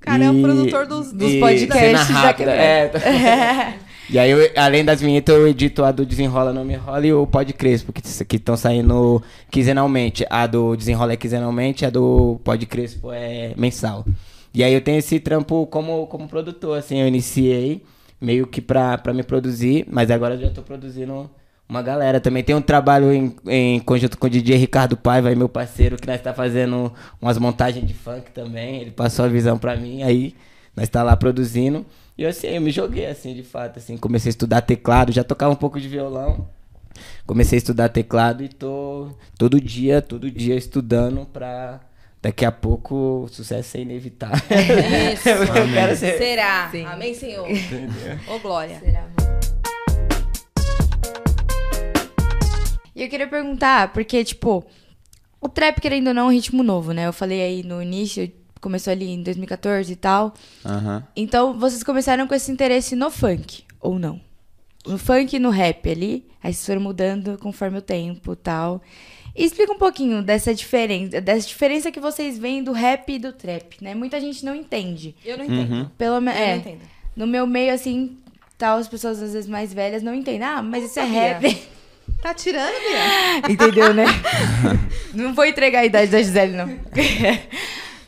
Cara, 0.00 0.24
é 0.24 0.30
um 0.30 0.42
produtor 0.42 0.86
dos- 0.86 1.12
dos 1.14 1.34
podcasts 1.36 1.78
cena 1.78 1.98
da 1.98 2.04
rápida, 2.04 2.50
é. 2.54 2.92
E 4.10 4.18
aí, 4.18 4.30
eu- 4.30 4.50
além 4.56 4.84
das 4.84 5.00
vinhetas, 5.00 5.34
eu 5.34 5.48
edito 5.48 5.82
a 5.84 5.92
do 5.92 6.04
Desenrola 6.04 6.52
Não 6.52 6.62
Me 6.62 6.74
Enrola 6.74 7.06
e 7.06 7.12
o 7.14 7.26
Pod 7.26 7.50
Crespo, 7.54 7.90
que 7.90 8.36
estão 8.36 8.54
saindo 8.54 9.22
quinzenalmente. 9.50 10.26
A 10.28 10.46
do 10.46 10.76
Desenrola 10.76 11.14
é 11.14 11.16
quinzenalmente, 11.16 11.86
a 11.86 11.90
do 11.90 12.38
Pod 12.44 12.66
Crespo 12.66 13.10
é 13.12 13.54
mensal. 13.56 14.04
E 14.54 14.62
aí 14.62 14.72
eu 14.72 14.80
tenho 14.80 14.98
esse 14.98 15.18
trampo 15.18 15.66
como, 15.66 16.06
como 16.06 16.28
produtor, 16.28 16.78
assim, 16.78 17.00
eu 17.00 17.08
iniciei 17.08 17.82
meio 18.20 18.46
que 18.46 18.60
pra, 18.60 18.96
pra 18.98 19.12
me 19.12 19.22
produzir, 19.22 19.86
mas 19.90 20.10
agora 20.10 20.34
eu 20.34 20.40
já 20.40 20.50
tô 20.50 20.62
produzindo 20.62 21.30
uma 21.68 21.82
galera. 21.82 22.20
Também 22.20 22.44
tem 22.44 22.54
um 22.54 22.62
trabalho 22.62 23.12
em, 23.12 23.34
em 23.46 23.80
conjunto 23.80 24.18
com 24.18 24.26
o 24.26 24.30
DJ 24.30 24.56
Ricardo 24.56 24.96
Paiva, 24.96 25.34
meu 25.34 25.48
parceiro, 25.48 25.96
que 25.96 26.06
nós 26.06 26.20
tá 26.20 26.32
fazendo 26.32 26.92
umas 27.20 27.38
montagens 27.38 27.86
de 27.86 27.94
funk 27.94 28.30
também. 28.30 28.82
Ele 28.82 28.90
passou 28.90 29.24
a 29.24 29.28
visão 29.28 29.58
pra 29.58 29.76
mim, 29.76 30.02
aí 30.02 30.34
nós 30.76 30.88
tá 30.88 31.02
lá 31.02 31.16
produzindo. 31.16 31.84
E 32.16 32.22
eu, 32.22 32.28
assim, 32.28 32.48
eu 32.48 32.60
me 32.60 32.70
joguei, 32.70 33.06
assim, 33.06 33.34
de 33.34 33.42
fato, 33.42 33.78
assim. 33.78 33.96
Comecei 33.96 34.28
a 34.28 34.30
estudar 34.30 34.60
teclado, 34.60 35.12
já 35.12 35.24
tocava 35.24 35.52
um 35.52 35.56
pouco 35.56 35.80
de 35.80 35.88
violão. 35.88 36.46
Comecei 37.26 37.56
a 37.56 37.58
estudar 37.58 37.88
teclado 37.88 38.44
e 38.44 38.48
tô 38.48 39.08
todo 39.38 39.60
dia, 39.60 40.02
todo 40.02 40.30
dia 40.30 40.54
estudando 40.56 41.24
pra... 41.26 41.80
Daqui 42.22 42.44
a 42.44 42.52
pouco 42.52 43.24
o 43.24 43.28
sucesso 43.28 43.70
ser 43.70 43.80
inevitável. 43.80 44.38
Isso. 45.12 45.28
eu 45.28 45.72
quero 45.74 45.96
ser... 45.96 46.18
Será? 46.18 46.68
Sim. 46.70 46.84
Amém, 46.84 47.14
Senhor. 47.14 47.48
Ô, 48.28 48.38
Glória. 48.38 48.80
E 52.94 53.02
eu 53.02 53.08
queria 53.08 53.26
perguntar, 53.26 53.92
porque, 53.92 54.22
tipo, 54.22 54.64
o 55.40 55.48
trap, 55.48 55.80
querendo 55.80 56.06
ou 56.08 56.14
não, 56.14 56.22
é 56.22 56.26
um 56.26 56.32
ritmo 56.32 56.62
novo, 56.62 56.92
né? 56.92 57.08
Eu 57.08 57.12
falei 57.12 57.42
aí 57.42 57.62
no 57.64 57.82
início, 57.82 58.30
começou 58.60 58.92
ali 58.92 59.10
em 59.10 59.20
2014 59.20 59.92
e 59.92 59.96
tal. 59.96 60.32
Então, 61.16 61.58
vocês 61.58 61.82
começaram 61.82 62.28
com 62.28 62.34
esse 62.36 62.52
interesse 62.52 62.94
no 62.94 63.10
funk, 63.10 63.64
ou 63.80 63.98
não? 63.98 64.20
No 64.86 64.96
funk 64.96 65.34
e 65.34 65.40
no 65.40 65.50
rap 65.50 65.90
ali, 65.90 66.28
aí 66.40 66.52
vocês 66.54 66.66
foram 66.66 66.80
mudando 66.80 67.36
conforme 67.38 67.78
o 67.78 67.82
tempo 67.82 68.32
e 68.32 68.36
tal. 68.36 68.80
Explica 69.34 69.72
um 69.72 69.78
pouquinho 69.78 70.22
dessa 70.22 70.54
diferença, 70.54 71.20
dessa 71.20 71.48
diferença 71.48 71.90
que 71.90 72.00
vocês 72.00 72.38
veem 72.38 72.62
do 72.62 72.72
rap 72.72 73.10
e 73.12 73.18
do 73.18 73.32
trap, 73.32 73.76
né? 73.80 73.94
Muita 73.94 74.20
gente 74.20 74.44
não 74.44 74.54
entende. 74.54 75.14
Eu 75.24 75.38
não 75.38 75.44
entendo. 75.44 75.90
Pelo 75.96 76.20
menos, 76.20 76.40
é, 76.40 76.50
não 76.50 76.56
entendo. 76.58 76.80
no 77.16 77.26
meu 77.26 77.46
meio, 77.46 77.72
assim, 77.72 78.18
tal, 78.58 78.78
as 78.78 78.88
pessoas 78.88 79.22
às 79.22 79.32
vezes 79.32 79.48
mais 79.48 79.72
velhas 79.72 80.02
não 80.02 80.14
entendem. 80.14 80.42
Ah, 80.42 80.62
mas 80.62 80.84
isso 80.84 81.00
é 81.00 81.04
rap. 81.04 81.62
Tá 82.20 82.34
tirando, 82.34 82.72
Bia? 82.72 83.50
Entendeu, 83.52 83.94
né? 83.94 84.04
não 85.14 85.34
vou 85.34 85.44
entregar 85.44 85.80
a 85.80 85.84
idade 85.84 86.10
da 86.10 86.22
Gisele, 86.22 86.56
não. 86.56 86.68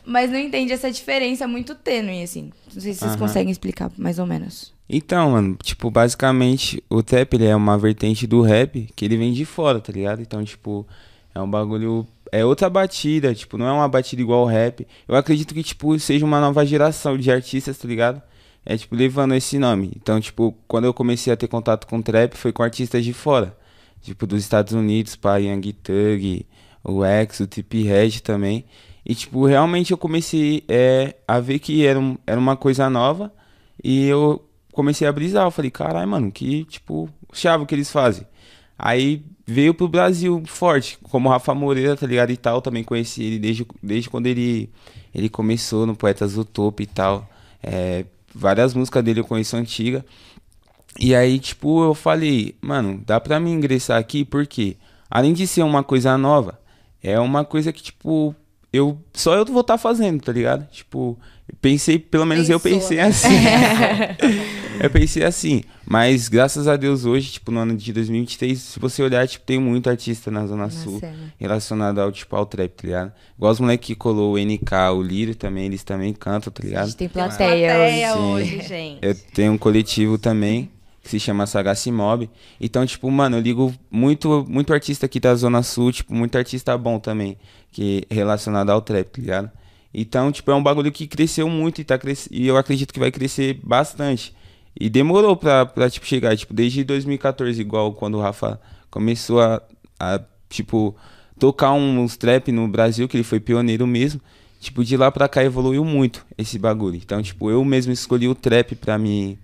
Mas 0.05 0.29
não 0.29 0.37
entende 0.37 0.71
essa 0.71 0.91
diferença 0.91 1.47
muito 1.47 1.73
tênue, 1.73 2.21
assim. 2.21 2.51
Não 2.73 2.81
sei 2.81 2.93
se 2.93 2.99
vocês 2.99 3.11
Aham. 3.13 3.19
conseguem 3.19 3.51
explicar, 3.51 3.91
mais 3.97 4.19
ou 4.19 4.25
menos. 4.27 4.71
Então, 4.87 5.31
mano, 5.31 5.57
tipo, 5.63 5.89
basicamente, 5.89 6.81
o 6.87 7.01
trap, 7.01 7.33
ele 7.33 7.45
é 7.45 7.55
uma 7.55 7.75
vertente 7.75 8.27
do 8.27 8.41
rap 8.41 8.87
que 8.95 9.03
ele 9.03 9.17
vem 9.17 9.33
de 9.33 9.43
fora, 9.43 9.79
tá 9.79 9.91
ligado? 9.91 10.21
Então, 10.21 10.43
tipo, 10.45 10.85
é 11.35 11.41
um 11.41 11.49
bagulho... 11.49 12.07
É 12.31 12.43
outra 12.43 12.69
batida, 12.69 13.35
tipo, 13.35 13.57
não 13.57 13.67
é 13.67 13.71
uma 13.71 13.87
batida 13.87 14.21
igual 14.21 14.39
ao 14.41 14.45
rap. 14.47 14.85
Eu 15.07 15.15
acredito 15.15 15.53
que, 15.53 15.61
tipo, 15.63 15.97
seja 15.99 16.25
uma 16.25 16.41
nova 16.41 16.65
geração 16.65 17.17
de 17.17 17.31
artistas, 17.31 17.77
tá 17.77 17.87
ligado? 17.87 18.21
É, 18.65 18.75
tipo, 18.75 18.95
levando 18.95 19.35
esse 19.35 19.59
nome. 19.59 19.91
Então, 19.95 20.19
tipo, 20.19 20.53
quando 20.67 20.85
eu 20.85 20.93
comecei 20.93 21.31
a 21.31 21.37
ter 21.37 21.47
contato 21.47 21.85
com 21.85 22.01
trap, 22.01 22.33
foi 22.33 22.51
com 22.51 22.63
artistas 22.63 23.05
de 23.05 23.13
fora. 23.13 23.55
Tipo, 24.01 24.25
dos 24.25 24.41
Estados 24.41 24.73
Unidos, 24.73 25.15
pá, 25.15 25.37
Young 25.37 25.71
Thug, 25.73 26.45
o 26.83 27.05
X, 27.05 27.39
o 27.41 27.47
Tip 27.47 27.73
Red 27.83 28.19
também. 28.21 28.65
E, 29.05 29.13
tipo, 29.13 29.45
realmente 29.45 29.91
eu 29.91 29.97
comecei 29.97 30.63
é, 30.67 31.15
a 31.27 31.39
ver 31.39 31.59
que 31.59 31.85
era, 31.85 31.99
um- 31.99 32.17
era 32.25 32.39
uma 32.39 32.57
coisa 32.57 32.89
nova. 32.89 33.31
E 33.83 34.05
eu 34.07 34.43
comecei 34.73 35.07
a 35.07 35.11
brisar. 35.11 35.45
Eu 35.45 35.51
falei, 35.51 35.69
caralho, 35.69 36.09
mano, 36.09 36.31
que, 36.31 36.65
tipo, 36.65 37.07
chave 37.31 37.65
que 37.67 37.75
eles 37.75 37.91
fazem. 37.91 38.25
Aí 38.77 39.23
veio 39.45 39.73
pro 39.73 39.87
Brasil 39.87 40.41
forte, 40.45 40.97
como 41.03 41.29
o 41.29 41.31
Rafa 41.31 41.53
Moreira, 41.53 41.95
tá 41.95 42.07
ligado? 42.07 42.31
E 42.31 42.37
tal. 42.37 42.61
Também 42.61 42.83
conheci 42.83 43.23
ele 43.23 43.39
desde, 43.39 43.65
desde 43.81 44.09
quando 44.09 44.27
ele, 44.27 44.69
ele 45.13 45.29
começou 45.29 45.85
no 45.85 45.95
Poetas 45.95 46.33
do 46.33 46.43
Topo 46.43 46.81
e 46.81 46.85
tal. 46.85 47.29
É, 47.61 48.05
várias 48.33 48.73
músicas 48.73 49.03
dele 49.03 49.19
eu 49.19 49.25
conheço 49.25 49.55
antiga. 49.55 50.05
E 50.99 51.13
aí, 51.13 51.39
tipo, 51.39 51.83
eu 51.83 51.93
falei, 51.93 52.55
mano, 52.61 53.01
dá 53.05 53.19
pra 53.19 53.39
mim 53.39 53.51
ingressar 53.51 53.99
aqui 53.99 54.23
porque, 54.23 54.77
além 55.09 55.33
de 55.33 55.45
ser 55.45 55.61
uma 55.63 55.83
coisa 55.83 56.17
nova, 56.17 56.59
é 57.03 57.19
uma 57.19 57.43
coisa 57.43 57.73
que, 57.73 57.83
tipo, 57.83 58.33
eu 58.71 58.97
só 59.13 59.35
eu 59.35 59.45
vou 59.45 59.61
estar 59.61 59.77
fazendo, 59.77 60.21
tá 60.21 60.31
ligado? 60.31 60.65
Tipo, 60.71 61.19
pensei, 61.61 61.99
pelo 61.99 62.25
menos 62.25 62.49
eu 62.49 62.59
Pensou, 62.59 62.79
pensei 62.79 62.97
né? 62.97 63.03
assim. 63.03 63.27
eu 64.79 64.89
pensei 64.89 65.23
assim, 65.23 65.63
mas 65.85 66.27
graças 66.27 66.67
a 66.67 66.75
Deus 66.75 67.05
hoje, 67.05 67.31
tipo, 67.31 67.51
no 67.51 67.59
ano 67.59 67.75
de 67.75 67.91
2023, 67.93 68.59
se 68.59 68.79
você 68.79 69.01
olhar, 69.03 69.27
tipo, 69.27 69.45
tem 69.45 69.59
muito 69.59 69.89
artista 69.89 70.29
na 70.31 70.45
Zona 70.45 70.69
Sul 70.69 70.99
cena. 70.99 71.33
relacionado 71.39 71.99
ao, 71.99 72.11
tipo, 72.11 72.35
ao 72.35 72.45
trap, 72.45 72.71
tá 72.71 72.83
ligado? 72.87 73.13
Igual 73.37 73.51
os 73.51 73.59
moleques 73.59 73.87
que 73.87 73.95
colou 73.95 74.33
o 74.35 74.37
NK, 74.37 74.71
o 74.95 75.01
Lírio 75.01 75.35
também, 75.35 75.65
eles 75.65 75.83
também 75.83 76.13
cantam, 76.13 76.51
tá 76.51 76.61
A 76.61 76.65
ligado? 76.65 76.85
gente 76.87 76.97
tem 76.97 77.09
plateia. 77.09 77.73
plateia 77.73 78.15
hoje, 78.17 78.61
gente. 78.61 78.99
Eu 79.01 79.15
tenho 79.33 79.53
um 79.53 79.57
coletivo 79.57 80.17
também 80.17 80.69
que 81.03 81.09
se 81.09 81.19
chama 81.19 81.45
Sagaci 81.45 81.91
Mob. 81.91 82.27
Então, 82.59 82.83
tipo, 82.85 83.09
mano, 83.11 83.37
eu 83.37 83.41
ligo 83.41 83.73
muito, 83.91 84.43
muito 84.49 84.73
artista 84.73 85.05
aqui 85.05 85.19
da 85.19 85.35
Zona 85.35 85.61
Sul, 85.61 85.91
tipo, 85.91 86.15
muito 86.15 86.35
artista 86.35 86.75
bom 86.77 86.97
também, 86.99 87.37
que 87.71 88.05
relacionado 88.09 88.71
ao 88.71 88.81
trap, 88.81 89.05
tá 89.07 89.21
ligado? 89.21 89.51
Então, 89.93 90.29
tipo, 90.31 90.51
é 90.51 90.55
um 90.55 90.63
bagulho 90.63 90.91
que 90.91 91.07
cresceu 91.07 91.47
muito 91.47 91.79
e, 91.79 91.83
tá 91.85 91.97
cres... 91.97 92.27
e 92.29 92.45
eu 92.47 92.57
acredito 92.57 92.93
que 92.93 92.99
vai 92.99 93.11
crescer 93.11 93.59
bastante. 93.63 94.35
E 94.79 94.89
demorou 94.89 95.35
pra, 95.35 95.65
pra 95.65 95.89
tipo, 95.89 96.05
chegar, 96.05 96.35
tipo, 96.35 96.53
desde 96.53 96.83
2014, 96.83 97.59
igual 97.61 97.93
quando 97.93 98.15
o 98.15 98.21
Rafa 98.21 98.59
começou 98.89 99.41
a, 99.41 99.61
a 99.99 100.19
tipo, 100.49 100.95
tocar 101.39 101.71
uns 101.71 102.17
trap 102.17 102.51
no 102.51 102.67
Brasil, 102.67 103.07
que 103.07 103.15
ele 103.17 103.23
foi 103.23 103.39
pioneiro 103.39 103.87
mesmo. 103.87 104.19
Tipo, 104.59 104.83
de 104.83 104.97
lá 104.97 105.11
pra 105.11 105.29
cá 105.29 105.43
evoluiu 105.43 105.85
muito 105.85 106.25
esse 106.37 106.57
bagulho. 106.57 106.95
Então, 106.97 107.21
tipo, 107.21 107.49
eu 107.51 107.63
mesmo 107.63 107.93
escolhi 107.93 108.27
o 108.27 108.33
trap 108.35 108.75
pra 108.75 108.97
me, 108.97 109.37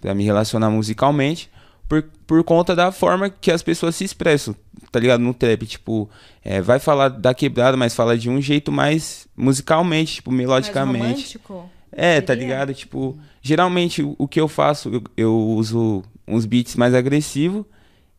pra 0.00 0.14
me 0.14 0.24
relacionar 0.24 0.70
musicalmente 0.70 1.50
por, 1.88 2.04
por 2.26 2.44
conta 2.44 2.74
da 2.74 2.90
forma 2.92 3.28
que 3.28 3.50
as 3.50 3.62
pessoas 3.62 3.96
se 3.96 4.04
expressam, 4.04 4.54
tá 4.90 4.98
ligado? 4.98 5.20
No 5.20 5.34
trap, 5.34 5.66
tipo, 5.66 6.08
é, 6.44 6.60
vai 6.60 6.78
falar 6.78 7.08
da 7.08 7.34
quebrada, 7.34 7.76
mas 7.76 7.94
fala 7.94 8.16
de 8.16 8.30
um 8.30 8.40
jeito 8.40 8.70
mais 8.72 9.26
musicalmente, 9.36 10.14
tipo, 10.14 10.30
Mais 10.30 10.38
melodicamente. 10.40 11.04
romântico? 11.04 11.70
É, 11.90 12.20
tá 12.20 12.34
ligado? 12.34 12.72
Tipo, 12.72 13.18
geralmente 13.42 14.02
o, 14.16 14.28
que 14.28 14.40
eu 14.40 14.48
faço, 14.48 14.88
eu, 14.88 15.02
eu 15.16 15.34
uso 15.34 16.02
uns 16.26 16.46
beats 16.46 16.76
mais 16.76 16.94
agressivos 16.94 17.66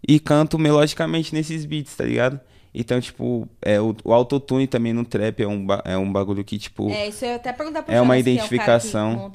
e 0.07 0.19
canto 0.19 0.59
melodicamente 0.59 1.33
nesses 1.33 1.65
beats, 1.65 1.95
tá 1.95 2.03
ligado? 2.03 2.39
Então, 2.75 2.99
tipo, 2.99 3.47
é, 3.61 3.79
o, 3.79 3.95
o 4.03 4.13
autotune 4.13 4.67
também 4.67 4.93
no 4.93 5.05
trap 5.05 5.41
é 5.41 5.47
um, 5.47 5.65
é 5.85 5.97
um 5.97 6.11
bagulho 6.11 6.43
que, 6.43 6.57
tipo. 6.57 6.89
É, 6.89 7.07
isso 7.07 7.23
eu 7.23 7.35
até 7.35 7.53
perguntar 7.53 7.83
pro 7.83 7.93
É 7.93 8.01
uma 8.01 8.15
Jonas, 8.15 8.23
que 8.25 8.31
o 8.31 8.57
cara 8.57 8.79
que 8.79 8.87
identificação. 8.87 9.31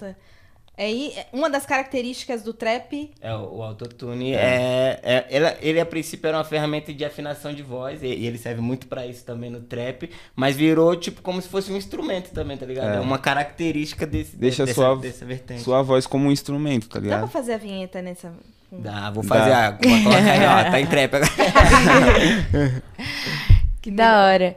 É, 0.78 0.90
é 1.20 1.26
uma 1.32 1.50
das 1.50 1.66
características 1.66 2.42
do 2.42 2.54
trap 2.54 3.10
É, 3.20 3.34
o 3.34 3.62
autotune 3.64 4.32
é, 4.32 5.00
é 5.02 5.26
ele, 5.28 5.46
ele 5.60 5.80
a 5.80 5.84
princípio 5.86 6.28
era 6.28 6.36
uma 6.38 6.44
ferramenta 6.44 6.94
de 6.94 7.04
afinação 7.04 7.52
de 7.52 7.62
voz 7.64 8.00
e, 8.02 8.06
e 8.06 8.26
ele 8.26 8.38
serve 8.38 8.60
muito 8.60 8.86
pra 8.86 9.04
isso 9.04 9.24
também 9.24 9.50
no 9.50 9.60
trap, 9.60 10.08
mas 10.36 10.54
virou 10.54 10.94
tipo 10.94 11.20
como 11.20 11.42
se 11.42 11.48
fosse 11.48 11.72
um 11.72 11.76
instrumento 11.76 12.30
também, 12.30 12.56
tá 12.56 12.64
ligado? 12.64 12.94
É, 12.94 12.96
É. 12.98 13.00
uma 13.00 13.18
característica 13.18 14.06
desse 14.06 14.36
Deixa 14.36 14.64
dessa, 14.64 14.74
sua, 14.80 14.96
dessa 14.96 15.26
vertente. 15.26 15.62
sua 15.62 15.82
voz 15.82 16.06
como 16.06 16.28
um 16.28 16.32
instrumento, 16.32 16.88
tá 16.88 17.00
Dá 17.00 17.06
pra 17.06 17.16
ligado? 17.16 17.30
fazer 17.30 17.54
a 17.54 17.58
vinheta 17.58 18.00
nessa. 18.00 18.32
Dá, 18.70 19.10
vou 19.10 19.24
fazer 19.24 19.50
Dá. 19.50 19.66
a 19.66 19.70
vou 19.72 19.78
colocar 19.80 20.30
aí, 20.30 20.44
ó, 20.46 20.70
tá 20.70 20.80
em 20.80 20.86
trap 20.86 21.14
agora. 21.16 21.32
Que 23.82 23.90
da 23.90 24.24
hora. 24.26 24.56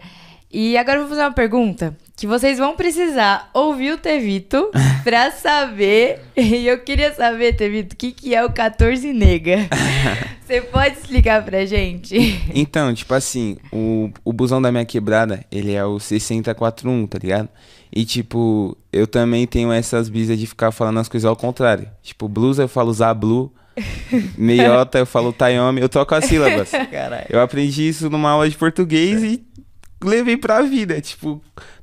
E 0.52 0.78
agora 0.78 0.98
eu 0.98 1.02
vou 1.04 1.10
fazer 1.10 1.22
uma 1.22 1.32
pergunta 1.34 1.96
que 2.16 2.28
vocês 2.28 2.58
vão 2.58 2.76
precisar 2.76 3.50
ouvir 3.54 3.94
o 3.94 3.98
Tevito 3.98 4.70
pra 5.04 5.32
saber. 5.32 6.20
E 6.36 6.68
eu 6.68 6.80
queria 6.80 7.14
saber, 7.14 7.56
Tevito, 7.56 7.94
o 7.94 7.98
que, 7.98 8.12
que 8.12 8.36
é 8.36 8.46
o 8.46 8.52
14 8.52 9.12
Nega? 9.14 9.68
Você 10.46 10.62
pode 10.62 10.98
explicar 10.98 11.44
pra 11.46 11.66
gente? 11.66 12.16
Então, 12.54 12.94
tipo 12.94 13.14
assim, 13.14 13.58
o, 13.72 14.12
o 14.26 14.34
busão 14.34 14.62
da 14.62 14.72
minha 14.72 14.84
quebrada, 14.84 15.46
ele 15.50 15.72
é 15.72 15.86
o 15.86 15.98
6041, 15.98 17.08
tá 17.08 17.18
ligado? 17.18 17.50
E, 17.94 18.06
tipo, 18.06 18.78
eu 18.92 19.08
também 19.08 19.48
tenho 19.48 19.72
essas 19.72 20.10
brisas 20.10 20.38
de 20.38 20.48
ficar 20.48 20.72
falando 20.72 21.00
as 21.00 21.10
coisas 21.10 21.28
ao 21.28 21.36
contrário. 21.36 21.88
Tipo, 22.02 22.28
blusa 22.28 22.64
eu 22.64 22.68
falo 22.68 22.94
Zablu, 22.94 23.54
meiota 24.38 25.00
eu 25.00 25.06
falo 25.06 25.34
Tayomi, 25.34 25.82
eu 25.82 25.90
troco 25.90 26.16
as 26.16 26.26
sílabas. 26.26 26.72
Caralho. 26.72 27.26
Eu 27.30 27.42
aprendi 27.42 27.88
isso 27.88 28.10
numa 28.10 28.32
aula 28.32 28.50
de 28.50 28.58
português 28.58 29.24
e 29.24 29.44
levei 30.04 30.38
pra 30.38 30.62
vida. 30.62 31.00
Tipo, 31.02 31.42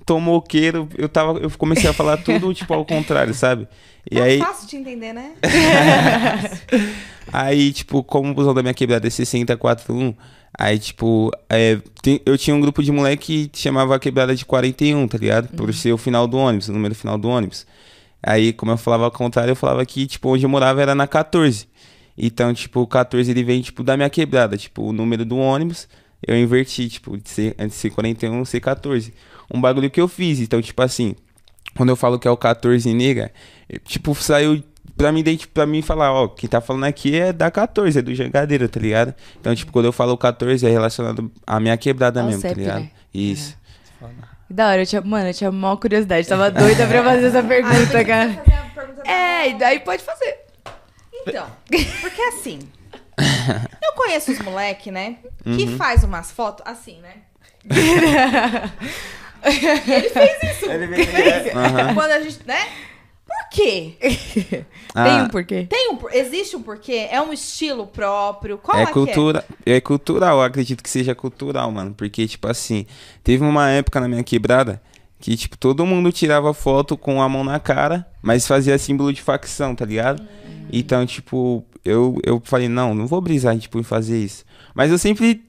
tomoqueiro, 0.08 0.88
eu, 0.96 1.08
tava, 1.08 1.38
eu 1.38 1.50
comecei 1.50 1.88
a 1.88 1.92
falar 1.92 2.16
tudo, 2.24 2.52
tipo, 2.54 2.72
ao 2.72 2.84
contrário, 2.84 3.34
sabe? 3.34 3.68
E 4.10 4.16
Tá 4.16 4.24
aí, 4.24 4.38
fácil 4.38 4.66
de 4.66 4.76
entender, 4.76 5.12
né? 5.12 5.32
Aí, 7.32 7.72
tipo, 7.72 8.02
como 8.02 8.30
o 8.30 8.34
busão 8.34 8.54
da 8.54 8.62
minha 8.62 8.72
quebrada 8.74 9.06
é 9.06 9.10
6041, 9.10 10.14
aí, 10.58 10.78
tipo, 10.78 11.30
é, 11.48 11.78
tem- 12.02 12.20
eu 12.24 12.38
tinha 12.38 12.56
um 12.56 12.60
grupo 12.60 12.82
de 12.82 12.90
moleque 12.90 13.48
que 13.48 13.58
chamava 13.58 13.94
a 13.94 13.98
quebrada 13.98 14.34
de 14.34 14.46
41, 14.46 15.06
tá 15.06 15.18
ligado? 15.18 15.48
Por 15.48 15.72
ser 15.74 15.92
o 15.92 15.98
final 15.98 16.26
do 16.26 16.38
ônibus, 16.38 16.68
o 16.68 16.72
número 16.72 16.94
final 16.94 17.18
do 17.18 17.28
ônibus. 17.28 17.66
Aí, 18.22 18.52
como 18.54 18.72
eu 18.72 18.78
falava 18.78 19.04
ao 19.04 19.10
contrário, 19.10 19.50
eu 19.52 19.56
falava 19.56 19.84
que, 19.84 20.06
tipo, 20.06 20.30
onde 20.30 20.44
eu 20.44 20.48
morava 20.48 20.80
era 20.80 20.94
na 20.94 21.06
14. 21.06 21.68
Então, 22.16 22.52
tipo, 22.54 22.80
o 22.80 22.86
14 22.86 23.30
ele 23.30 23.44
vem, 23.44 23.60
tipo, 23.60 23.84
da 23.84 23.94
minha 23.96 24.08
quebrada. 24.10 24.56
Tipo, 24.56 24.84
o 24.84 24.92
número 24.92 25.24
do 25.24 25.36
ônibus, 25.36 25.86
eu 26.26 26.34
inverti, 26.36 26.88
tipo, 26.88 27.16
de 27.18 27.28
ser, 27.28 27.54
antes 27.58 27.76
de 27.76 27.82
ser 27.82 27.90
41, 27.90 28.42
ser 28.46 28.58
14. 28.60 29.12
Um 29.52 29.60
bagulho 29.60 29.90
que 29.90 30.00
eu 30.00 30.08
fiz. 30.08 30.40
Então, 30.40 30.60
tipo 30.60 30.80
assim, 30.82 31.14
quando 31.76 31.88
eu 31.90 31.96
falo 31.96 32.18
que 32.18 32.26
é 32.28 32.30
o 32.30 32.36
14 32.36 32.92
nega, 32.92 33.32
eh, 33.68 33.78
tipo, 33.84 34.14
saiu 34.14 34.62
pra 34.96 35.12
mim, 35.12 35.20
identi- 35.20 35.46
pra 35.48 35.64
mim 35.66 35.80
falar, 35.80 36.12
ó, 36.12 36.26
quem 36.28 36.48
tá 36.48 36.60
falando 36.60 36.84
aqui 36.84 37.16
é 37.18 37.32
da 37.32 37.50
14, 37.50 37.98
é 37.98 38.02
do 38.02 38.14
Jangadeiro, 38.14 38.68
tá 38.68 38.80
ligado? 38.80 39.14
Então, 39.40 39.54
tipo, 39.54 39.70
quando 39.72 39.84
eu 39.86 39.92
falo 39.92 40.16
14 40.18 40.66
é 40.66 40.70
relacionado 40.70 41.30
à 41.46 41.60
minha 41.60 41.76
quebrada 41.76 42.20
Ao 42.20 42.26
mesmo, 42.26 42.42
tá 42.42 42.48
CEP, 42.48 42.60
ligado? 42.60 42.80
né? 42.80 42.90
Isso. 43.14 43.56
Que 44.48 44.54
da 44.54 44.68
hora, 44.68 44.80
eu 44.82 44.86
tinha, 44.86 45.00
mano, 45.02 45.28
eu 45.28 45.34
tinha 45.34 45.52
maior 45.52 45.76
curiosidade. 45.76 46.26
Tava 46.26 46.50
doida 46.50 46.86
pra 46.86 47.04
fazer 47.04 47.26
essa 47.26 47.42
pergunta, 47.44 48.04
cara. 48.04 48.32
Fazer 48.32 48.52
a 48.52 48.62
pergunta 48.74 49.02
da- 49.04 49.10
É, 49.10 49.50
e 49.50 49.54
daí 49.58 49.80
pode 49.80 50.02
fazer. 50.02 50.36
Então, 51.26 51.46
porque 52.00 52.20
assim, 52.22 52.58
eu 53.84 53.92
conheço 53.94 54.32
os 54.32 54.38
moleque, 54.40 54.90
né? 54.90 55.16
Que 55.44 55.64
Uhum. 55.64 55.76
faz 55.76 56.02
umas 56.02 56.30
fotos 56.30 56.64
assim, 56.66 56.98
né? 57.00 57.14
E 59.44 59.92
ele 59.92 60.08
fez 60.10 60.56
isso. 60.56 60.70
Aham. 61.56 61.94
Quando 61.94 62.10
a 62.10 62.20
gente, 62.20 62.38
né? 62.46 62.66
Por 63.26 63.48
quê? 63.50 63.94
Tem 64.00 64.64
Ah, 64.94 65.24
um 65.24 65.28
porquê? 65.28 65.66
Tem 65.68 65.90
um, 65.92 65.98
existe 66.12 66.56
um 66.56 66.62
porquê? 66.62 67.08
É 67.10 67.20
um 67.20 67.32
estilo 67.32 67.86
próprio? 67.86 68.56
Qual 68.56 68.78
é 68.78 68.82
é, 68.82 68.86
que 68.86 68.92
cultura, 68.92 69.44
é 69.66 69.80
cultural, 69.80 70.38
eu 70.38 70.42
acredito 70.44 70.82
que 70.82 70.88
seja 70.88 71.14
cultural, 71.14 71.70
mano, 71.70 71.94
porque 71.94 72.26
tipo 72.26 72.48
assim, 72.48 72.86
teve 73.22 73.44
uma 73.44 73.68
época 73.70 74.00
na 74.00 74.08
minha 74.08 74.24
quebrada 74.24 74.80
que 75.20 75.36
tipo 75.36 75.58
todo 75.58 75.84
mundo 75.84 76.10
tirava 76.10 76.54
foto 76.54 76.96
com 76.96 77.20
a 77.20 77.28
mão 77.28 77.44
na 77.44 77.60
cara, 77.60 78.06
mas 78.22 78.46
fazia 78.46 78.78
símbolo 78.78 79.12
de 79.12 79.20
facção, 79.20 79.74
tá 79.74 79.84
ligado? 79.84 80.22
Então, 80.72 81.04
tipo, 81.04 81.64
eu 81.84 82.18
eu 82.24 82.40
falei, 82.44 82.68
não, 82.68 82.94
não 82.94 83.06
vou 83.06 83.20
brisar 83.20 83.58
tipo 83.58 83.78
em 83.78 83.82
fazer 83.82 84.18
isso. 84.18 84.44
Mas 84.74 84.90
eu 84.90 84.98
sempre 84.98 85.42
hum, 85.42 85.47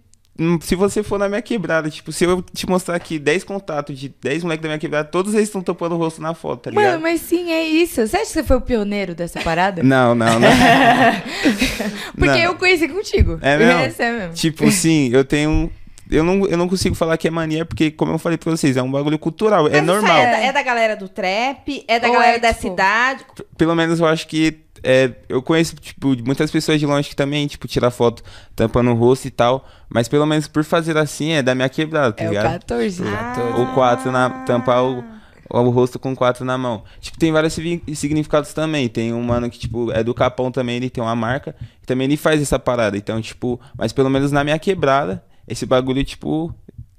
se 0.62 0.76
você 0.76 1.04
for 1.04 1.20
na 1.20 1.28
minha 1.28 1.42
quebrada, 1.42 1.90
tipo, 1.90 2.12
se 2.12 2.24
eu 2.24 2.42
te 2.42 2.68
mostrar 2.68 2.96
aqui 2.96 3.20
10 3.20 3.44
contatos 3.44 3.98
de 4.00 4.10
10 4.22 4.44
moleques 4.44 4.62
da 4.64 4.70
minha 4.70 4.80
quebrada, 4.80 5.08
todos 5.10 5.34
eles 5.34 5.48
estão 5.48 5.62
topando 5.62 5.94
o 5.96 5.98
rosto 5.98 6.22
na 6.22 6.34
foto, 6.34 6.62
tá 6.64 6.70
ligado? 6.70 6.86
Mano, 6.86 7.02
mas 7.02 7.22
sim, 7.22 7.52
é 7.52 7.64
isso. 7.64 8.06
Você 8.08 8.16
acha 8.18 8.26
que 8.28 8.32
você 8.32 8.44
foi 8.44 8.58
o 8.58 8.62
pioneiro 8.62 9.14
dessa 9.16 9.40
parada? 9.42 9.82
Não, 9.90 10.14
não, 10.16 10.40
não. 10.40 10.50
Porque 12.16 12.26
Não. 12.28 12.38
eu 12.38 12.56
conheci 12.56 12.88
contigo. 12.88 13.40
É 13.42 13.58
mesmo? 13.58 13.96
É 14.00 14.12
mesmo. 14.12 14.34
Tipo, 14.34 14.70
sim, 14.72 15.10
eu 15.12 15.24
tenho. 15.26 15.72
Eu 16.10 16.24
não, 16.24 16.46
eu 16.48 16.58
não 16.58 16.68
consigo 16.68 16.96
falar 16.96 17.18
que 17.18 17.28
é 17.28 17.32
mania, 17.32 17.64
porque, 17.64 17.92
como 17.92 18.12
eu 18.12 18.18
falei 18.18 18.36
pra 18.36 18.50
vocês, 18.50 18.76
é 18.76 18.82
um 18.82 18.90
bagulho 18.90 19.20
cultural. 19.20 19.66
Mas 19.66 19.74
é 19.74 19.82
normal. 19.82 20.18
É 20.18 20.32
da, 20.32 20.38
é 20.40 20.52
da 20.52 20.64
galera 20.64 20.96
do 20.96 21.08
trap? 21.08 21.84
É 21.88 22.00
da 22.00 22.08
Ou 22.08 22.14
galera 22.14 22.38
é, 22.38 22.40
da 22.40 22.48
tipo- 22.52 22.62
cidade? 22.70 23.24
Pelo 23.56 23.76
menos 23.76 24.00
eu 24.00 24.08
acho 24.08 24.28
que. 24.28 24.58
É, 24.84 25.12
eu 25.28 25.42
conheço, 25.42 25.76
tipo, 25.76 26.16
muitas 26.24 26.50
pessoas 26.52 26.80
de 26.80 26.86
longe 26.86 27.10
que 27.10 27.16
também, 27.16 27.48
tipo, 27.48 27.68
tira 27.68 27.90
foto 27.92 28.24
tampando 28.56 28.92
o 28.92 28.96
rosto 28.96 29.28
e 29.28 29.32
tal. 29.32 29.68
Mas 29.90 30.08
pelo 30.08 30.26
menos 30.26 30.48
por 30.48 30.64
fazer 30.64 30.98
assim 30.98 31.32
é 31.32 31.42
da 31.42 31.56
minha 31.56 31.70
quebrada, 31.70 32.14
tá 32.14 32.24
É 32.24 32.28
o 32.28 32.30
ligado? 32.30 32.52
14. 32.54 33.04
Ah. 33.08 33.56
O 33.60 33.74
4 33.74 34.12
na. 34.12 34.30
tampar 34.46 34.84
o, 34.84 35.04
o 35.50 35.70
rosto 35.70 35.98
com 35.98 36.16
quatro 36.16 36.46
na 36.46 36.58
mão. 36.58 36.84
Tipo, 37.02 37.18
tem 37.18 37.32
vários 37.32 37.54
signi- 37.54 37.82
significados 37.96 38.54
também. 38.54 38.88
Tem 38.88 39.12
um 39.14 39.24
mano 39.24 39.50
que, 39.50 39.58
tipo, 39.58 39.92
é 39.92 40.04
do 40.04 40.14
Capão 40.14 40.52
também, 40.52 40.76
ele 40.78 40.90
tem 40.90 41.04
uma 41.04 41.16
marca. 41.16 41.56
E 41.82 41.86
também 41.86 42.06
ele 42.06 42.18
faz 42.18 42.42
essa 42.42 42.60
parada. 42.60 42.96
Então, 42.98 43.20
tipo, 43.22 43.60
mas 43.78 43.92
pelo 43.92 44.10
menos 44.10 44.32
na 44.32 44.44
minha 44.44 44.60
quebrada, 44.60 45.24
esse 45.48 45.66
bagulho, 45.66 46.04
tipo, 46.04 46.54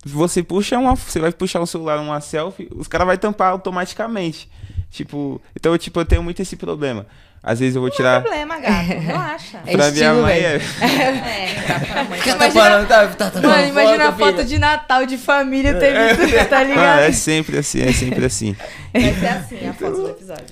você 0.04 0.42
puxa 0.42 0.78
uma. 0.78 0.96
Você 0.96 1.20
vai 1.20 1.30
puxar 1.30 1.60
um 1.60 1.66
celular, 1.66 2.00
uma 2.00 2.20
selfie, 2.20 2.68
os 2.74 2.88
caras 2.88 3.06
vão 3.06 3.16
tampar 3.16 3.52
automaticamente. 3.52 4.50
Tipo, 4.90 5.40
então, 5.54 5.78
tipo, 5.78 6.00
eu 6.00 6.04
tenho 6.04 6.22
muito 6.22 6.42
esse 6.42 6.56
problema. 6.56 7.06
Às 7.42 7.58
vezes 7.58 7.74
eu 7.74 7.80
vou 7.80 7.88
Não 7.88 7.96
tirar. 7.96 8.20
tem 8.22 8.30
problema, 8.30 8.58
gato. 8.60 8.84
Relaxa. 9.00 9.58
É 9.66 9.72
Pra 9.72 9.90
minha 9.90 10.04
estilo, 10.10 10.22
mãe 10.22 10.36
é. 10.38 10.60
É, 10.80 11.86
pra, 11.86 12.04
mãe. 12.04 12.18
Imagina- 12.20 12.36
Tá 12.36 12.50
falando, 12.50 12.86
tá, 12.88 13.06
tá, 13.08 13.30
tá 13.30 13.40
Mano, 13.40 13.68
imagina 13.68 14.08
a 14.08 14.12
foto, 14.12 14.44
de 14.44 14.58
Natal 14.58 15.06
de 15.06 15.16
família, 15.16 15.74
teve 15.78 16.14
tudo, 16.16 16.48
tá 16.48 16.58
Ah, 16.58 16.64
ligado? 16.64 16.98
é 17.00 17.12
sempre 17.12 17.58
assim, 17.58 17.80
é 17.82 17.92
sempre 17.92 18.24
assim. 18.26 18.54
Vai 18.92 19.14
ser 19.14 19.26
assim 19.28 19.68
a 19.68 19.72
foto 19.72 19.96
do 20.02 20.08
episódio. 20.10 20.44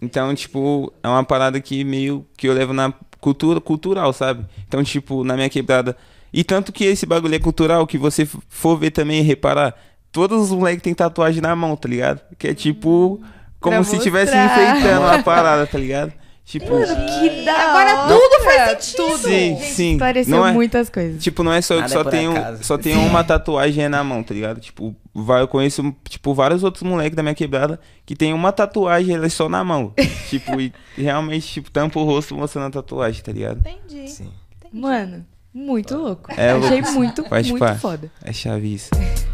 Então, 0.00 0.34
tipo, 0.34 0.92
é 1.02 1.08
uma 1.08 1.24
parada 1.24 1.60
que 1.60 1.82
meio 1.84 2.24
que 2.36 2.46
eu 2.48 2.52
levo 2.52 2.72
na 2.72 2.92
cultura 3.20 3.60
cultural, 3.60 4.12
sabe? 4.12 4.44
Então, 4.66 4.82
tipo, 4.84 5.24
na 5.24 5.34
minha 5.34 5.48
quebrada. 5.48 5.96
E 6.32 6.44
tanto 6.44 6.72
que 6.72 6.84
esse 6.84 7.06
bagulho 7.06 7.34
é 7.34 7.38
cultural, 7.38 7.86
que 7.86 7.96
você 7.98 8.28
for 8.48 8.76
ver 8.78 8.90
também 8.90 9.20
e 9.20 9.22
reparar, 9.22 9.74
todos 10.12 10.44
os 10.44 10.50
moleques 10.58 10.82
têm 10.82 10.94
tatuagem 10.94 11.40
na 11.40 11.56
mão, 11.56 11.74
tá 11.76 11.88
ligado? 11.88 12.20
Que 12.38 12.48
é 12.48 12.54
tipo, 12.54 13.20
como 13.60 13.76
Pra 13.76 13.84
se 13.84 13.96
estivesse 13.96 14.32
enfeitando 14.36 15.06
a 15.06 15.22
parada, 15.22 15.66
tá 15.66 15.78
ligado? 15.78 16.12
Tipo, 16.44 16.66
Que 16.68 17.44
da 17.44 17.52
Agora 17.70 17.96
hora. 18.02 18.08
tudo 18.14 18.44
faz 18.44 18.84
sentido. 18.84 18.96
Tudo. 19.08 19.18
Sim, 19.18 19.28
Gente, 19.56 19.64
sim. 19.64 19.98
Pareceu 19.98 20.36
Não 20.36 20.46
é- 20.46 20.52
muitas 20.52 20.88
coisas. 20.88 21.20
tipo, 21.20 21.42
não 21.42 21.52
é 21.52 21.60
só, 21.60 21.74
Nada 21.74 21.88
só 21.88 22.02
é 22.02 22.28
um, 22.28 22.36
acaso. 22.36 22.62
só 22.62 22.78
tem 22.78 22.96
uma 22.96 23.24
tatuagem 23.24 23.88
na 23.88 24.04
mão, 24.04 24.22
tá 24.22 24.32
ligado? 24.32 24.60
Tipo, 24.60 24.94
vai, 25.12 25.42
eu 25.42 25.48
conheço, 25.48 25.92
tipo, 26.08 26.32
vários 26.34 26.62
outros 26.62 26.84
moleques 26.84 27.16
da 27.16 27.22
minha 27.24 27.34
quebrada 27.34 27.80
que 28.04 28.14
tem 28.14 28.32
uma 28.32 28.52
tatuagem, 28.52 29.16
ela 29.16 29.26
é 29.26 29.28
só 29.28 29.48
na 29.48 29.64
mão. 29.64 29.92
tipo, 30.30 30.60
e 30.60 30.72
realmente, 30.96 31.48
tipo, 31.48 31.68
tampa 31.68 31.98
o 31.98 32.04
rosto 32.04 32.36
mostrando 32.36 32.66
a 32.68 32.70
tatuagem, 32.70 33.20
tá 33.24 33.32
ligado? 33.32 33.58
Entendi. 33.68 34.08
Sim. 34.08 34.30
Mano, 34.72 35.26
muito 35.52 35.96
louco. 35.96 36.30
É 36.36 36.52
Achei 36.52 36.80
louco. 36.80 36.92
muito, 36.92 37.24
Faz 37.24 37.50
muito 37.50 37.58
parte. 37.60 37.80
foda. 37.80 38.08
É 38.22 38.32
chave 38.32 38.72
isso. 38.72 38.90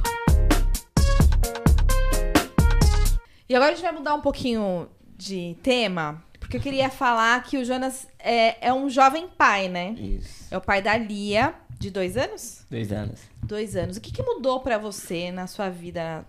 E 3.52 3.54
agora 3.54 3.72
a 3.72 3.74
gente 3.74 3.84
vai 3.84 3.92
mudar 3.92 4.14
um 4.14 4.22
pouquinho 4.22 4.88
de 5.14 5.58
tema, 5.62 6.24
porque 6.40 6.56
eu 6.56 6.60
queria 6.62 6.88
falar 6.88 7.42
que 7.42 7.58
o 7.58 7.64
Jonas 7.66 8.08
é, 8.18 8.66
é 8.66 8.72
um 8.72 8.88
jovem 8.88 9.28
pai, 9.28 9.68
né? 9.68 9.90
Isso. 9.90 10.46
É 10.50 10.56
o 10.56 10.60
pai 10.62 10.80
da 10.80 10.96
Lia, 10.96 11.54
de 11.78 11.90
dois 11.90 12.16
anos? 12.16 12.64
Dois 12.70 12.90
anos. 12.90 13.20
Dois 13.42 13.76
anos. 13.76 13.98
O 13.98 14.00
que, 14.00 14.10
que 14.10 14.22
mudou 14.22 14.60
pra 14.60 14.78
você 14.78 15.30
na 15.30 15.46
sua 15.46 15.68
vida, 15.68 16.24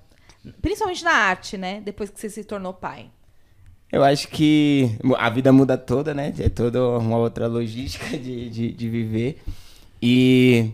principalmente 0.62 1.02
na 1.02 1.14
arte, 1.14 1.58
né? 1.58 1.80
Depois 1.80 2.10
que 2.10 2.20
você 2.20 2.30
se 2.30 2.44
tornou 2.44 2.74
pai? 2.74 3.10
Eu 3.90 4.04
acho 4.04 4.28
que 4.28 4.92
a 5.18 5.30
vida 5.30 5.54
muda 5.54 5.78
toda, 5.78 6.14
né? 6.14 6.34
É 6.38 6.50
toda 6.50 6.86
uma 6.98 7.16
outra 7.16 7.48
logística 7.48 8.18
de, 8.18 8.50
de, 8.50 8.74
de 8.74 8.90
viver. 8.90 9.42
E 10.02 10.72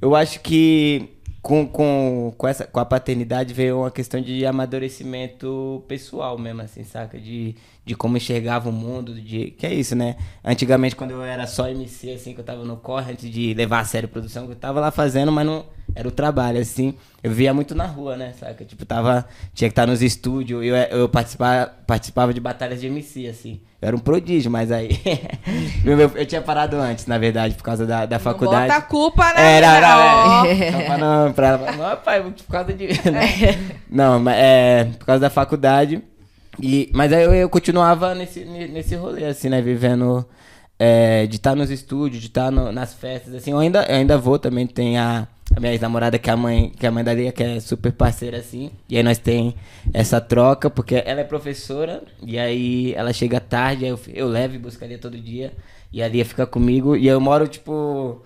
eu 0.00 0.14
acho 0.14 0.40
que 0.40 1.10
com, 1.42 1.66
com, 1.66 2.34
com, 2.36 2.46
essa, 2.46 2.66
com 2.66 2.80
a 2.80 2.84
paternidade 2.84 3.54
veio 3.54 3.78
uma 3.78 3.90
questão 3.90 4.20
de 4.20 4.44
amadurecimento 4.44 5.82
pessoal 5.88 6.38
mesmo, 6.38 6.62
assim, 6.62 6.84
saca? 6.84 7.18
De, 7.18 7.54
de 7.90 7.96
como 7.96 8.16
enxergava 8.16 8.68
o 8.68 8.72
mundo, 8.72 9.20
de... 9.20 9.50
Que 9.50 9.66
é 9.66 9.74
isso, 9.74 9.96
né? 9.96 10.14
Antigamente, 10.44 10.94
quando 10.94 11.10
eu 11.10 11.24
era 11.24 11.44
só 11.44 11.68
MC, 11.68 12.12
assim, 12.12 12.32
que 12.32 12.38
eu 12.40 12.44
tava 12.44 12.64
no 12.64 12.76
corre, 12.76 13.10
antes 13.10 13.28
de 13.28 13.52
levar 13.52 13.80
a 13.80 13.84
sério 13.84 14.08
a 14.08 14.12
produção, 14.12 14.46
que 14.46 14.52
eu 14.52 14.56
tava 14.56 14.78
lá 14.78 14.92
fazendo, 14.92 15.32
mas 15.32 15.44
não... 15.44 15.64
Era 15.92 16.06
o 16.06 16.12
trabalho, 16.12 16.60
assim. 16.60 16.94
Eu 17.20 17.32
via 17.32 17.52
muito 17.52 17.74
na 17.74 17.84
rua, 17.84 18.16
né, 18.16 18.32
saca? 18.38 18.64
Tipo, 18.64 18.86
tava... 18.86 19.26
Tinha 19.52 19.68
que 19.68 19.72
estar 19.72 19.88
nos 19.88 20.02
estúdios, 20.02 20.64
eu, 20.64 20.76
eu 20.76 21.08
participava, 21.08 21.66
participava 21.84 22.32
de 22.32 22.40
batalhas 22.40 22.80
de 22.80 22.86
MC, 22.86 23.26
assim. 23.26 23.60
Eu 23.82 23.88
era 23.88 23.96
um 23.96 23.98
prodígio, 23.98 24.52
mas 24.52 24.70
aí... 24.70 25.00
meu- 25.82 26.12
eu 26.14 26.26
tinha 26.26 26.40
parado 26.40 26.76
antes, 26.76 27.06
na 27.06 27.18
verdade, 27.18 27.56
por 27.56 27.64
causa 27.64 27.84
da, 27.84 28.06
da 28.06 28.18
Não 28.18 28.22
faculdade. 28.22 28.68
bota 28.68 28.76
a 28.78 28.82
culpa 28.82 29.32
na 29.34 29.40
Era, 29.40 29.66
era, 29.76 30.84
pra 30.86 30.98
não, 30.98 31.32
pra 31.32 31.58
não, 31.58 31.96
pai, 31.96 32.22
por 32.22 32.52
causa 32.52 32.72
de. 32.72 32.86
né? 33.10 33.58
Não, 33.90 34.20
mas 34.20 34.36
é 34.38 34.84
por 34.96 35.06
causa 35.06 35.20
da 35.20 35.30
faculdade. 35.30 36.00
E, 36.62 36.90
mas 36.94 37.12
aí 37.12 37.24
eu, 37.24 37.34
eu 37.34 37.48
continuava 37.48 38.14
nesse, 38.14 38.44
ne- 38.44 38.68
nesse 38.68 38.94
rolê, 38.94 39.24
assim, 39.26 39.48
né? 39.48 39.60
Vivendo. 39.62 40.24
é, 40.78 41.26
de 41.26 41.36
estar 41.36 41.54
nos 41.54 41.70
estúdios, 41.70 42.20
de 42.22 42.28
estar 42.28 42.50
no- 42.50 42.72
nas 42.72 42.94
festas, 42.94 43.34
assim. 43.34 43.50
Eu 43.52 43.58
ainda, 43.58 43.84
eu 43.84 43.96
ainda 43.96 44.16
vou 44.18 44.38
também. 44.38 44.66
Tem 44.66 44.98
a, 44.98 45.28
a 45.54 45.60
minha 45.60 45.72
ex-namorada, 45.72 46.18
que 46.18 46.30
é 46.30 46.32
a 46.32 46.36
mãe, 46.36 46.70
que 46.78 46.86
é 46.86 46.88
a 46.88 46.92
mãe 46.92 47.04
da 47.04 47.12
Lia, 47.12 47.32
que 47.32 47.42
é 47.42 47.60
super 47.60 47.92
parceira, 47.92 48.38
assim. 48.38 48.70
E 48.88 48.96
aí 48.96 49.02
nós 49.02 49.18
tem 49.18 49.54
essa 49.92 50.20
troca, 50.22 50.70
porque 50.70 51.02
ela 51.04 51.20
é 51.20 51.24
professora, 51.24 52.02
e 52.22 52.38
aí 52.38 52.94
ela 52.94 53.12
chega 53.12 53.38
tarde, 53.40 53.84
eu, 53.86 54.00
eu 54.08 54.26
levo 54.28 54.54
e 54.54 54.58
busco 54.58 54.82
a 54.84 54.86
Lia 54.88 54.98
todo 54.98 55.18
dia. 55.20 55.52
E 55.92 56.02
a 56.02 56.08
Lia 56.08 56.24
fica 56.24 56.46
comigo, 56.46 56.96
e 56.96 57.06
eu 57.06 57.20
moro, 57.20 57.46
tipo 57.48 58.22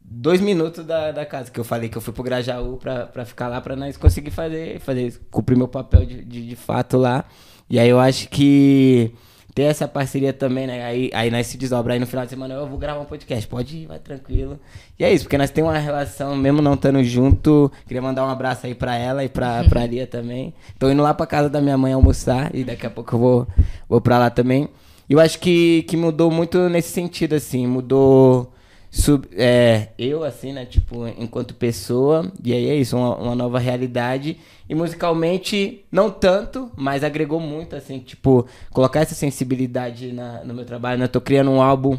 dois 0.00 0.40
minutos 0.40 0.86
da, 0.86 1.12
da 1.12 1.26
casa, 1.26 1.50
que 1.50 1.60
eu 1.60 1.64
falei 1.64 1.88
que 1.90 1.98
eu 1.98 2.00
fui 2.02 2.14
pro 2.14 2.22
Grajaú 2.22 2.78
pra, 2.78 3.06
pra 3.06 3.24
ficar 3.26 3.48
lá, 3.48 3.60
pra 3.60 3.76
nós 3.76 3.96
conseguir 3.98 4.30
fazer, 4.30 4.80
fazer 4.80 5.20
cumprir 5.30 5.56
meu 5.58 5.68
papel 5.68 6.06
de, 6.06 6.24
de, 6.24 6.46
de 6.48 6.56
fato 6.56 6.96
lá. 6.96 7.24
E 7.70 7.78
aí 7.78 7.88
eu 7.88 8.00
acho 8.00 8.28
que 8.28 9.12
ter 9.54 9.64
essa 9.64 9.88
parceria 9.88 10.32
também, 10.32 10.68
né? 10.68 10.84
Aí, 10.84 11.10
aí 11.12 11.30
nós 11.30 11.48
se 11.48 11.58
desdobra. 11.58 11.92
Aí 11.92 11.98
no 11.98 12.06
final 12.06 12.24
de 12.24 12.30
semana 12.30 12.54
eu 12.54 12.66
vou 12.66 12.78
gravar 12.78 13.00
um 13.00 13.04
podcast. 13.04 13.46
Pode 13.48 13.76
ir, 13.76 13.86
vai 13.86 13.98
tranquilo. 13.98 14.58
E 14.96 15.04
é 15.04 15.12
isso, 15.12 15.24
porque 15.24 15.36
nós 15.36 15.50
temos 15.50 15.72
uma 15.72 15.78
relação, 15.78 16.36
mesmo 16.36 16.62
não 16.62 16.74
estando 16.74 17.02
junto. 17.02 17.70
Queria 17.86 18.00
mandar 18.00 18.24
um 18.24 18.30
abraço 18.30 18.66
aí 18.66 18.74
pra 18.74 18.96
ela 18.96 19.24
e 19.24 19.28
pra, 19.28 19.64
pra 19.68 19.84
Lia 19.84 20.06
também. 20.06 20.54
Tô 20.78 20.88
indo 20.88 21.02
lá 21.02 21.12
pra 21.12 21.26
casa 21.26 21.50
da 21.50 21.60
minha 21.60 21.76
mãe 21.76 21.92
almoçar 21.92 22.54
e 22.54 22.62
daqui 22.62 22.86
a 22.86 22.90
pouco 22.90 23.16
eu 23.16 23.18
vou, 23.18 23.48
vou 23.88 24.00
pra 24.00 24.16
lá 24.18 24.30
também. 24.30 24.68
E 25.08 25.12
eu 25.12 25.20
acho 25.20 25.40
que, 25.40 25.82
que 25.88 25.96
mudou 25.96 26.30
muito 26.30 26.68
nesse 26.68 26.90
sentido, 26.90 27.34
assim. 27.34 27.66
Mudou 27.66 28.52
sub- 28.90 29.26
é, 29.36 29.88
eu, 29.98 30.24
assim, 30.24 30.52
né? 30.52 30.64
Tipo, 30.64 31.06
enquanto 31.06 31.54
pessoa. 31.54 32.30
E 32.44 32.52
aí 32.52 32.68
é 32.68 32.74
isso, 32.76 32.96
uma, 32.96 33.16
uma 33.16 33.34
nova 33.34 33.58
realidade. 33.58 34.38
E 34.68 34.74
musicalmente, 34.74 35.84
não 35.90 36.10
tanto, 36.10 36.70
mas 36.76 37.02
agregou 37.02 37.40
muito, 37.40 37.74
assim, 37.76 37.98
tipo, 37.98 38.46
colocar 38.70 39.00
essa 39.00 39.14
sensibilidade 39.14 40.12
na- 40.12 40.44
no 40.44 40.52
meu 40.54 40.64
trabalho. 40.64 40.98
Né? 40.98 41.04
Eu 41.04 41.08
tô 41.08 41.20
criando 41.20 41.50
um 41.50 41.62
álbum 41.62 41.98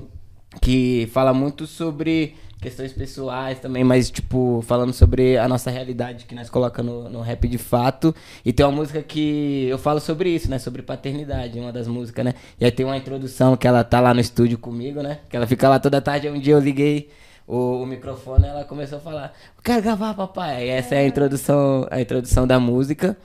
que 0.61 1.07
fala 1.13 1.33
muito 1.33 1.65
sobre 1.67 2.35
questões 2.61 2.91
pessoais 2.93 3.59
também, 3.59 3.83
mas, 3.83 4.11
tipo, 4.11 4.61
falando 4.67 4.91
sobre 4.93 5.37
a 5.37 5.47
nossa 5.47 5.69
realidade 5.71 6.25
que 6.25 6.35
nós 6.35 6.49
colocamos 6.49 7.05
no, 7.05 7.09
no 7.09 7.21
rap 7.21 7.47
de 7.47 7.57
fato. 7.57 8.13
E 8.43 8.51
tem 8.51 8.65
uma 8.65 8.71
música 8.71 9.01
que 9.01 9.67
eu 9.69 9.77
falo 9.77 9.99
sobre 9.99 10.29
isso, 10.29 10.49
né? 10.49 10.59
Sobre 10.59 10.81
paternidade, 10.81 11.59
uma 11.59 11.71
das 11.71 11.87
músicas, 11.87 12.25
né? 12.25 12.33
E 12.59 12.65
aí 12.65 12.71
tem 12.71 12.85
uma 12.85 12.97
introdução 12.97 13.55
que 13.55 13.67
ela 13.67 13.83
tá 13.83 13.99
lá 13.99 14.13
no 14.13 14.19
estúdio 14.19 14.57
comigo, 14.57 15.01
né? 15.01 15.19
Que 15.29 15.37
ela 15.37 15.47
fica 15.47 15.69
lá 15.69 15.79
toda 15.79 16.01
tarde. 16.01 16.29
Um 16.29 16.39
dia 16.39 16.53
eu 16.53 16.59
liguei 16.59 17.09
o, 17.49 17.81
o 17.81 17.85
microfone 17.87 18.45
ela 18.45 18.63
começou 18.63 18.99
a 18.99 19.01
falar: 19.01 19.33
quero 19.63 19.81
gravar, 19.81 20.13
papai. 20.13 20.67
E 20.67 20.69
essa 20.69 20.93
é 20.93 20.99
a 20.99 21.07
introdução, 21.07 21.87
a 21.89 21.99
introdução 21.99 22.45
da 22.45 22.59
música. 22.59 23.17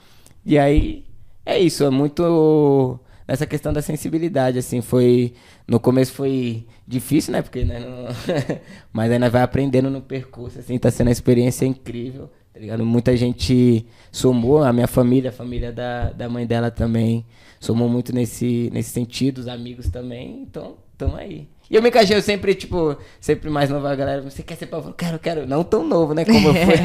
E 0.43 0.57
aí 0.57 1.05
é 1.45 1.59
isso, 1.59 1.83
é 1.83 1.91
muito 1.91 2.99
nessa 3.27 3.45
questão 3.45 3.73
da 3.73 3.81
sensibilidade, 3.81 4.57
assim, 4.59 4.81
foi 4.81 5.33
no 5.67 5.79
começo 5.79 6.13
foi 6.13 6.65
difícil, 6.87 7.33
né? 7.33 7.41
Porque 7.41 7.63
né, 7.63 7.79
não... 7.79 8.07
mas 8.93 9.19
nós 9.19 9.31
vai 9.31 9.41
aprendendo 9.41 9.89
no 9.89 10.01
percurso, 10.01 10.59
assim, 10.59 10.77
tá 10.77 10.91
sendo 10.91 11.07
uma 11.07 11.13
experiência 11.13 11.65
incrível, 11.65 12.29
tá 12.53 12.59
ligado? 12.59 12.85
Muita 12.85 13.15
gente 13.17 13.85
somou, 14.11 14.63
a 14.63 14.71
minha 14.71 14.87
família, 14.87 15.29
a 15.29 15.33
família 15.33 15.71
da, 15.71 16.11
da 16.11 16.29
mãe 16.29 16.45
dela 16.45 16.69
também 16.69 17.25
somou 17.59 17.89
muito 17.89 18.13
nesse 18.13 18.69
nesse 18.71 18.91
sentido, 18.91 19.39
os 19.39 19.47
amigos 19.47 19.89
também, 19.89 20.41
então, 20.43 20.77
tamo 20.97 21.15
aí. 21.15 21.47
E 21.69 21.75
eu 21.75 21.81
me 21.81 21.89
encaixei, 21.89 22.15
eu 22.15 22.21
sempre, 22.21 22.53
tipo, 22.53 22.95
sempre 23.19 23.49
mais 23.49 23.69
nova 23.69 23.91
a 23.91 23.95
galera, 23.95 24.21
você 24.21 24.43
quer 24.43 24.55
ser 24.55 24.67
pavão? 24.67 24.93
Quero, 24.93 25.17
quero. 25.17 25.47
Não 25.47 25.63
tão 25.63 25.83
novo, 25.85 26.13
né, 26.13 26.23
como 26.23 26.49
eu 26.49 26.53
fui. 26.53 26.75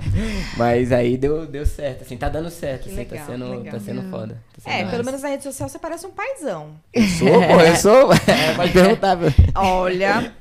Mas 0.56 0.92
aí 0.92 1.18
deu, 1.18 1.46
deu 1.46 1.66
certo, 1.66 2.02
assim, 2.02 2.16
tá 2.16 2.28
dando 2.28 2.50
certo, 2.50 2.84
Que 2.84 2.88
assim, 2.88 2.96
legal, 2.96 3.18
tá 3.18 3.32
sendo, 3.32 3.50
legal. 3.50 3.72
tá 3.74 3.80
sendo 3.80 4.02
foda. 4.10 4.42
tá 4.54 4.62
sendo 4.62 4.72
É, 4.72 4.78
massa. 4.78 4.90
pelo 4.92 5.04
menos 5.04 5.22
na 5.22 5.28
rede 5.28 5.42
social 5.42 5.68
você 5.68 5.78
parece 5.78 6.06
um 6.06 6.10
paizão. 6.10 6.74
Eu 6.92 7.02
sou, 7.06 7.28
pô, 7.28 7.60
eu 7.60 7.76
sou. 7.76 8.10
É, 8.30 8.54
pode 8.54 8.72
perguntar, 8.72 9.16
meu. 9.16 9.30
Olha. 9.54 10.34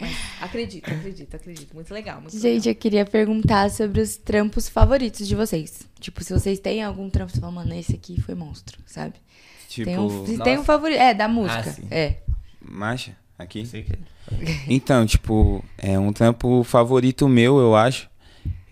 Mas 0.00 0.16
acredito, 0.40 0.90
acredito, 0.90 1.34
acredito. 1.36 1.74
Muito 1.74 1.92
legal, 1.92 2.20
muito 2.20 2.38
Gente, 2.38 2.68
eu 2.68 2.74
queria 2.74 3.04
perguntar 3.04 3.70
sobre 3.70 4.00
os 4.00 4.16
trampos 4.16 4.68
favoritos 4.68 5.26
de 5.26 5.34
vocês. 5.34 5.80
Tipo, 6.00 6.22
se 6.22 6.32
vocês 6.32 6.58
têm 6.58 6.82
algum 6.82 7.08
trampo, 7.10 7.32
você 7.32 7.40
fala, 7.40 7.52
mano, 7.52 7.74
esse 7.74 7.94
aqui 7.94 8.20
foi 8.20 8.34
monstro, 8.34 8.78
sabe? 8.86 9.14
Tipo, 9.68 9.86
tem 9.86 9.98
um, 9.98 10.24
se 10.26 10.32
nossa. 10.32 10.44
tem 10.44 10.58
um 10.58 10.64
favorito. 10.64 10.98
É, 11.00 11.12
da 11.14 11.28
música. 11.28 11.76
Ah, 11.90 11.94
é. 11.94 12.16
marcha 12.60 13.16
aqui. 13.38 13.64
Sei 13.66 13.82
que- 13.82 13.98
Então, 14.68 15.06
tipo, 15.06 15.64
é 15.78 15.98
um 15.98 16.12
trampo 16.12 16.62
favorito 16.64 17.28
meu, 17.28 17.58
eu 17.58 17.76
acho. 17.76 18.08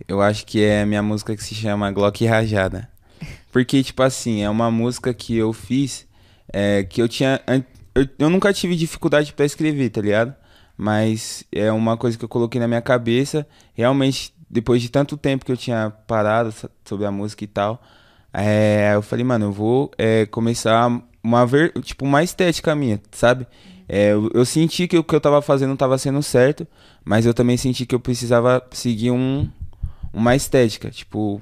Eu 0.08 0.20
acho 0.20 0.44
que 0.44 0.62
é 0.62 0.82
a 0.82 0.86
minha 0.86 1.02
música 1.02 1.34
que 1.36 1.42
se 1.42 1.54
chama 1.54 1.90
Glock 1.92 2.24
Rajada. 2.26 2.88
Porque, 3.52 3.82
tipo 3.82 4.02
assim, 4.02 4.42
é 4.42 4.50
uma 4.50 4.70
música 4.70 5.14
que 5.14 5.36
eu 5.36 5.52
fiz 5.52 6.06
é, 6.52 6.82
que 6.84 7.00
eu 7.00 7.08
tinha. 7.08 7.40
Eu, 7.94 8.08
eu 8.18 8.28
nunca 8.28 8.52
tive 8.52 8.74
dificuldade 8.76 9.32
pra 9.32 9.46
escrever, 9.46 9.88
tá 9.90 10.00
ligado? 10.00 10.34
Mas 10.76 11.44
é 11.52 11.70
uma 11.70 11.96
coisa 11.96 12.18
que 12.18 12.24
eu 12.24 12.28
coloquei 12.28 12.60
na 12.60 12.66
minha 12.66 12.82
cabeça. 12.82 13.46
Realmente, 13.74 14.34
depois 14.50 14.82
de 14.82 14.88
tanto 14.90 15.16
tempo 15.16 15.44
que 15.44 15.52
eu 15.52 15.56
tinha 15.56 15.90
parado 16.06 16.50
so- 16.50 16.68
sobre 16.84 17.06
a 17.06 17.12
música 17.12 17.44
e 17.44 17.46
tal, 17.46 17.80
é, 18.32 18.90
eu 18.94 19.00
falei, 19.02 19.24
mano, 19.24 19.46
eu 19.46 19.52
vou 19.52 19.90
é, 19.96 20.26
começar 20.26 20.90
uma 21.22 21.46
ver, 21.46 21.72
tipo, 21.82 22.04
uma 22.04 22.22
estética 22.24 22.74
minha, 22.74 23.00
sabe? 23.12 23.46
É, 23.89 24.12
eu, 24.12 24.30
eu 24.32 24.45
senti 24.45 24.89
que 24.89 24.97
o 24.97 25.05
que 25.05 25.14
eu 25.14 25.20
tava 25.20 25.43
fazendo 25.43 25.70
não 25.70 25.76
tava 25.76 25.99
sendo 25.99 26.22
certo, 26.22 26.66
mas 27.05 27.26
eu 27.26 27.35
também 27.35 27.57
senti 27.57 27.85
que 27.85 27.95
eu 27.95 28.01
precisava 28.01 28.62
seguir 28.70 29.11
um, 29.11 29.49
uma 30.12 30.35
estética, 30.35 30.91
tipo, 30.91 31.41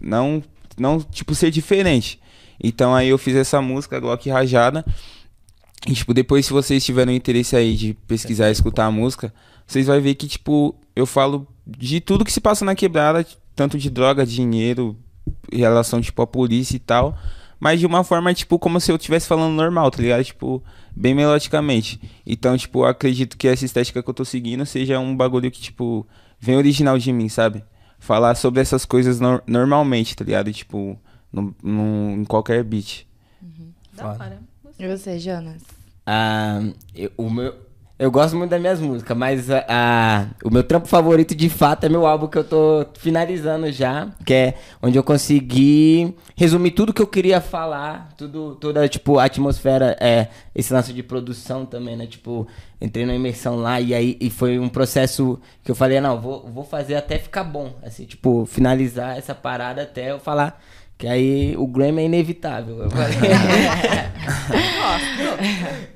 não, 0.00 0.42
não, 0.78 1.00
tipo, 1.00 1.34
ser 1.34 1.50
diferente. 1.50 2.20
Então 2.62 2.94
aí 2.94 3.08
eu 3.08 3.18
fiz 3.18 3.36
essa 3.36 3.60
música, 3.60 4.00
Glock 4.00 4.28
Rajada. 4.30 4.84
E, 5.86 5.92
tipo, 5.92 6.14
depois 6.14 6.46
se 6.46 6.52
vocês 6.52 6.84
tiverem 6.84 7.14
interesse 7.14 7.54
aí 7.54 7.76
de 7.76 7.94
pesquisar 8.06 8.48
e 8.48 8.52
escutar 8.52 8.86
a 8.86 8.90
música, 8.90 9.32
vocês 9.66 9.86
vão 9.86 10.00
ver 10.00 10.14
que, 10.14 10.26
tipo, 10.26 10.74
eu 10.96 11.04
falo 11.04 11.46
de 11.66 12.00
tudo 12.00 12.24
que 12.24 12.32
se 12.32 12.40
passa 12.40 12.64
na 12.64 12.74
quebrada, 12.74 13.26
tanto 13.54 13.76
de 13.76 13.90
droga, 13.90 14.24
dinheiro, 14.24 14.96
relação, 15.52 16.00
tipo, 16.00 16.22
à 16.22 16.26
polícia 16.26 16.76
e 16.76 16.78
tal. 16.78 17.18
Mas 17.60 17.80
de 17.80 17.86
uma 17.86 18.04
forma, 18.04 18.32
tipo, 18.34 18.58
como 18.58 18.78
se 18.80 18.90
eu 18.92 18.96
estivesse 18.96 19.26
falando 19.26 19.54
normal, 19.54 19.90
tá 19.90 20.02
ligado? 20.02 20.24
Tipo, 20.24 20.62
bem 20.94 21.14
melodicamente. 21.14 22.00
Então, 22.26 22.56
tipo, 22.58 22.80
eu 22.80 22.86
acredito 22.86 23.36
que 23.38 23.48
essa 23.48 23.64
estética 23.64 24.02
que 24.02 24.08
eu 24.10 24.14
tô 24.14 24.24
seguindo 24.24 24.64
seja 24.66 24.98
um 24.98 25.16
bagulho 25.16 25.50
que, 25.50 25.60
tipo, 25.60 26.06
vem 26.38 26.56
original 26.56 26.98
de 26.98 27.12
mim, 27.12 27.28
sabe? 27.28 27.64
Falar 27.98 28.34
sobre 28.34 28.60
essas 28.60 28.84
coisas 28.84 29.18
nor- 29.20 29.42
normalmente, 29.46 30.14
tá 30.14 30.24
ligado? 30.24 30.52
Tipo, 30.52 30.98
no, 31.32 31.54
no- 31.62 32.10
em 32.20 32.24
qualquer 32.24 32.62
beat. 32.62 33.06
Da 33.96 34.08
hora. 34.10 34.42
E 34.78 34.86
você, 34.88 35.18
Jonas? 35.18 35.62
Ah, 36.06 36.60
eu, 36.94 37.10
o 37.16 37.30
meu, 37.30 37.54
eu 37.96 38.10
gosto 38.10 38.36
muito 38.36 38.50
das 38.50 38.60
minhas 38.60 38.80
músicas, 38.80 39.16
mas 39.16 39.48
ah, 39.48 39.64
ah, 39.68 40.26
o 40.44 40.50
meu 40.50 40.64
trampo 40.64 40.88
favorito 40.88 41.32
de 41.32 41.48
fato 41.48 41.84
é 41.84 41.88
meu 41.88 42.04
álbum 42.06 42.26
que 42.26 42.36
eu 42.36 42.42
tô 42.42 42.84
finalizando 42.98 43.70
já, 43.70 44.08
que 44.26 44.34
é 44.34 44.54
onde 44.82 44.98
eu 44.98 45.04
consegui 45.04 46.16
resumir 46.36 46.72
tudo 46.72 46.92
que 46.92 47.00
eu 47.00 47.06
queria 47.06 47.40
falar, 47.40 48.08
tudo, 48.18 48.56
toda 48.56 48.88
tipo 48.88 49.18
a 49.18 49.24
atmosfera, 49.24 49.96
é, 50.00 50.26
esse 50.52 50.72
lance 50.72 50.92
de 50.92 51.04
produção 51.04 51.64
também, 51.64 51.96
né? 51.96 52.06
Tipo, 52.08 52.48
entrei 52.80 53.06
na 53.06 53.14
imersão 53.14 53.54
lá 53.54 53.80
e 53.80 53.94
aí 53.94 54.18
e 54.20 54.28
foi 54.28 54.58
um 54.58 54.68
processo 54.68 55.38
que 55.62 55.70
eu 55.70 55.74
falei, 55.76 56.00
não, 56.00 56.20
vou, 56.20 56.50
vou 56.50 56.64
fazer 56.64 56.96
até 56.96 57.16
ficar 57.16 57.44
bom, 57.44 57.74
assim, 57.80 58.04
tipo, 58.06 58.44
finalizar 58.44 59.16
essa 59.16 59.36
parada 59.36 59.82
até 59.82 60.10
eu 60.10 60.18
falar 60.18 60.60
que 60.98 61.06
aí 61.06 61.54
o 61.56 61.66
Grammy 61.66 62.02
é 62.02 62.04
inevitável. 62.06 62.78
Eu 62.84 62.90
falei. 62.90 63.18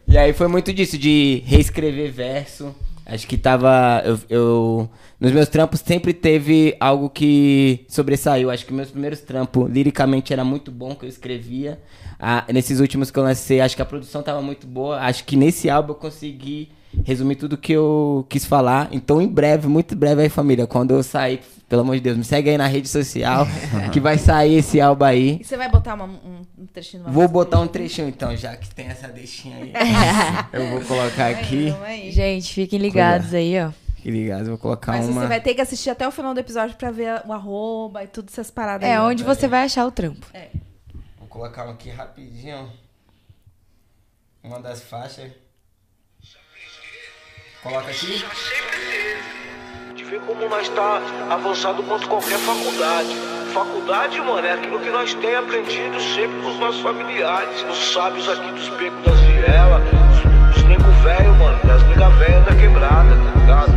E 0.06 0.16
aí 0.16 0.32
foi 0.32 0.48
muito 0.48 0.72
disso, 0.72 0.96
de 0.98 1.42
reescrever 1.46 2.10
verso. 2.10 2.74
Acho 3.04 3.26
que 3.26 3.36
tava. 3.36 4.02
Eu, 4.04 4.18
eu- 4.28 4.90
nos 5.20 5.32
meus 5.32 5.48
trampos 5.48 5.80
sempre 5.80 6.12
teve 6.12 6.76
algo 6.78 7.08
que 7.10 7.84
sobressaiu. 7.88 8.50
Acho 8.50 8.64
que 8.66 8.72
meus 8.72 8.90
primeiros 8.90 9.20
trampos, 9.20 9.70
liricamente, 9.70 10.32
era 10.32 10.44
muito 10.44 10.70
bom 10.70 10.94
que 10.94 11.04
eu 11.04 11.08
escrevia. 11.08 11.80
Ah, 12.18 12.44
nesses 12.52 12.80
últimos 12.80 13.10
que 13.10 13.18
eu 13.18 13.22
lancei, 13.22 13.60
acho 13.60 13.76
que 13.76 13.82
a 13.82 13.86
produção 13.86 14.22
tava 14.22 14.42
muito 14.42 14.66
boa. 14.66 15.00
Acho 15.00 15.24
que 15.24 15.36
nesse 15.36 15.70
álbum 15.70 15.92
eu 15.92 15.96
consegui 15.96 16.70
resumir 17.04 17.36
tudo 17.36 17.56
que 17.56 17.72
eu 17.72 18.26
quis 18.28 18.44
falar. 18.44 18.88
Então, 18.92 19.20
em 19.20 19.28
breve, 19.28 19.66
muito 19.68 19.94
breve 19.96 20.22
aí, 20.22 20.28
família. 20.28 20.66
Quando 20.66 20.92
eu 20.92 21.02
sair, 21.02 21.40
pelo 21.68 21.82
amor 21.82 21.94
de 21.96 22.02
Deus, 22.02 22.16
me 22.16 22.24
segue 22.24 22.50
aí 22.50 22.58
na 22.58 22.66
rede 22.66 22.88
social, 22.88 23.46
que 23.92 24.00
vai 24.00 24.18
sair 24.18 24.54
esse 24.56 24.80
álbum 24.80 25.04
aí. 25.04 25.38
E 25.40 25.44
você 25.44 25.56
vai 25.56 25.70
botar 25.70 25.94
uma- 25.94 26.04
um, 26.06 26.42
um 26.58 26.66
trechinho 26.66 27.02
uma 27.02 27.12
Vou 27.12 27.28
botar 27.28 27.58
um 27.58 27.62
aí? 27.62 27.68
trechinho 27.68 28.08
então, 28.08 28.36
já 28.36 28.56
que 28.56 28.74
tem 28.74 28.86
essa 28.86 29.08
deixinha 29.08 29.56
aí. 29.56 29.72
eu 30.52 30.70
vou 30.70 30.80
colocar 30.82 31.28
aqui. 31.28 31.74
Aí. 31.84 32.10
Gente, 32.10 32.52
fiquem 32.54 32.78
ligados 32.78 33.32
aí, 33.34 33.54
ó. 33.60 33.70
Que 34.00 34.10
ligado, 34.12 34.42
eu 34.42 34.48
vou 34.50 34.58
colocar 34.58 34.92
Mas 34.92 35.06
uma. 35.08 35.22
você 35.22 35.26
vai 35.26 35.40
ter 35.40 35.54
que 35.54 35.60
assistir 35.60 35.90
até 35.90 36.06
o 36.06 36.12
final 36.12 36.32
do 36.32 36.38
episódio 36.40 36.76
pra 36.76 36.90
ver 36.90 37.20
o 37.26 37.32
arroba 37.32 38.04
e 38.04 38.06
tudo 38.06 38.28
essas 38.30 38.48
paradas 38.50 38.88
É 38.88 38.92
aí. 38.96 39.00
onde 39.00 39.24
você 39.24 39.48
vai 39.48 39.64
achar 39.64 39.84
o 39.86 39.90
trampo. 39.90 40.24
Vou 41.18 41.26
colocar 41.28 41.66
um 41.66 41.70
aqui 41.70 41.90
rapidinho. 41.90 42.70
Uma 44.42 44.60
das 44.60 44.80
faixas. 44.82 45.30
Coloca 47.62 47.90
aqui. 47.90 48.24
De 49.96 50.04
ver 50.04 50.20
como 50.20 50.48
nós 50.48 50.68
tá 50.68 51.02
avançado 51.28 51.82
quanto 51.82 52.08
qualquer 52.08 52.38
faculdade. 52.38 53.08
Faculdade, 53.52 54.20
mano, 54.20 54.46
é 54.46 54.52
aquilo 54.52 54.78
que 54.78 54.90
nós 54.90 55.12
tem 55.14 55.34
aprendido 55.34 56.00
sempre 56.00 56.40
com 56.40 56.50
os 56.50 56.58
nossos 56.60 56.80
familiares. 56.82 57.64
Os 57.68 57.92
sábios 57.92 58.28
aqui 58.28 58.48
dos 58.52 58.68
becos 58.68 59.02
das 59.02 59.18
vielas, 59.20 59.82
os, 60.12 60.56
os 60.56 60.62
nego 60.64 60.88
velho, 61.02 61.34
mano, 61.34 61.58
das 61.64 61.82
nega 61.88 62.08
velha 62.10 62.40
da 62.42 62.54
quebrada, 62.54 63.16
tá 63.16 63.40
ligado? 63.40 63.72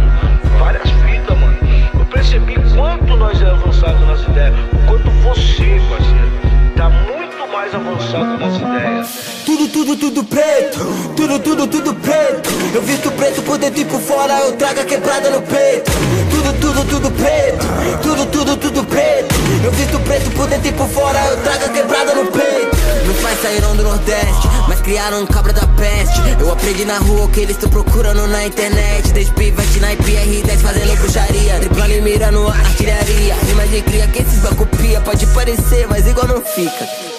Várias 0.60 0.90
fitas, 0.90 1.38
mano. 1.40 1.58
Eu 1.98 2.06
percebi 2.06 2.56
quanto 2.76 3.16
nós 3.16 3.42
é 3.42 3.50
avançado 3.50 4.06
nas 4.06 4.22
ideias, 4.22 4.54
o 4.74 4.88
quanto 4.88 5.10
você, 5.10 5.82
parceiro, 5.90 6.32
tá 6.78 6.88
muito 6.88 7.21
mais 7.52 7.76
avançado 7.76 8.38
nas 8.38 8.56
ideias. 8.56 9.08
Tudo, 9.46 9.68
tudo, 9.68 9.96
tudo 9.98 10.24
preto, 10.24 10.80
tudo, 11.16 11.40
tudo, 11.40 11.68
tudo 11.68 11.94
preto. 11.96 12.50
Eu 12.74 12.82
visto 12.82 13.12
preto 13.12 13.42
por 13.42 13.58
dentro 13.58 13.82
e 13.82 13.86
por 13.86 14.00
fora, 14.00 14.40
eu 14.40 14.54
trago 14.54 14.80
a 14.80 14.86
quebrada 14.86 15.30
no 15.30 15.42
peito. 15.42 15.92
Tudo, 16.30 16.54
tudo, 16.60 16.86
tudo 16.86 17.12
preto, 17.12 17.66
tudo, 18.02 18.26
tudo, 18.28 18.58
tudo 18.58 18.84
preto. 18.86 19.36
Eu 19.64 19.72
visto 19.72 20.00
preto 20.00 20.32
por 20.32 20.48
dentro 20.48 20.70
e 20.70 20.72
por 20.72 20.88
fora, 20.88 21.20
eu 21.26 21.38
trago 21.44 21.66
a 21.66 21.70
quebrada 21.70 22.16
no 22.16 22.32
peito. 22.32 22.78
Meus 23.06 23.20
pais 23.20 23.42
saíram 23.42 23.76
do 23.76 23.84
Nordeste, 23.84 24.48
mas 24.70 24.80
criaram 24.82 25.22
um 25.22 25.26
cabra 25.26 25.52
da 25.52 25.68
peste. 25.68 26.22
Eu 26.40 26.52
aprendi 26.52 26.86
na 26.86 27.00
rua 27.00 27.26
o 27.26 27.30
que 27.30 27.42
eles 27.42 27.58
estão 27.58 27.70
procurando 27.70 28.26
na 28.28 28.46
internet. 28.46 29.12
Desde 29.12 29.34
pivete 29.34 29.80
na 29.80 29.94
IPR10 29.96 30.58
fazendo 30.60 30.96
bruxaria. 30.98 31.60
Triplano 31.60 31.94
e 31.94 32.02
mirando 32.02 32.48
artilharia. 32.48 33.36
Rima 33.48 33.68
de 33.68 33.82
cria 33.82 34.08
que 34.08 34.22
esses 34.22 34.40
copia. 34.56 35.02
Pode 35.02 35.26
parecer, 35.28 35.88
mas 35.90 36.08
igual 36.08 36.28
não 36.28 36.42
fica. 36.42 37.11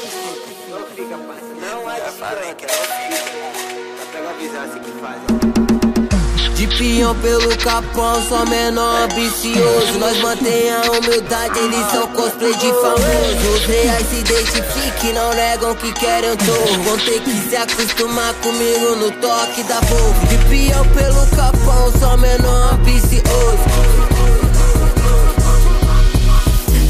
De 6.82 6.88
peão 6.96 7.14
pelo 7.14 7.56
capão, 7.58 8.20
só 8.28 8.44
menor 8.44 9.02
ambicioso. 9.02 9.98
Nós 10.00 10.18
mantém 10.20 10.68
a 10.68 10.82
humildade, 10.90 11.56
eles 11.60 11.86
são 11.92 12.08
cosplay 12.08 12.52
de 12.54 12.72
famoso. 12.72 13.54
Os 13.54 13.64
reais 13.66 14.04
se 14.08 14.16
identifiquem, 14.16 15.12
não 15.12 15.32
negam 15.32 15.76
que 15.76 15.92
querem 15.92 16.32
um 16.32 16.36
touro. 16.36 16.82
Vão 16.82 16.98
ter 16.98 17.20
que 17.20 17.30
se 17.48 17.54
acostumar 17.54 18.34
comigo 18.34 18.96
no 18.96 19.12
toque 19.12 19.62
da 19.62 19.78
Volvo 19.80 20.26
De 20.26 20.38
peão 20.48 20.84
pelo 20.88 21.24
capão, 21.36 21.92
só 22.00 22.16
menor 22.16 22.74
ambicioso 22.74 24.01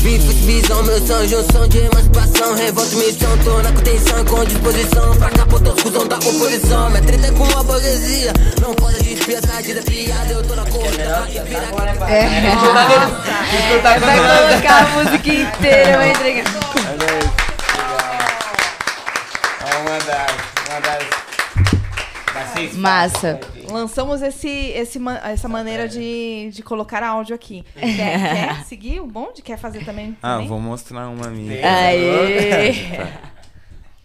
Bifes, 0.03 0.35
visão, 0.45 0.83
meu 0.83 0.99
som, 1.07 1.25
junção 1.29 1.69
de 1.69 1.79
emancipação. 1.79 2.57
Revolta, 2.57 2.97
missão, 2.97 3.39
tô 3.45 3.63
na 3.63 3.71
contenção 3.71 4.25
com 4.25 4.45
disposição. 4.45 5.17
Pra 5.17 5.31
capotar 5.31 5.75
os 5.75 5.83
cuzão 5.83 6.09
da 6.09 6.17
oposição. 6.17 6.91
Minha 6.91 7.03
treta 7.03 7.29
é 7.29 7.31
com 7.31 7.45
a 7.45 7.63
burguesia. 7.63 8.33
Não 8.61 8.75
pode 8.75 9.01
desviar, 9.01 9.63
de 9.63 9.75
piada 9.83 10.33
Eu 10.33 10.43
tô 10.43 10.57
na 10.57 10.67
corrida, 10.67 11.05
pra 11.05 11.45
virar 11.45 11.71
Vai. 14.01 14.19
Colocar 14.19 14.79
a 14.79 14.87
música 14.89 15.29
inteira, 15.29 15.97
vai 15.99 16.11
entregar. 16.11 16.45
É 19.61 19.77
uma 19.77 19.99
das. 20.01 21.12
Seis 22.63 22.77
Massa. 22.77 23.41
Lançamos 23.71 24.23
esse, 24.23 24.49
esse, 24.49 25.01
essa 25.25 25.49
maneira 25.49 25.89
de, 25.89 26.51
de 26.53 26.63
colocar 26.63 27.03
áudio 27.03 27.35
aqui. 27.35 27.65
Quer, 27.75 27.97
quer 27.97 28.65
seguir 28.65 29.01
o 29.01 29.07
bonde? 29.07 29.43
Quer 29.43 29.59
fazer 29.59 29.85
também? 29.85 30.17
Ah, 30.23 30.35
também? 30.35 30.49
vou 30.49 30.61
mostrar 30.61 31.09
uma 31.09 31.29
minha. 31.29 31.55
Aê! 31.67 32.73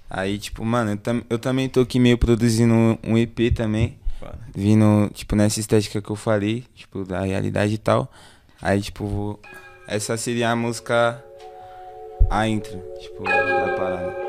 Aí, 0.10 0.38
tipo, 0.40 0.64
mano, 0.64 0.92
eu, 0.92 0.98
tam- 0.98 1.24
eu 1.30 1.38
também 1.38 1.68
tô 1.68 1.82
aqui 1.82 2.00
meio 2.00 2.18
produzindo 2.18 2.74
um 3.04 3.18
EP 3.18 3.54
também. 3.54 3.98
Vindo, 4.56 5.10
tipo, 5.14 5.36
nessa 5.36 5.60
estética 5.60 6.02
que 6.02 6.10
eu 6.10 6.16
falei, 6.16 6.64
tipo, 6.74 7.04
da 7.04 7.22
realidade 7.22 7.74
e 7.74 7.78
tal. 7.78 8.10
Aí, 8.62 8.82
tipo, 8.82 9.06
vou- 9.06 9.40
essa 9.88 10.18
seria 10.18 10.50
a 10.50 10.56
música. 10.56 11.24
A 12.30 12.48
intro, 12.48 12.82
tipo, 13.00 13.24
da 13.24 13.76
parada. 13.78 14.27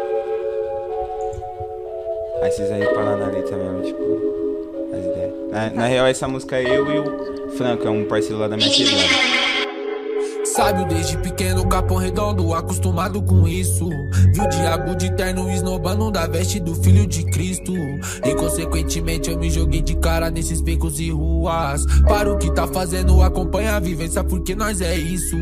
Aí 2.43 2.51
vocês 2.51 2.71
aí 2.71 2.85
parando 2.95 3.25
ali 3.25 3.43
também, 3.43 3.83
tipo, 3.83 4.89
as 4.93 5.05
ideias. 5.05 5.33
Na, 5.51 5.71
na 5.71 5.87
real, 5.87 6.07
essa 6.07 6.29
música 6.29 6.57
é 6.57 6.65
eu 6.65 6.91
e 6.91 6.99
o 6.99 7.51
Franco, 7.57 7.87
é 7.87 7.91
um 7.91 8.05
parceiro 8.05 8.39
lá 8.39 8.49
da 8.49 8.57
minha 8.57 8.71
quebrada. 8.71 9.39
Sábio 10.45 10.87
desde 10.87 11.17
pequeno, 11.19 11.69
capão 11.69 11.99
redondo, 11.99 12.55
acostumado 12.55 13.23
com 13.23 13.47
isso. 13.47 13.89
Viu 14.33 14.45
o 14.45 14.49
diabo 14.49 14.97
de 14.97 15.15
terno 15.15 15.51
esnobando 15.51 16.11
da 16.11 16.27
veste 16.27 16.59
do 16.59 16.75
filho 16.75 17.07
de 17.07 17.25
Cristo. 17.25 17.73
E 18.25 18.35
consequentemente 18.35 19.31
eu 19.31 19.39
me 19.39 19.51
joguei 19.51 19.83
de 19.83 19.95
cara 19.97 20.31
nesses 20.31 20.61
becos 20.61 20.99
e 20.99 21.11
ruas. 21.11 21.85
Para 22.09 22.33
o 22.33 22.39
que 22.39 22.53
tá 22.53 22.67
fazendo, 22.67 23.23
acompanha 23.23 23.77
a 23.77 23.81
vivência, 23.81 24.25
porque 24.25 24.55
nós 24.55 24.81
é 24.81 24.97
isso. 24.97 25.37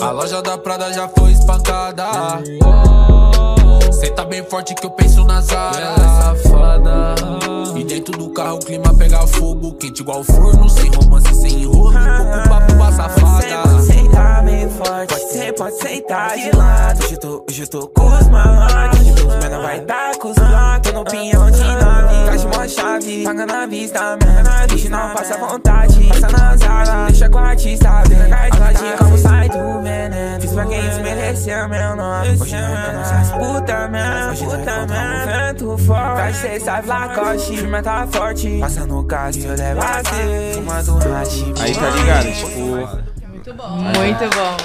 A 0.00 0.10
loja 0.10 0.40
da 0.40 0.56
Prada 0.56 0.92
já 0.92 1.08
foi 1.08 1.32
espancada. 1.32 2.04
Cê 4.00 4.10
tá 4.10 4.24
bem 4.24 4.44
forte 4.44 4.74
que 4.74 4.84
eu 4.84 4.90
penso 4.90 5.24
nas 5.24 5.52
áreas. 5.52 5.94
safada. 5.96 7.14
E 7.76 7.84
dentro 7.84 8.16
do 8.16 8.30
carro 8.30 8.56
o 8.56 8.58
clima 8.60 8.94
pega 8.94 9.26
fogo. 9.26 9.74
Quente 9.74 10.02
igual 10.02 10.22
forno, 10.24 10.68
sem 10.68 10.90
romance, 10.90 11.34
sem 11.34 11.62
enrolo. 11.62 11.92
Pouco 11.92 12.48
papo 12.48 12.74
pra 12.74 12.92
safada. 12.92 13.62
Você 13.68 14.08
tá 14.08 14.42
meio 14.42 14.70
forte, 14.70 15.14
pode 15.14 15.32
ser, 15.32 15.52
pode 15.54 15.76
sentar 15.76 16.36
de 16.36 16.56
lado. 16.56 17.04
Hoje 17.04 17.14
eu 17.14 17.20
tô, 17.20 17.44
hoje 17.48 17.62
eu 17.62 17.68
tô 17.68 17.88
com 17.88 18.06
os 18.06 18.28
malandros. 18.28 19.08
Os 19.08 19.36
menor 19.36 19.62
vai 19.62 19.80
dar 19.80 20.16
com 20.18 20.28
os 20.28 20.36
blocos. 20.36 20.90
Tô 20.90 20.92
no 20.92 21.04
pinhão 21.04 21.50
de 21.50 21.62
nove. 21.62 22.13
Tá 22.34 22.40
de 22.40 22.58
a 22.58 22.68
chave, 22.68 23.22
paga 23.22 23.46
na 23.46 23.66
vista, 23.66 24.00
man. 24.00 24.66
Bicho 24.68 24.90
não 24.90 25.14
passa 25.14 25.38
vontade, 25.38 26.04
passa 26.08 26.28
na 26.28 26.56
zaga, 26.56 27.06
deixa 27.06 27.28
com 27.28 27.38
a 27.38 27.48
artista, 27.50 28.02
vem 28.08 28.32
a 28.32 28.50
cardinha, 28.50 28.96
como 28.98 29.16
sai 29.16 29.48
do 29.48 29.80
veneno. 29.82 30.40
Fiz 30.40 30.52
pra 30.52 30.66
quem 30.66 30.82
desmereceu 30.82 31.68
meu 31.68 31.94
nome. 31.94 32.30
Hoje 32.30 32.56
não 32.56 32.76
é 32.76 33.00
essas 33.02 33.30
puta, 33.30 33.88
man. 33.88 34.30
Hoje 34.32 34.44
puta, 34.46 34.86
man. 34.88 35.26
Vento 35.26 35.78
forte, 35.78 36.14
vai 36.16 36.34
ser 36.34 36.60
sabe 36.60 36.88
lacoste, 36.88 37.56
firma 37.56 37.80
tá 37.80 38.04
forte. 38.08 38.58
Passa 38.58 38.84
no 38.84 39.04
caso 39.04 39.38
e 39.38 39.44
eu 39.44 39.56
levo 39.56 39.80
a 39.80 40.02
ser, 40.02 40.54
fumando 40.54 40.98
hashi. 41.10 41.54
Aí 41.60 41.72
tá 41.72 41.90
ligado? 41.90 42.32
Tipo, 42.32 43.28
Muito 43.28 43.54
bom. 43.54 43.70
Muito 43.78 44.36
bom. 44.36 44.56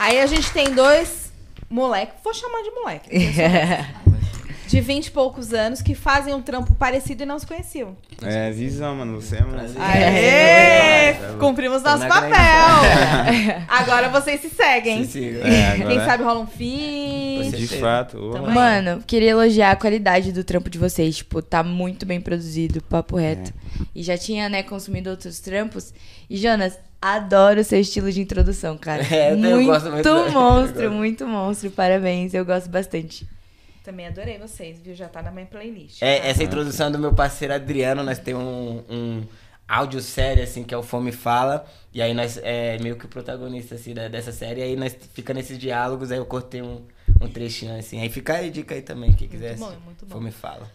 Aí 0.00 0.18
a 0.18 0.26
gente 0.26 0.50
tem 0.50 0.72
dois 0.72 1.30
moleques, 1.68 2.14
vou 2.24 2.32
chamar 2.32 2.62
de 2.62 2.70
moleque. 2.70 3.10
De 4.68 4.80
20 4.82 5.06
e 5.06 5.10
poucos 5.10 5.52
anos 5.54 5.80
que 5.80 5.94
fazem 5.94 6.34
um 6.34 6.42
trampo 6.42 6.74
parecido 6.74 7.22
e 7.22 7.26
não 7.26 7.38
se 7.38 7.46
conheciam. 7.46 7.96
é 8.22 8.50
visão, 8.50 8.94
mano. 8.94 9.20
Você 9.20 9.36
é 9.36 9.40
mano. 9.40 9.62
Aê! 9.78 11.14
Cumprimos 11.38 11.82
nosso 11.82 12.04
na 12.04 12.08
papel. 12.08 13.64
Agora 13.66 14.08
vocês 14.10 14.40
se 14.40 14.50
seguem. 14.50 15.04
Sim, 15.04 15.10
sim. 15.10 15.38
É, 15.38 15.72
agora 15.72 15.88
Quem 15.88 15.98
é. 15.98 16.04
sabe 16.04 16.22
rola 16.22 16.40
um 16.40 16.46
feat. 16.46 17.56
De 17.56 17.66
fato. 17.78 18.30
Também. 18.32 18.54
Mano, 18.54 19.02
queria 19.06 19.30
elogiar 19.30 19.70
a 19.70 19.76
qualidade 19.76 20.32
do 20.32 20.44
trampo 20.44 20.68
de 20.68 20.78
vocês. 20.78 21.16
Tipo, 21.16 21.40
tá 21.40 21.62
muito 21.62 22.04
bem 22.04 22.20
produzido, 22.20 22.82
papo 22.82 23.16
reto. 23.16 23.52
E 23.94 24.02
já 24.02 24.18
tinha, 24.18 24.48
né, 24.48 24.62
consumido 24.62 25.10
outros 25.10 25.40
trampos. 25.40 25.94
E, 26.28 26.36
Jonas, 26.36 26.78
adoro 27.00 27.60
o 27.60 27.64
seu 27.64 27.80
estilo 27.80 28.12
de 28.12 28.20
introdução, 28.20 28.76
cara. 28.76 29.02
É, 29.10 29.32
eu 29.32 29.38
muito, 29.38 29.66
gosto 29.66 29.90
muito 29.90 30.30
monstro, 30.32 30.82
eu 30.82 30.90
muito 30.90 31.26
monstro. 31.26 31.70
Parabéns, 31.70 32.34
eu 32.34 32.44
gosto 32.44 32.68
bastante. 32.68 33.26
Também 33.88 34.06
adorei 34.06 34.36
vocês, 34.36 34.78
viu? 34.78 34.94
Já 34.94 35.08
tá 35.08 35.22
na 35.22 35.30
minha 35.30 35.46
playlist. 35.46 36.02
É, 36.02 36.20
tá? 36.20 36.26
essa 36.26 36.44
introdução 36.44 36.92
do 36.92 36.98
meu 36.98 37.14
parceiro 37.14 37.54
Adriano, 37.54 38.02
nós 38.02 38.18
temos 38.18 38.44
um, 38.44 38.84
um 38.90 39.26
áudio 39.66 40.02
série, 40.02 40.42
assim, 40.42 40.62
que 40.62 40.74
é 40.74 40.76
o 40.76 40.82
Fome 40.82 41.10
Fala. 41.10 41.66
E 41.90 42.02
aí 42.02 42.12
nós 42.12 42.36
é 42.42 42.76
meio 42.80 42.98
que 42.98 43.06
o 43.06 43.08
protagonista, 43.08 43.76
assim, 43.76 43.94
da- 43.94 44.08
dessa 44.08 44.30
série. 44.30 44.60
E 44.60 44.62
aí 44.64 44.76
nós 44.76 44.94
fica 45.14 45.32
nesses 45.32 45.58
diálogos, 45.58 46.12
aí 46.12 46.18
eu 46.18 46.26
cortei 46.26 46.60
um, 46.60 46.86
um 47.18 47.32
trechinho, 47.32 47.78
assim. 47.78 47.98
Aí 48.02 48.10
fica 48.10 48.34
aí, 48.34 48.50
dica 48.50 48.74
aí 48.74 48.82
também, 48.82 49.10
quem 49.14 49.26
quiser. 49.26 49.56
bom, 49.56 49.68
assim, 49.70 49.78
muito 49.78 50.04
bom. 50.04 50.16
Fome 50.16 50.32
Fala. 50.32 50.70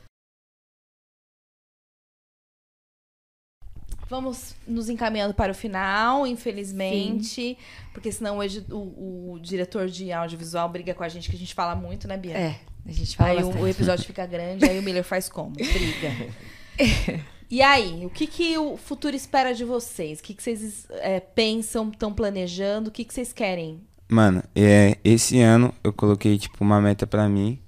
Vamos 4.09 4.55
nos 4.67 4.89
encaminhando 4.89 5.35
para 5.35 5.51
o 5.51 5.55
final, 5.55 6.25
infelizmente. 6.25 7.59
Porque 7.93 8.11
senão 8.11 8.39
hoje 8.39 8.65
o, 8.71 9.33
o 9.33 9.39
diretor 9.39 9.87
de 9.87 10.11
audiovisual 10.11 10.67
briga 10.67 10.95
com 10.95 11.03
a 11.03 11.09
gente, 11.09 11.29
que 11.29 11.35
a 11.35 11.39
gente 11.39 11.53
fala 11.53 11.75
muito, 11.75 12.07
né, 12.07 12.17
Bia? 12.17 12.37
É, 12.37 12.59
a 12.85 12.91
gente 12.91 13.15
fala 13.15 13.31
Aí 13.31 13.37
o, 13.37 13.45
bastante. 13.47 13.63
o 13.63 13.67
episódio 13.67 14.05
fica 14.05 14.25
grande, 14.25 14.65
aí 14.65 14.77
o 14.79 14.83
Miller 14.83 15.03
faz 15.03 15.29
como? 15.29 15.51
Briga. 15.51 16.33
E 17.51 17.61
aí, 17.61 18.03
o 18.03 18.09
que, 18.09 18.25
que 18.25 18.57
o 18.57 18.77
futuro 18.77 19.15
espera 19.15 19.53
de 19.53 19.63
vocês? 19.63 20.19
O 20.19 20.23
que, 20.23 20.33
que 20.33 20.41
vocês 20.41 20.87
é, 20.89 21.19
pensam, 21.19 21.89
estão 21.89 22.11
planejando? 22.11 22.89
O 22.89 22.91
que, 22.91 23.03
que 23.05 23.13
vocês 23.13 23.31
querem? 23.31 23.79
Mano, 24.09 24.41
é, 24.55 24.97
esse 25.03 25.39
ano 25.39 25.71
eu 25.83 25.93
coloquei, 25.93 26.35
tipo, 26.39 26.63
uma 26.63 26.81
meta 26.81 27.05
pra 27.05 27.29
mim, 27.29 27.59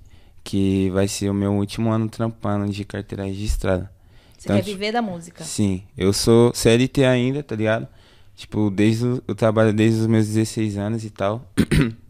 que 0.44 0.90
vai 0.90 1.08
ser 1.08 1.30
o 1.30 1.36
meu 1.36 1.54
último 1.54 1.92
ano 1.92 2.10
trampando 2.10 2.72
de 2.72 2.84
carteira 2.84 3.26
registrada. 3.26 3.92
Você 4.36 4.48
Então, 4.48 4.56
quer 4.56 4.64
tipo, 4.64 4.76
viver 4.76 4.92
da 4.92 5.04
música? 5.04 5.44
Sim, 5.44 5.84
eu 5.96 6.12
sou 6.14 6.52
CLT 6.56 7.06
ainda, 7.06 7.44
tá 7.44 7.56
ligado? 7.56 7.88
Tipo, 8.36 8.72
desde 8.72 9.06
o- 9.06 9.24
eu 9.28 9.36
trabalho 9.36 9.72
desde 9.72 10.02
os 10.02 10.08
meus 10.08 10.26
16 10.26 10.78
anos 10.78 11.06
e 11.06 11.12
tal. 11.12 11.48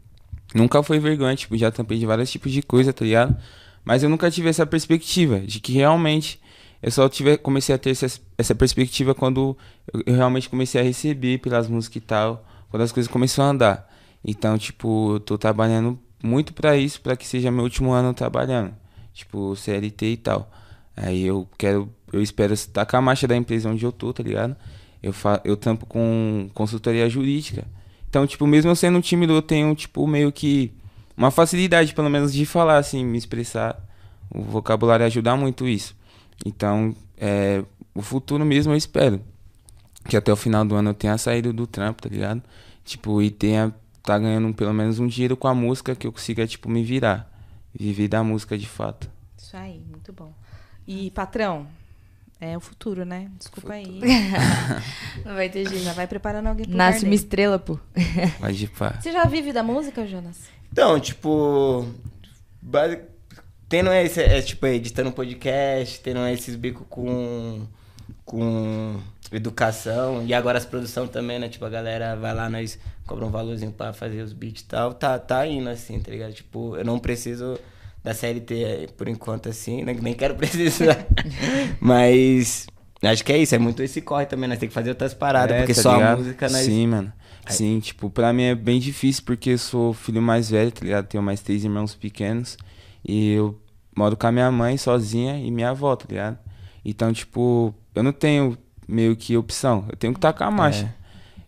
nunca 0.56 0.82
foi 0.82 0.99
vergonha, 0.99 1.36
tipo, 1.36 1.58
já 1.58 1.70
tampei 1.70 1.99
de 1.99 2.06
vários 2.06 2.32
tipos 2.32 2.51
de 2.51 2.62
coisa, 2.62 2.93
tá 2.93 3.03
ligado? 3.06 3.36
Mas 3.84 4.01
eu 4.01 4.10
nunca 4.10 4.32
tive 4.32 4.49
essa 4.49 4.66
perspectiva 4.66 5.39
de 5.39 5.60
que 5.60 5.74
realmente 5.74 6.39
eu 6.82 6.91
só 6.91 7.08
tive, 7.10 7.38
comecei 7.38 7.74
a 7.74 7.78
ter 7.78 7.91
essa, 7.91 8.20
essa 8.38 8.56
perspectiva 8.56 9.14
quando 9.14 9.58
eu, 10.06 10.16
realmente 10.16 10.49
comecei 10.49 10.80
a 10.80 10.84
receber 10.84 11.39
pelas 11.39 11.68
músicas 11.68 11.97
e 11.97 12.06
tal, 12.06 12.45
quando 12.70 12.84
as 12.84 12.91
coisas 12.91 13.12
começaram 13.12 13.49
a 13.49 13.51
andar. 13.51 13.95
Então, 14.24 14.58
tipo, 14.58 15.16
eu 15.16 15.20
tô 15.20 15.38
trabalhando 15.38 15.99
muito 16.24 16.53
pra 16.53 16.76
isso, 16.78 17.01
pra 17.01 17.16
que 17.16 17.28
seja 17.28 17.51
meu 17.51 17.64
último 17.64 17.91
ano 17.91 18.14
trabalhando. 18.14 18.74
Tipo, 19.14 19.56
CLT 19.56 20.06
e 20.06 20.18
tal. 20.18 20.51
Aí 20.95 21.24
eu 21.26 21.47
quero, 21.58 21.93
eu 22.12 22.22
espero 22.22 22.56
tacar 22.68 22.99
a 22.99 23.01
marcha 23.01 23.28
da 23.28 23.36
empresa 23.36 23.70
onde 23.70 23.86
eu 23.86 23.91
tô, 23.91 24.12
tá 24.14 24.24
ligado? 24.24 24.56
Eu, 25.01 25.14
fa 25.14 25.41
eu 25.45 25.56
tampo 25.56 25.86
com 25.86 26.49
consultoria 26.53 27.10
jurídica. 27.10 27.66
Então, 28.16 28.26
tipo, 28.26 28.47
mesmo 28.47 28.72
eu 28.72 28.76
sendo 28.78 29.01
tímido, 29.01 29.34
eu 29.34 29.41
tenho, 29.41 29.76
tipo, 29.76 30.07
meio 30.07 30.32
que 30.32 30.72
uma 31.18 31.30
facilidade, 31.32 31.93
pelo 31.93 32.09
menos, 32.09 32.32
de 32.32 32.45
falar, 32.45 32.78
assim, 32.78 33.03
me 33.03 33.18
expressar. 33.18 33.78
O 34.34 34.41
vocabulário 34.41 35.05
ajuda 35.05 35.36
muito 35.36 35.68
isso. 35.68 35.93
Então, 36.45 36.95
é, 37.18 37.61
o 37.93 38.01
futuro 38.01 38.45
mesmo 38.45 38.72
eu 38.72 38.78
espero. 38.78 39.20
Que 40.07 40.16
até 40.16 40.32
o 40.32 40.38
final 40.38 40.63
do 40.63 40.76
ano 40.76 40.91
eu 40.91 40.93
tenha 40.93 41.18
saído 41.18 41.51
do 41.51 41.68
trampo, 41.68 42.03
tá 42.03 42.07
ligado? 42.07 42.41
Tipo, 42.86 43.22
e 43.22 43.30
tenha, 43.30 43.76
tá 44.01 44.18
ganhando 44.18 44.53
pelo 44.53 44.74
menos 44.74 44.97
um 44.97 45.07
dinheiro 45.07 45.36
com 45.36 45.49
a 45.49 45.53
música 45.53 45.93
que 45.93 46.07
eu 46.07 46.11
consiga, 46.13 46.47
tipo, 46.47 46.70
me 46.70 46.86
virar. 46.86 47.30
Viver 47.78 48.07
da 48.07 48.24
música 48.24 48.57
de 48.57 48.66
fato. 48.66 49.09
Isso 49.38 49.57
aí, 49.57 49.82
muito 49.89 50.13
bom. 50.13 50.32
E, 50.88 51.11
patrão, 51.11 51.68
é 52.51 52.57
o 52.57 52.61
futuro, 52.61 53.05
né? 53.05 53.29
Desculpa 53.37 53.73
aí. 53.73 54.01
Não 55.25 55.33
vai 55.35 55.49
ter 55.49 55.67
jeito. 55.67 55.83
Já 55.83 55.93
vai 55.93 56.07
preparando 56.07 56.47
alguém 56.47 56.65
pro 56.65 56.75
Nasce 56.75 56.99
uma 56.99 57.03
dele. 57.05 57.15
estrela, 57.15 57.59
pô. 57.59 57.79
Pode 58.39 58.67
pá. 58.67 58.99
Você 59.01 59.11
já 59.11 59.25
vive 59.25 59.51
da 59.53 59.63
música, 59.63 60.05
Jonas? 60.07 60.37
Então, 60.71 60.99
tipo. 60.99 61.85
basi- 62.61 62.99
Tendo 63.67 63.91
esse, 63.91 64.21
é, 64.21 64.41
tipo, 64.41 64.67
editando 64.67 65.09
um 65.09 65.11
podcast, 65.11 65.99
tendo 66.01 66.25
esses 66.27 66.55
bicos 66.55 66.85
com. 66.89 67.65
com 68.23 68.99
educação. 69.31 70.23
E 70.25 70.33
agora 70.33 70.57
as 70.57 70.65
produções 70.65 71.09
também, 71.09 71.39
né? 71.39 71.49
Tipo, 71.49 71.65
a 71.65 71.69
galera 71.69 72.15
vai 72.15 72.33
lá, 72.33 72.49
nós 72.49 72.77
cobra 73.07 73.25
um 73.25 73.29
valorzinho 73.31 73.71
pra 73.71 73.91
fazer 73.93 74.21
os 74.21 74.33
beats 74.33 74.61
e 74.61 74.65
tal. 74.65 74.93
Tá, 74.93 75.17
tá 75.17 75.45
indo 75.47 75.67
assim, 75.69 75.99
tá 75.99 76.11
ligado? 76.11 76.33
Tipo, 76.33 76.75
eu 76.77 76.85
não 76.85 76.99
preciso 76.99 77.59
da 78.06 78.14
CLT 78.14 78.89
por 78.95 79.08
enquanto 79.10 79.49
assim, 79.49 79.84
né? 79.84 79.93
nem 79.99 80.14
quero 80.14 80.36
precisar. 80.38 81.06
Mas. 81.82 82.68
Acho 83.03 83.24
que 83.24 83.34
é 83.34 83.38
isso, 83.38 83.53
é 83.53 83.58
muito 83.60 83.84
esse 83.84 84.01
corre 84.01 84.26
também, 84.26 84.47
nós 84.49 84.58
temos 84.58 84.72
que 84.72 84.80
fazer 84.80 84.89
outras 84.89 85.14
paradas, 85.14 85.56
É, 85.56 85.60
porque 85.60 85.74
tá 85.76 85.82
só 85.82 85.91
a 85.91 85.97
ligado? 85.97 86.18
música 86.20 86.49
nós. 86.49 86.66
Sim, 86.66 86.88
mano. 86.88 87.14
Sim, 87.47 87.80
tipo, 87.80 88.10
pra 88.10 88.34
mim 88.34 88.43
é 88.43 88.56
bem 88.56 88.80
difícil 88.80 89.22
porque 89.24 89.51
eu 89.51 89.58
sou 89.60 89.93
filho 89.93 90.22
mais 90.22 90.49
velho, 90.49 90.72
tá 90.72 90.84
ligado? 90.84 91.06
Tenho 91.06 91.22
mais 91.22 91.41
três 91.41 91.64
irmãos 91.64 91.93
pequenos. 91.93 92.58
E 93.08 93.34
eu 93.34 93.60
moro 93.95 94.18
com 94.18 94.26
a 94.26 94.32
minha 94.32 94.49
mãe 94.51 94.78
sozinha 94.78 95.38
e 95.38 95.51
minha 95.51 95.70
avó, 95.70 95.95
tá 95.95 96.06
ligado? 96.10 96.39
Então, 96.84 97.14
tipo, 97.14 97.76
eu 97.93 98.01
não 98.01 98.12
tenho 98.12 98.58
meio 98.88 99.16
que 99.16 99.38
opção. 99.38 99.86
Eu 99.91 99.95
tenho 99.95 100.14
que 100.14 100.20
tacar 100.20 100.47
a 100.47 100.51
marcha. 100.51 100.91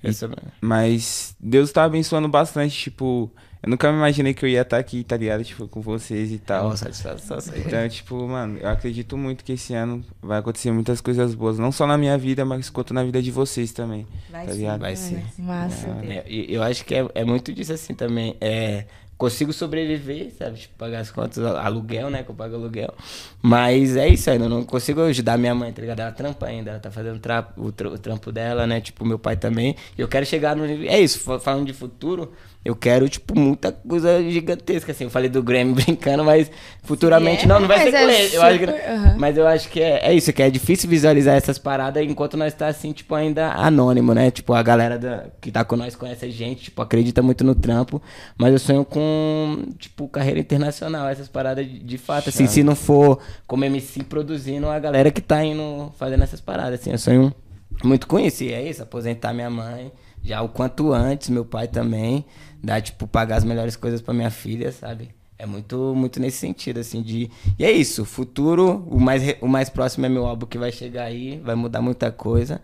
É. 0.03 0.10
Essa- 0.10 0.30
Mas 0.62 1.36
Deus 1.39 1.72
tá 1.72 1.86
abençoando 1.86 2.28
bastante, 2.28 2.76
tipo, 2.78 3.32
eu 3.68 3.72
nunca 3.72 3.91
me 3.91 3.97
imaginei 3.97 4.34
que 4.34 4.45
eu 4.45 4.49
ia 4.49 4.61
estar 4.61 4.78
aqui, 4.78 5.03
tá 5.03 5.18
ligado? 5.18 5.43
Tipo, 5.43 5.68
com 5.68 5.82
vocês 5.82 6.32
e 6.32 6.36
É 6.36 6.39
tal. 6.45 6.68
uma 6.68 6.78
satisfação. 6.78 7.38
Então, 7.55 7.89
tipo, 7.89 8.15
mano, 8.28 8.57
eu 8.61 8.70
acredito 8.70 9.18
muito 9.18 9.43
que 9.43 9.51
esse 9.51 9.74
ano 9.74 10.03
vai 10.22 10.39
acontecer 10.39 10.72
muitas 10.72 11.01
coisas 11.01 11.36
boas. 11.36 11.59
Não 11.59 11.72
só 11.72 11.86
na 11.86 11.97
minha 11.97 12.18
vida, 12.18 12.45
mas 12.45 12.70
quanto 12.70 12.93
na 12.93 13.03
vida 13.03 13.22
de 13.22 13.30
vocês 13.30 13.74
também. 13.74 14.07
Vai 14.30 14.45
tá 14.45 14.51
sim. 14.53 14.57
ligado? 14.59 14.80
Vai 14.80 14.95
sim. 14.95 15.22
Massa. 15.38 15.88
É, 16.07 16.24
eu 16.28 16.63
acho 16.63 16.86
que 16.86 16.95
é, 16.95 17.05
é 17.13 17.26
muito 17.26 17.51
disso 17.53 17.74
assim 17.74 17.93
também. 17.93 18.38
É, 18.39 18.86
consigo 19.18 19.51
sobreviver, 19.51 20.32
sabe? 20.38 20.59
Tipo, 20.59 20.76
pagar 20.78 20.99
as 20.99 21.09
contas, 21.11 21.38
aluguel, 21.43 22.09
né? 22.09 22.24
Que 22.24 22.30
eu 22.32 22.36
pago 22.36 22.55
aluguel. 22.55 22.93
Mas 23.41 23.95
é 23.97 24.07
isso 24.07 24.30
ainda, 24.30 24.45
eu 24.45 24.49
não 24.49 24.63
consigo 24.63 25.01
ajudar 25.01 25.38
minha 25.38 25.53
mãe, 25.55 25.74
tá 25.74 25.82
ligado? 25.82 25.99
Ela 26.01 26.11
trampa 26.11 26.45
ainda, 26.45 26.72
ela 26.72 26.80
tá 26.80 26.91
fazendo 26.91 27.20
tra 27.20 27.47
o, 27.57 27.72
tra- 27.72 27.89
o 27.89 27.97
trampo 27.97 28.32
dela, 28.32 28.65
né? 28.68 28.80
Tipo, 28.80 29.03
meu 29.05 29.20
pai 29.20 29.36
também. 29.36 29.76
E 29.97 30.01
eu 30.01 30.07
quero 30.07 30.26
chegar 30.26 30.55
no 30.55 30.65
nível. 30.65 30.89
É 30.89 30.99
isso, 30.99 31.20
fa- 31.20 31.39
falando 31.39 31.65
de 31.65 31.74
futuro, 31.74 32.32
eu 32.68 32.76
quero, 32.76 33.07
tipo, 33.07 33.34
muita 33.39 33.72
coisa 33.72 34.22
gigantesca, 34.30 34.91
assim. 34.91 35.05
Eu 35.05 35.09
falei 35.09 35.30
do 35.30 35.41
Grammy 35.41 35.72
brincando, 35.82 36.22
mas 36.26 36.51
futuramente 36.84 37.45
é, 37.45 37.47
não, 37.47 37.61
não 37.61 37.68
vai 37.68 37.80
ser 37.80 37.95
é 37.95 38.03
com 38.03 38.09
ele. 38.09 38.36
Eu 38.36 38.41
acho 38.41 38.59
que- 38.59 38.65
aham. 38.65 39.15
mas 39.18 39.38
eu 39.38 39.47
acho 39.47 39.70
que 39.70 39.82
é, 39.82 40.09
é 40.09 40.13
isso, 40.13 40.34
que 40.34 40.43
é 40.43 40.49
difícil 40.49 40.89
visualizar 40.89 41.36
essas 41.38 41.57
paradas 41.57 42.03
enquanto 42.03 42.36
nós 42.36 42.53
tá 42.53 42.68
assim, 42.68 42.91
tipo, 42.91 43.15
ainda 43.15 43.53
anônimo, 43.53 44.13
né? 44.13 44.30
Tipo, 44.32 44.53
a 44.53 44.61
galera 44.61 44.99
da- 44.99 45.28
que 45.39 45.49
tá 45.49 45.63
com 45.63 45.78
nós 45.78 45.95
conhece 45.95 46.26
a 46.26 46.30
gente, 46.30 46.63
tipo, 46.65 46.82
acredita 46.82 47.22
muito 47.22 47.41
no 47.45 47.55
trampo, 47.55 48.01
mas 48.38 48.51
eu 48.51 48.59
sonho 48.59 48.84
com, 48.84 49.63
tipo, 49.80 50.05
carreira 50.09 50.39
internacional, 50.41 51.07
essas 51.07 51.30
paradas 51.30 51.65
de, 51.65 51.80
de 51.80 51.97
fato, 51.97 52.28
assim, 52.28 52.47
se 52.47 52.63
não 52.63 52.76
for 52.76 53.20
como 53.47 53.63
MC 53.63 54.03
produzindo 54.03 54.68
a 54.68 54.78
galera 54.78 55.09
que 55.09 55.22
tá 55.22 55.41
indo 55.41 55.89
fazendo 55.97 56.24
essas 56.24 56.41
paradas, 56.41 56.82
assim, 56.82 56.91
eu 56.91 56.97
sonho 56.97 57.34
muito 57.82 58.07
com 58.07 58.20
isso, 58.20 58.43
e 58.43 58.51
é 58.51 58.61
isso, 58.70 58.84
aposentar 58.84 59.34
minha 59.34 59.49
mãe 59.49 59.89
já 60.28 60.41
o 60.41 60.49
quanto 60.49 60.91
antes, 60.91 61.30
meu 61.30 61.45
pai 61.45 61.67
também, 61.67 62.25
dar, 62.61 62.82
tipo, 62.82 63.07
pagar 63.07 63.38
as 63.38 63.43
melhores 63.45 63.78
coisas 63.78 64.01
pra 64.01 64.13
minha 64.13 64.30
filha, 64.30 64.71
sabe? 64.71 65.09
É 65.39 65.45
muito, 65.45 65.93
muito 65.95 66.19
nesse 66.19 66.38
sentido, 66.38 66.80
assim, 66.80 67.01
de... 67.01 67.30
E 67.57 67.63
é 67.63 67.71
isso, 67.71 68.03
futuro, 68.03 68.86
o 68.89 68.99
mais, 68.99 69.23
o 69.39 69.47
mais 69.47 69.69
próximo 69.69 70.05
é 70.05 70.09
meu 70.09 70.25
álbum 70.25 70.45
que 70.45 70.57
vai 70.57 70.71
chegar 70.71 71.03
aí, 71.03 71.39
vai 71.39 71.55
mudar 71.55 71.82
muita 71.82 72.11
coisa. 72.11 72.59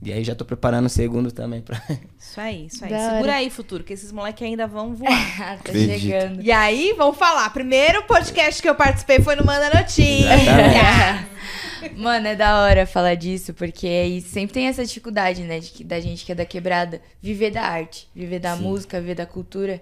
E 0.00 0.12
aí 0.12 0.22
já 0.22 0.32
tô 0.34 0.44
preparando 0.44 0.86
o 0.86 0.88
segundo 0.88 1.32
também 1.32 1.60
pra. 1.60 1.82
Isso 2.18 2.40
aí, 2.40 2.66
isso 2.66 2.84
aí. 2.84 2.90
Da 2.90 2.98
Segura 2.98 3.20
hora. 3.22 3.34
aí, 3.34 3.50
futuro, 3.50 3.82
que 3.82 3.92
esses 3.92 4.12
moleques 4.12 4.46
ainda 4.46 4.66
vão 4.66 4.94
voar. 4.94 5.10
Tá 5.38 5.52
Acredito. 5.54 5.98
chegando. 6.00 6.42
e 6.42 6.52
aí, 6.52 6.94
vamos 6.96 7.16
falar. 7.16 7.48
Primeiro 7.50 8.02
podcast 8.04 8.60
que 8.62 8.68
eu 8.68 8.74
participei 8.76 9.18
foi 9.20 9.34
no 9.34 9.44
Manda 9.44 9.70
Notícia. 9.70 10.28
Mano, 11.96 12.26
é 12.28 12.36
da 12.36 12.60
hora 12.62 12.86
falar 12.86 13.14
disso, 13.14 13.54
porque 13.54 13.86
aí 13.86 14.20
sempre 14.20 14.54
tem 14.54 14.66
essa 14.68 14.84
dificuldade, 14.84 15.42
né, 15.42 15.58
de 15.60 15.82
da 15.84 15.98
gente 16.00 16.24
que 16.24 16.32
é 16.32 16.34
da 16.34 16.44
quebrada, 16.44 17.00
viver 17.22 17.50
da 17.50 17.62
arte, 17.62 18.08
viver 18.14 18.38
da 18.40 18.54
música, 18.56 19.00
viver 19.00 19.14
da 19.14 19.26
cultura. 19.26 19.80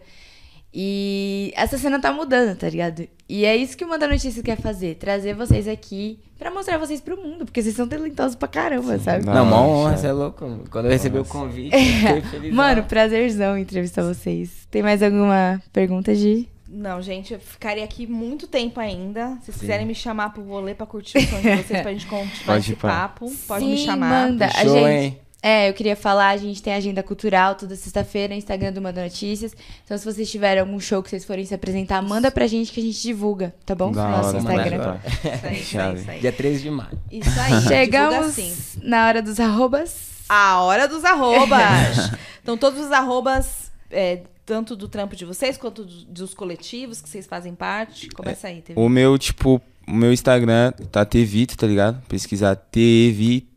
E 0.73 1.53
essa 1.57 1.79
cena 1.79 1.99
tá 2.01 2.12
mudando, 2.12 2.57
tá 2.57 2.69
ligado? 2.69 3.09
E 3.29 3.45
é 3.45 3.57
isso 3.57 3.77
que 3.77 3.85
o 3.85 3.89
Manda 3.89 4.07
Notícias 4.07 4.43
quer 4.45 4.61
fazer, 4.61 4.97
trazer 4.97 5.35
vocês 5.35 5.67
aqui 5.67 6.21
pra 6.39 6.51
mostrar 6.51 6.77
vocês 6.79 7.01
pro 7.01 7.17
mundo, 7.17 7.45
porque 7.47 7.62
vocês 7.62 7.75
são 7.75 7.89
talentosos 7.89 8.37
pra 8.37 8.47
caramba, 8.47 8.99
sabe? 8.99 9.25
Não, 9.25 9.45
mó 9.47 9.57
honra, 9.67 9.97
você 9.97 10.07
é 10.07 10.12
louco. 10.12 10.61
Quando 10.71 10.85
eu 10.85 10.91
recebi 10.91 11.19
o 11.19 11.25
convite, 11.25 11.75
eu 11.75 11.81
fiquei 11.81 12.23
feliz. 12.23 12.55
Mano, 12.55 12.83
prazerzão 12.85 13.57
entrevistar 13.57 14.03
vocês. 14.03 14.69
Tem 14.71 14.83
mais 14.83 15.03
alguma 15.03 15.61
pergunta, 15.73 16.14
Gi? 16.14 16.49
Não, 16.69 17.01
gente, 17.01 17.33
eu 17.33 17.41
ficaria 17.41 17.85
aqui 17.85 18.07
muito 18.07 18.47
tempo 18.47 18.79
ainda. 18.81 19.39
Se 19.41 19.47
vocês 19.47 19.57
quiserem 19.59 19.87
me 19.87 19.95
chamar 19.95 20.31
pro 20.35 20.43
rolê 20.43 20.75
pra 20.75 20.85
curtir 20.85 21.17
o 21.19 21.23
som 21.23 21.41
de 21.41 21.57
vocês, 21.57 21.81
pra 21.81 21.93
gente 21.93 22.05
continuar 22.07 22.45
Pode 22.45 22.64
esse 22.73 22.77
papo, 22.77 23.33
pode 23.49 23.64
me 23.64 23.79
Sim, 23.79 23.87
chamar. 23.87 24.29
manda. 24.29 24.47
A 24.47 24.51
Show, 24.51 24.75
gente, 24.75 24.89
hein? 24.89 25.19
É, 25.49 25.68
eu 25.68 25.74
queria 25.74 25.94
falar, 25.94 26.30
a 26.30 26.36
gente 26.36 26.61
tem 26.61 26.74
agenda 26.74 27.05
cultural 27.05 27.55
toda 27.55 27.76
sexta-feira, 27.76 28.34
Instagram 28.34 28.72
do 28.72 28.82
Manda 28.82 29.01
Notícias. 29.05 29.55
Então, 29.84 29.97
se 29.97 30.05
vocês 30.05 30.28
tiverem 30.28 30.61
algum 30.61 30.80
show 30.80 31.01
que 31.01 31.09
vocês 31.09 31.24
forem 31.24 31.44
se 31.44 31.55
apresentar, 31.55 32.03
manda 32.03 32.32
pra 32.32 32.49
gente 32.49 32.72
que 32.72 32.80
a 32.80 32.82
gente 32.82 33.01
divulga, 33.01 33.55
tá 33.64 33.72
bom? 33.72 33.92
Da 33.92 34.05
No 34.05 34.11
nosso 34.16 34.28
hora, 34.30 34.38
Instagram. 34.38 34.78
mano. 34.78 35.01
Isso 35.07 35.47
aí, 35.47 35.61
isso 35.61 35.78
aí, 35.78 35.94
isso 35.94 36.11
aí. 36.11 36.20
Dia 36.20 36.32
13 36.32 36.62
de 36.64 36.70
maio. 36.70 36.99
Isso 37.12 37.38
aí, 37.38 37.61
Chegamos 37.68 38.34
sim. 38.34 38.53
na 38.82 39.07
hora 39.07 39.22
dos 39.22 39.38
arrobas. 39.38 40.24
A 40.28 40.61
hora 40.62 40.88
dos 40.88 41.05
arrobas. 41.05 42.11
então, 42.42 42.59
todos 42.59 42.80
os 42.84 42.90
arrobas, 42.90 43.70
é, 43.88 44.22
tanto 44.44 44.74
do 44.74 44.88
trampo 44.88 45.14
de 45.14 45.24
vocês, 45.24 45.57
quanto 45.57 45.84
do- 45.84 46.05
dos 46.07 46.34
coletivos 46.34 47.01
que 47.01 47.09
vocês 47.09 47.24
fazem 47.24 47.55
parte. 47.55 48.09
Começa 48.09 48.49
aí, 48.49 48.62
TV. 48.62 48.80
O 48.80 48.88
meu, 48.88 49.16
tipo, 49.16 49.62
o 49.86 49.92
meu 49.92 50.12
Instagram 50.12 50.72
tá 50.90 51.05
Tevito, 51.05 51.57
tá 51.57 51.68
ligado? 51.68 52.03
Pesquisar 52.09 52.57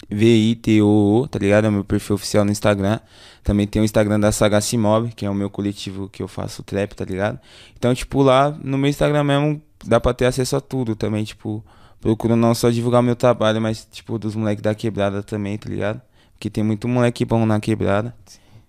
T-V-I-T-O-O, 0.10 1.28
tá 1.28 1.40
ligado? 1.40 1.66
É 1.66 1.70
o 1.70 1.72
meu 1.72 1.84
perfil 1.84 2.16
oficial 2.16 2.44
no 2.44 2.52
Instagram. 2.52 3.00
Também 3.44 3.68
tem 3.68 3.82
o 3.82 3.86
Instagram 3.86 4.20
da 4.20 4.32
Sagaci 4.32 4.78
Mob, 4.78 5.14
que 5.14 5.26
é 5.26 5.30
o 5.30 5.34
meu 5.34 5.50
coletivo 5.50 6.10
que 6.10 6.22
eu 6.22 6.28
faço 6.28 6.64
trap, 6.64 6.94
tá 6.94 7.06
ligado? 7.06 7.40
Então, 7.78 7.94
tipo, 7.94 8.22
lá 8.22 8.50
no 8.64 8.78
meu 8.78 8.90
Instagram 8.90 9.24
mesmo 9.24 9.62
dá 9.86 10.00
pra 10.00 10.14
ter 10.14 10.26
acesso 10.26 10.56
a 10.56 10.62
tudo 10.62 10.96
também, 10.96 11.24
tipo, 11.24 11.64
procuro 12.02 12.36
não 12.36 12.54
só 12.54 12.70
divulgar 12.70 13.02
o 13.02 13.04
meu 13.04 13.16
trabalho, 13.16 13.62
mas, 13.62 13.88
tipo, 13.90 14.18
dos 14.18 14.36
moleques 14.36 14.62
da 14.62 14.76
quebrada 14.76 15.24
também, 15.24 15.58
tá 15.58 15.70
ligado? 15.70 16.02
Porque 16.34 16.50
tem 16.50 16.64
muito 16.64 16.88
moleque 16.88 17.24
bom 17.24 17.46
na 17.46 17.60
quebrada. 17.60 18.14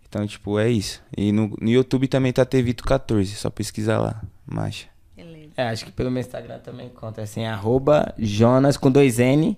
Então, 0.08 0.26
tipo, 0.26 0.58
é 0.58 0.68
isso. 0.68 1.00
E 1.16 1.32
no, 1.32 1.56
no 1.60 1.70
YouTube 1.70 2.08
também 2.08 2.32
tá 2.32 2.44
Tevito14, 2.44 3.26
só 3.26 3.48
pesquisar 3.48 3.98
lá, 3.98 4.20
marcha. 4.44 4.88
Beleza. 5.16 5.52
É, 5.56 5.68
acho 5.68 5.84
que 5.84 5.92
pelo 5.92 6.10
meu 6.10 6.20
Instagram 6.20 6.58
também 6.58 6.88
conta 6.88 7.22
assim, 7.22 7.44
arroba 7.44 8.12
Jonas 8.18 8.76
com 8.76 8.90
dois 8.90 9.18
N, 9.18 9.56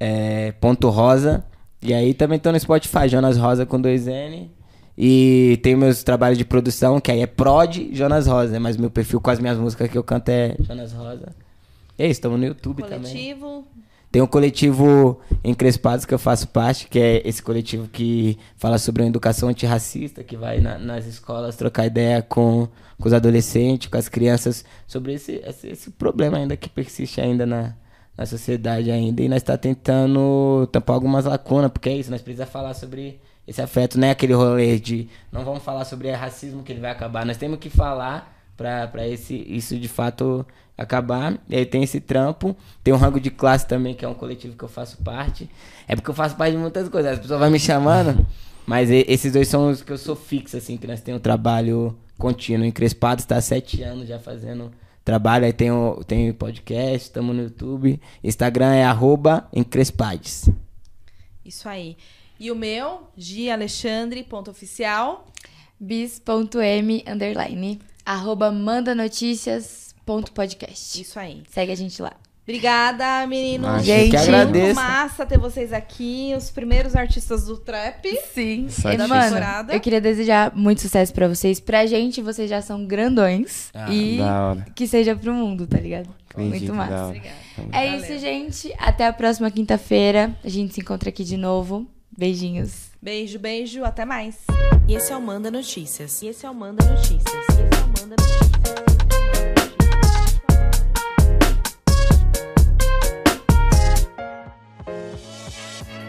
é, 0.00 0.52
ponto 0.52 0.88
rosa. 0.88 1.44
E 1.80 1.94
aí 1.94 2.12
também 2.14 2.38
tô 2.38 2.50
no 2.50 2.58
Spotify, 2.58 3.08
Jonas 3.08 3.36
Rosa 3.36 3.64
com 3.64 3.80
dois 3.80 4.06
N. 4.08 4.50
E 4.96 5.60
tem 5.62 5.76
meus 5.76 6.02
trabalhos 6.02 6.36
de 6.36 6.44
produção, 6.44 7.00
que 7.00 7.12
aí 7.12 7.20
é 7.20 7.26
Prod 7.26 7.76
Jonas 7.92 8.26
Rosa, 8.26 8.58
mas 8.58 8.76
meu 8.76 8.90
perfil 8.90 9.20
com 9.20 9.30
as 9.30 9.38
minhas 9.38 9.56
músicas 9.56 9.88
que 9.88 9.96
eu 9.96 10.02
canto 10.02 10.28
é 10.30 10.56
Jonas 10.60 10.92
Rosa. 10.92 11.28
E 11.96 12.02
é 12.02 12.06
isso, 12.06 12.12
estamos 12.18 12.38
no 12.40 12.46
YouTube 12.46 12.82
também. 12.82 13.00
Coletivo. 13.12 13.64
Tem 14.10 14.22
um 14.22 14.26
coletivo 14.26 15.20
Encrespados 15.44 16.04
que 16.06 16.14
eu 16.14 16.18
faço 16.18 16.48
parte, 16.48 16.88
que 16.88 16.98
é 16.98 17.22
esse 17.28 17.42
coletivo 17.42 17.86
que 17.86 18.38
fala 18.56 18.78
sobre 18.78 19.02
uma 19.02 19.08
educação 19.08 19.50
antirracista, 19.50 20.24
que 20.24 20.36
vai 20.36 20.58
na- 20.60 20.78
nas 20.78 21.06
escolas 21.06 21.54
trocar 21.56 21.86
ideia 21.86 22.22
com, 22.22 22.66
com 22.98 23.06
os 23.06 23.12
adolescentes, 23.12 23.88
com 23.88 23.98
as 23.98 24.08
crianças, 24.08 24.64
sobre 24.86 25.12
esse, 25.12 25.40
esse, 25.46 25.68
esse 25.68 25.90
problema 25.90 26.38
ainda 26.38 26.56
que 26.56 26.68
persiste 26.70 27.20
ainda 27.20 27.44
na, 27.46 27.74
na 28.18 28.26
sociedade 28.26 28.90
ainda. 28.90 29.22
E 29.22 29.28
nós 29.28 29.38
está 29.38 29.56
tentando 29.56 30.68
tampar 30.72 30.94
algumas 30.94 31.24
lacunas, 31.24 31.70
porque 31.70 31.88
é 31.88 31.96
isso, 31.96 32.10
nós 32.10 32.20
precisamos 32.20 32.52
falar 32.52 32.74
sobre 32.74 33.20
esse 33.46 33.62
afeto, 33.62 33.98
não 33.98 34.08
é 34.08 34.10
aquele 34.10 34.34
rolê 34.34 34.78
de 34.78 35.08
não 35.32 35.44
vamos 35.44 35.62
falar 35.62 35.84
sobre 35.84 36.10
racismo 36.10 36.62
que 36.62 36.72
ele 36.72 36.80
vai 36.80 36.90
acabar, 36.90 37.24
nós 37.24 37.38
temos 37.38 37.58
que 37.58 37.70
falar 37.70 38.36
pra 38.54 39.08
esse 39.08 39.34
isso 39.48 39.78
de 39.78 39.88
fato 39.88 40.44
acabar. 40.76 41.38
E 41.48 41.56
aí 41.56 41.64
tem 41.64 41.82
esse 41.82 42.00
trampo, 42.00 42.56
tem 42.82 42.92
o 42.92 42.96
Rango 42.96 43.20
de 43.20 43.30
Classe 43.30 43.66
também, 43.66 43.94
que 43.94 44.04
é 44.04 44.08
um 44.08 44.14
coletivo 44.14 44.56
que 44.56 44.64
eu 44.64 44.68
faço 44.68 44.98
parte. 44.98 45.48
É 45.86 45.94
porque 45.94 46.10
eu 46.10 46.14
faço 46.14 46.36
parte 46.36 46.52
de 46.52 46.58
muitas 46.58 46.88
coisas, 46.88 47.12
as 47.12 47.18
pessoas 47.20 47.38
vão 47.38 47.50
me 47.50 47.60
chamando, 47.60 48.26
mas 48.66 48.90
esses 48.90 49.32
dois 49.32 49.48
são 49.48 49.70
os 49.70 49.80
que 49.80 49.92
eu 49.92 49.96
sou 49.96 50.16
fixo, 50.16 50.56
assim, 50.56 50.76
que 50.76 50.86
nós 50.86 51.00
temos 51.00 51.20
um 51.20 51.22
trabalho 51.22 51.96
contínuo. 52.18 52.66
Encrespado 52.66 53.20
está 53.20 53.36
há 53.36 53.40
sete 53.40 53.82
anos 53.82 54.08
já 54.08 54.18
fazendo 54.18 54.72
trabalho, 55.08 55.46
aí 55.46 55.54
tem 55.54 55.70
o, 55.70 56.04
tem 56.04 56.28
o 56.28 56.34
podcast, 56.34 57.06
estamos 57.06 57.34
no 57.34 57.44
YouTube. 57.44 57.98
Instagram 58.22 58.74
é 58.74 58.84
arroba 58.84 59.48
encrespades. 59.54 60.50
Isso 61.42 61.66
aí. 61.66 61.96
E 62.38 62.52
o 62.52 62.54
meu, 62.54 63.08
Gi 63.16 63.50
Alexandre, 63.50 64.22
ponto 64.22 64.50
oficial. 64.50 65.26
bis.m 65.80 67.02
underline 67.08 67.80
arroba 68.04 68.52
mandanotícias.podcast. 68.52 71.00
Isso 71.00 71.18
aí. 71.18 71.42
Segue 71.48 71.72
a 71.72 71.76
gente 71.76 72.02
lá. 72.02 72.12
Obrigada, 72.48 73.26
meninos. 73.26 73.84
Gente, 73.84 74.10
que 74.10 74.16
muito 74.16 74.30
agradeço. 74.30 74.74
massa 74.74 75.26
ter 75.26 75.36
vocês 75.36 75.70
aqui, 75.70 76.32
os 76.34 76.48
primeiros 76.48 76.96
artistas 76.96 77.44
do 77.44 77.58
trap. 77.58 78.08
Sim. 78.32 78.70
Satisfeito. 78.70 79.06
Mano, 79.06 79.70
eu 79.70 79.78
queria 79.78 80.00
desejar 80.00 80.56
muito 80.56 80.80
sucesso 80.80 81.12
pra 81.12 81.28
vocês. 81.28 81.60
Pra 81.60 81.84
gente, 81.84 82.22
vocês 82.22 82.48
já 82.48 82.62
são 82.62 82.86
grandões. 82.86 83.68
Ah, 83.74 83.92
e 83.92 84.18
que 84.74 84.86
seja 84.86 85.14
pro 85.14 85.34
mundo, 85.34 85.66
tá 85.66 85.78
ligado? 85.78 86.08
Acredito, 86.30 86.72
muito 86.72 86.74
massa. 86.74 87.08
Obrigada. 87.08 87.36
É 87.70 87.90
Valeu. 87.90 88.00
isso, 88.00 88.18
gente. 88.18 88.74
Até 88.78 89.06
a 89.06 89.12
próxima 89.12 89.50
quinta-feira. 89.50 90.34
A 90.42 90.48
gente 90.48 90.72
se 90.72 90.80
encontra 90.80 91.10
aqui 91.10 91.24
de 91.24 91.36
novo. 91.36 91.86
Beijinhos. 92.16 92.88
Beijo, 93.02 93.38
beijo, 93.38 93.84
até 93.84 94.06
mais. 94.06 94.36
E 94.88 94.94
esse 94.94 95.12
é 95.12 95.16
o 95.16 95.20
Manda 95.20 95.50
Notícias. 95.50 96.22
E 96.22 96.28
esse 96.28 96.46
é 96.46 96.50
o 96.50 96.54
Manda 96.54 96.82
Notícias. 96.82 97.20
E 97.26 97.38
esse 97.38 97.60
é 97.60 97.84
o 97.84 97.88
Manda 97.88 98.16
Notícias. 98.18 98.87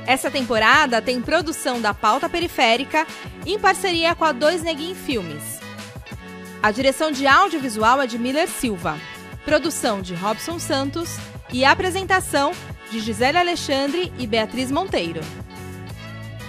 Essa 0.10 0.32
temporada 0.32 1.04
tem 1.04 1.22
produção 1.22 1.80
da 1.80 1.94
Pauta 1.94 2.28
Periférica 2.28 3.06
em 3.46 3.60
parceria 3.60 4.16
com 4.16 4.26
a 4.26 4.32
Dois 4.32 4.64
Neguinho 4.64 4.96
Filmes. 4.96 5.60
A 6.64 6.72
direção 6.72 7.12
de 7.12 7.28
audiovisual 7.28 8.02
é 8.02 8.08
de 8.08 8.18
Miller 8.18 8.48
Silva, 8.48 8.98
produção 9.46 10.02
de 10.02 10.16
Robson 10.16 10.58
Santos 10.58 11.16
e 11.54 11.64
apresentação 11.64 12.54
de 12.90 13.00
Gisele 13.00 13.38
Alexandre 13.38 14.12
e 14.18 14.26
Beatriz 14.26 14.72
Monteiro. 14.72 15.22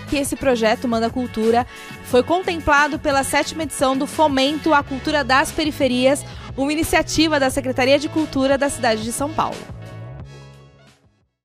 Que 0.09 0.17
esse 0.17 0.37
projeto 0.37 0.89
Manda 0.89 1.11
Cultura 1.11 1.67
foi 2.05 2.23
contemplado 2.23 2.99
pela 2.99 3.23
sétima 3.23 3.65
edição 3.65 3.95
do 3.95 4.07
Fomento 4.07 4.73
à 4.73 4.83
Cultura 4.83 5.23
das 5.23 5.53
Periferias, 5.53 6.25
uma 6.57 6.73
iniciativa 6.73 7.39
da 7.39 7.51
Secretaria 7.51 7.99
de 7.99 8.09
Cultura 8.09 8.57
da 8.57 8.71
cidade 8.71 9.03
de 9.03 9.13
São 9.13 9.31
Paulo. 9.31 9.80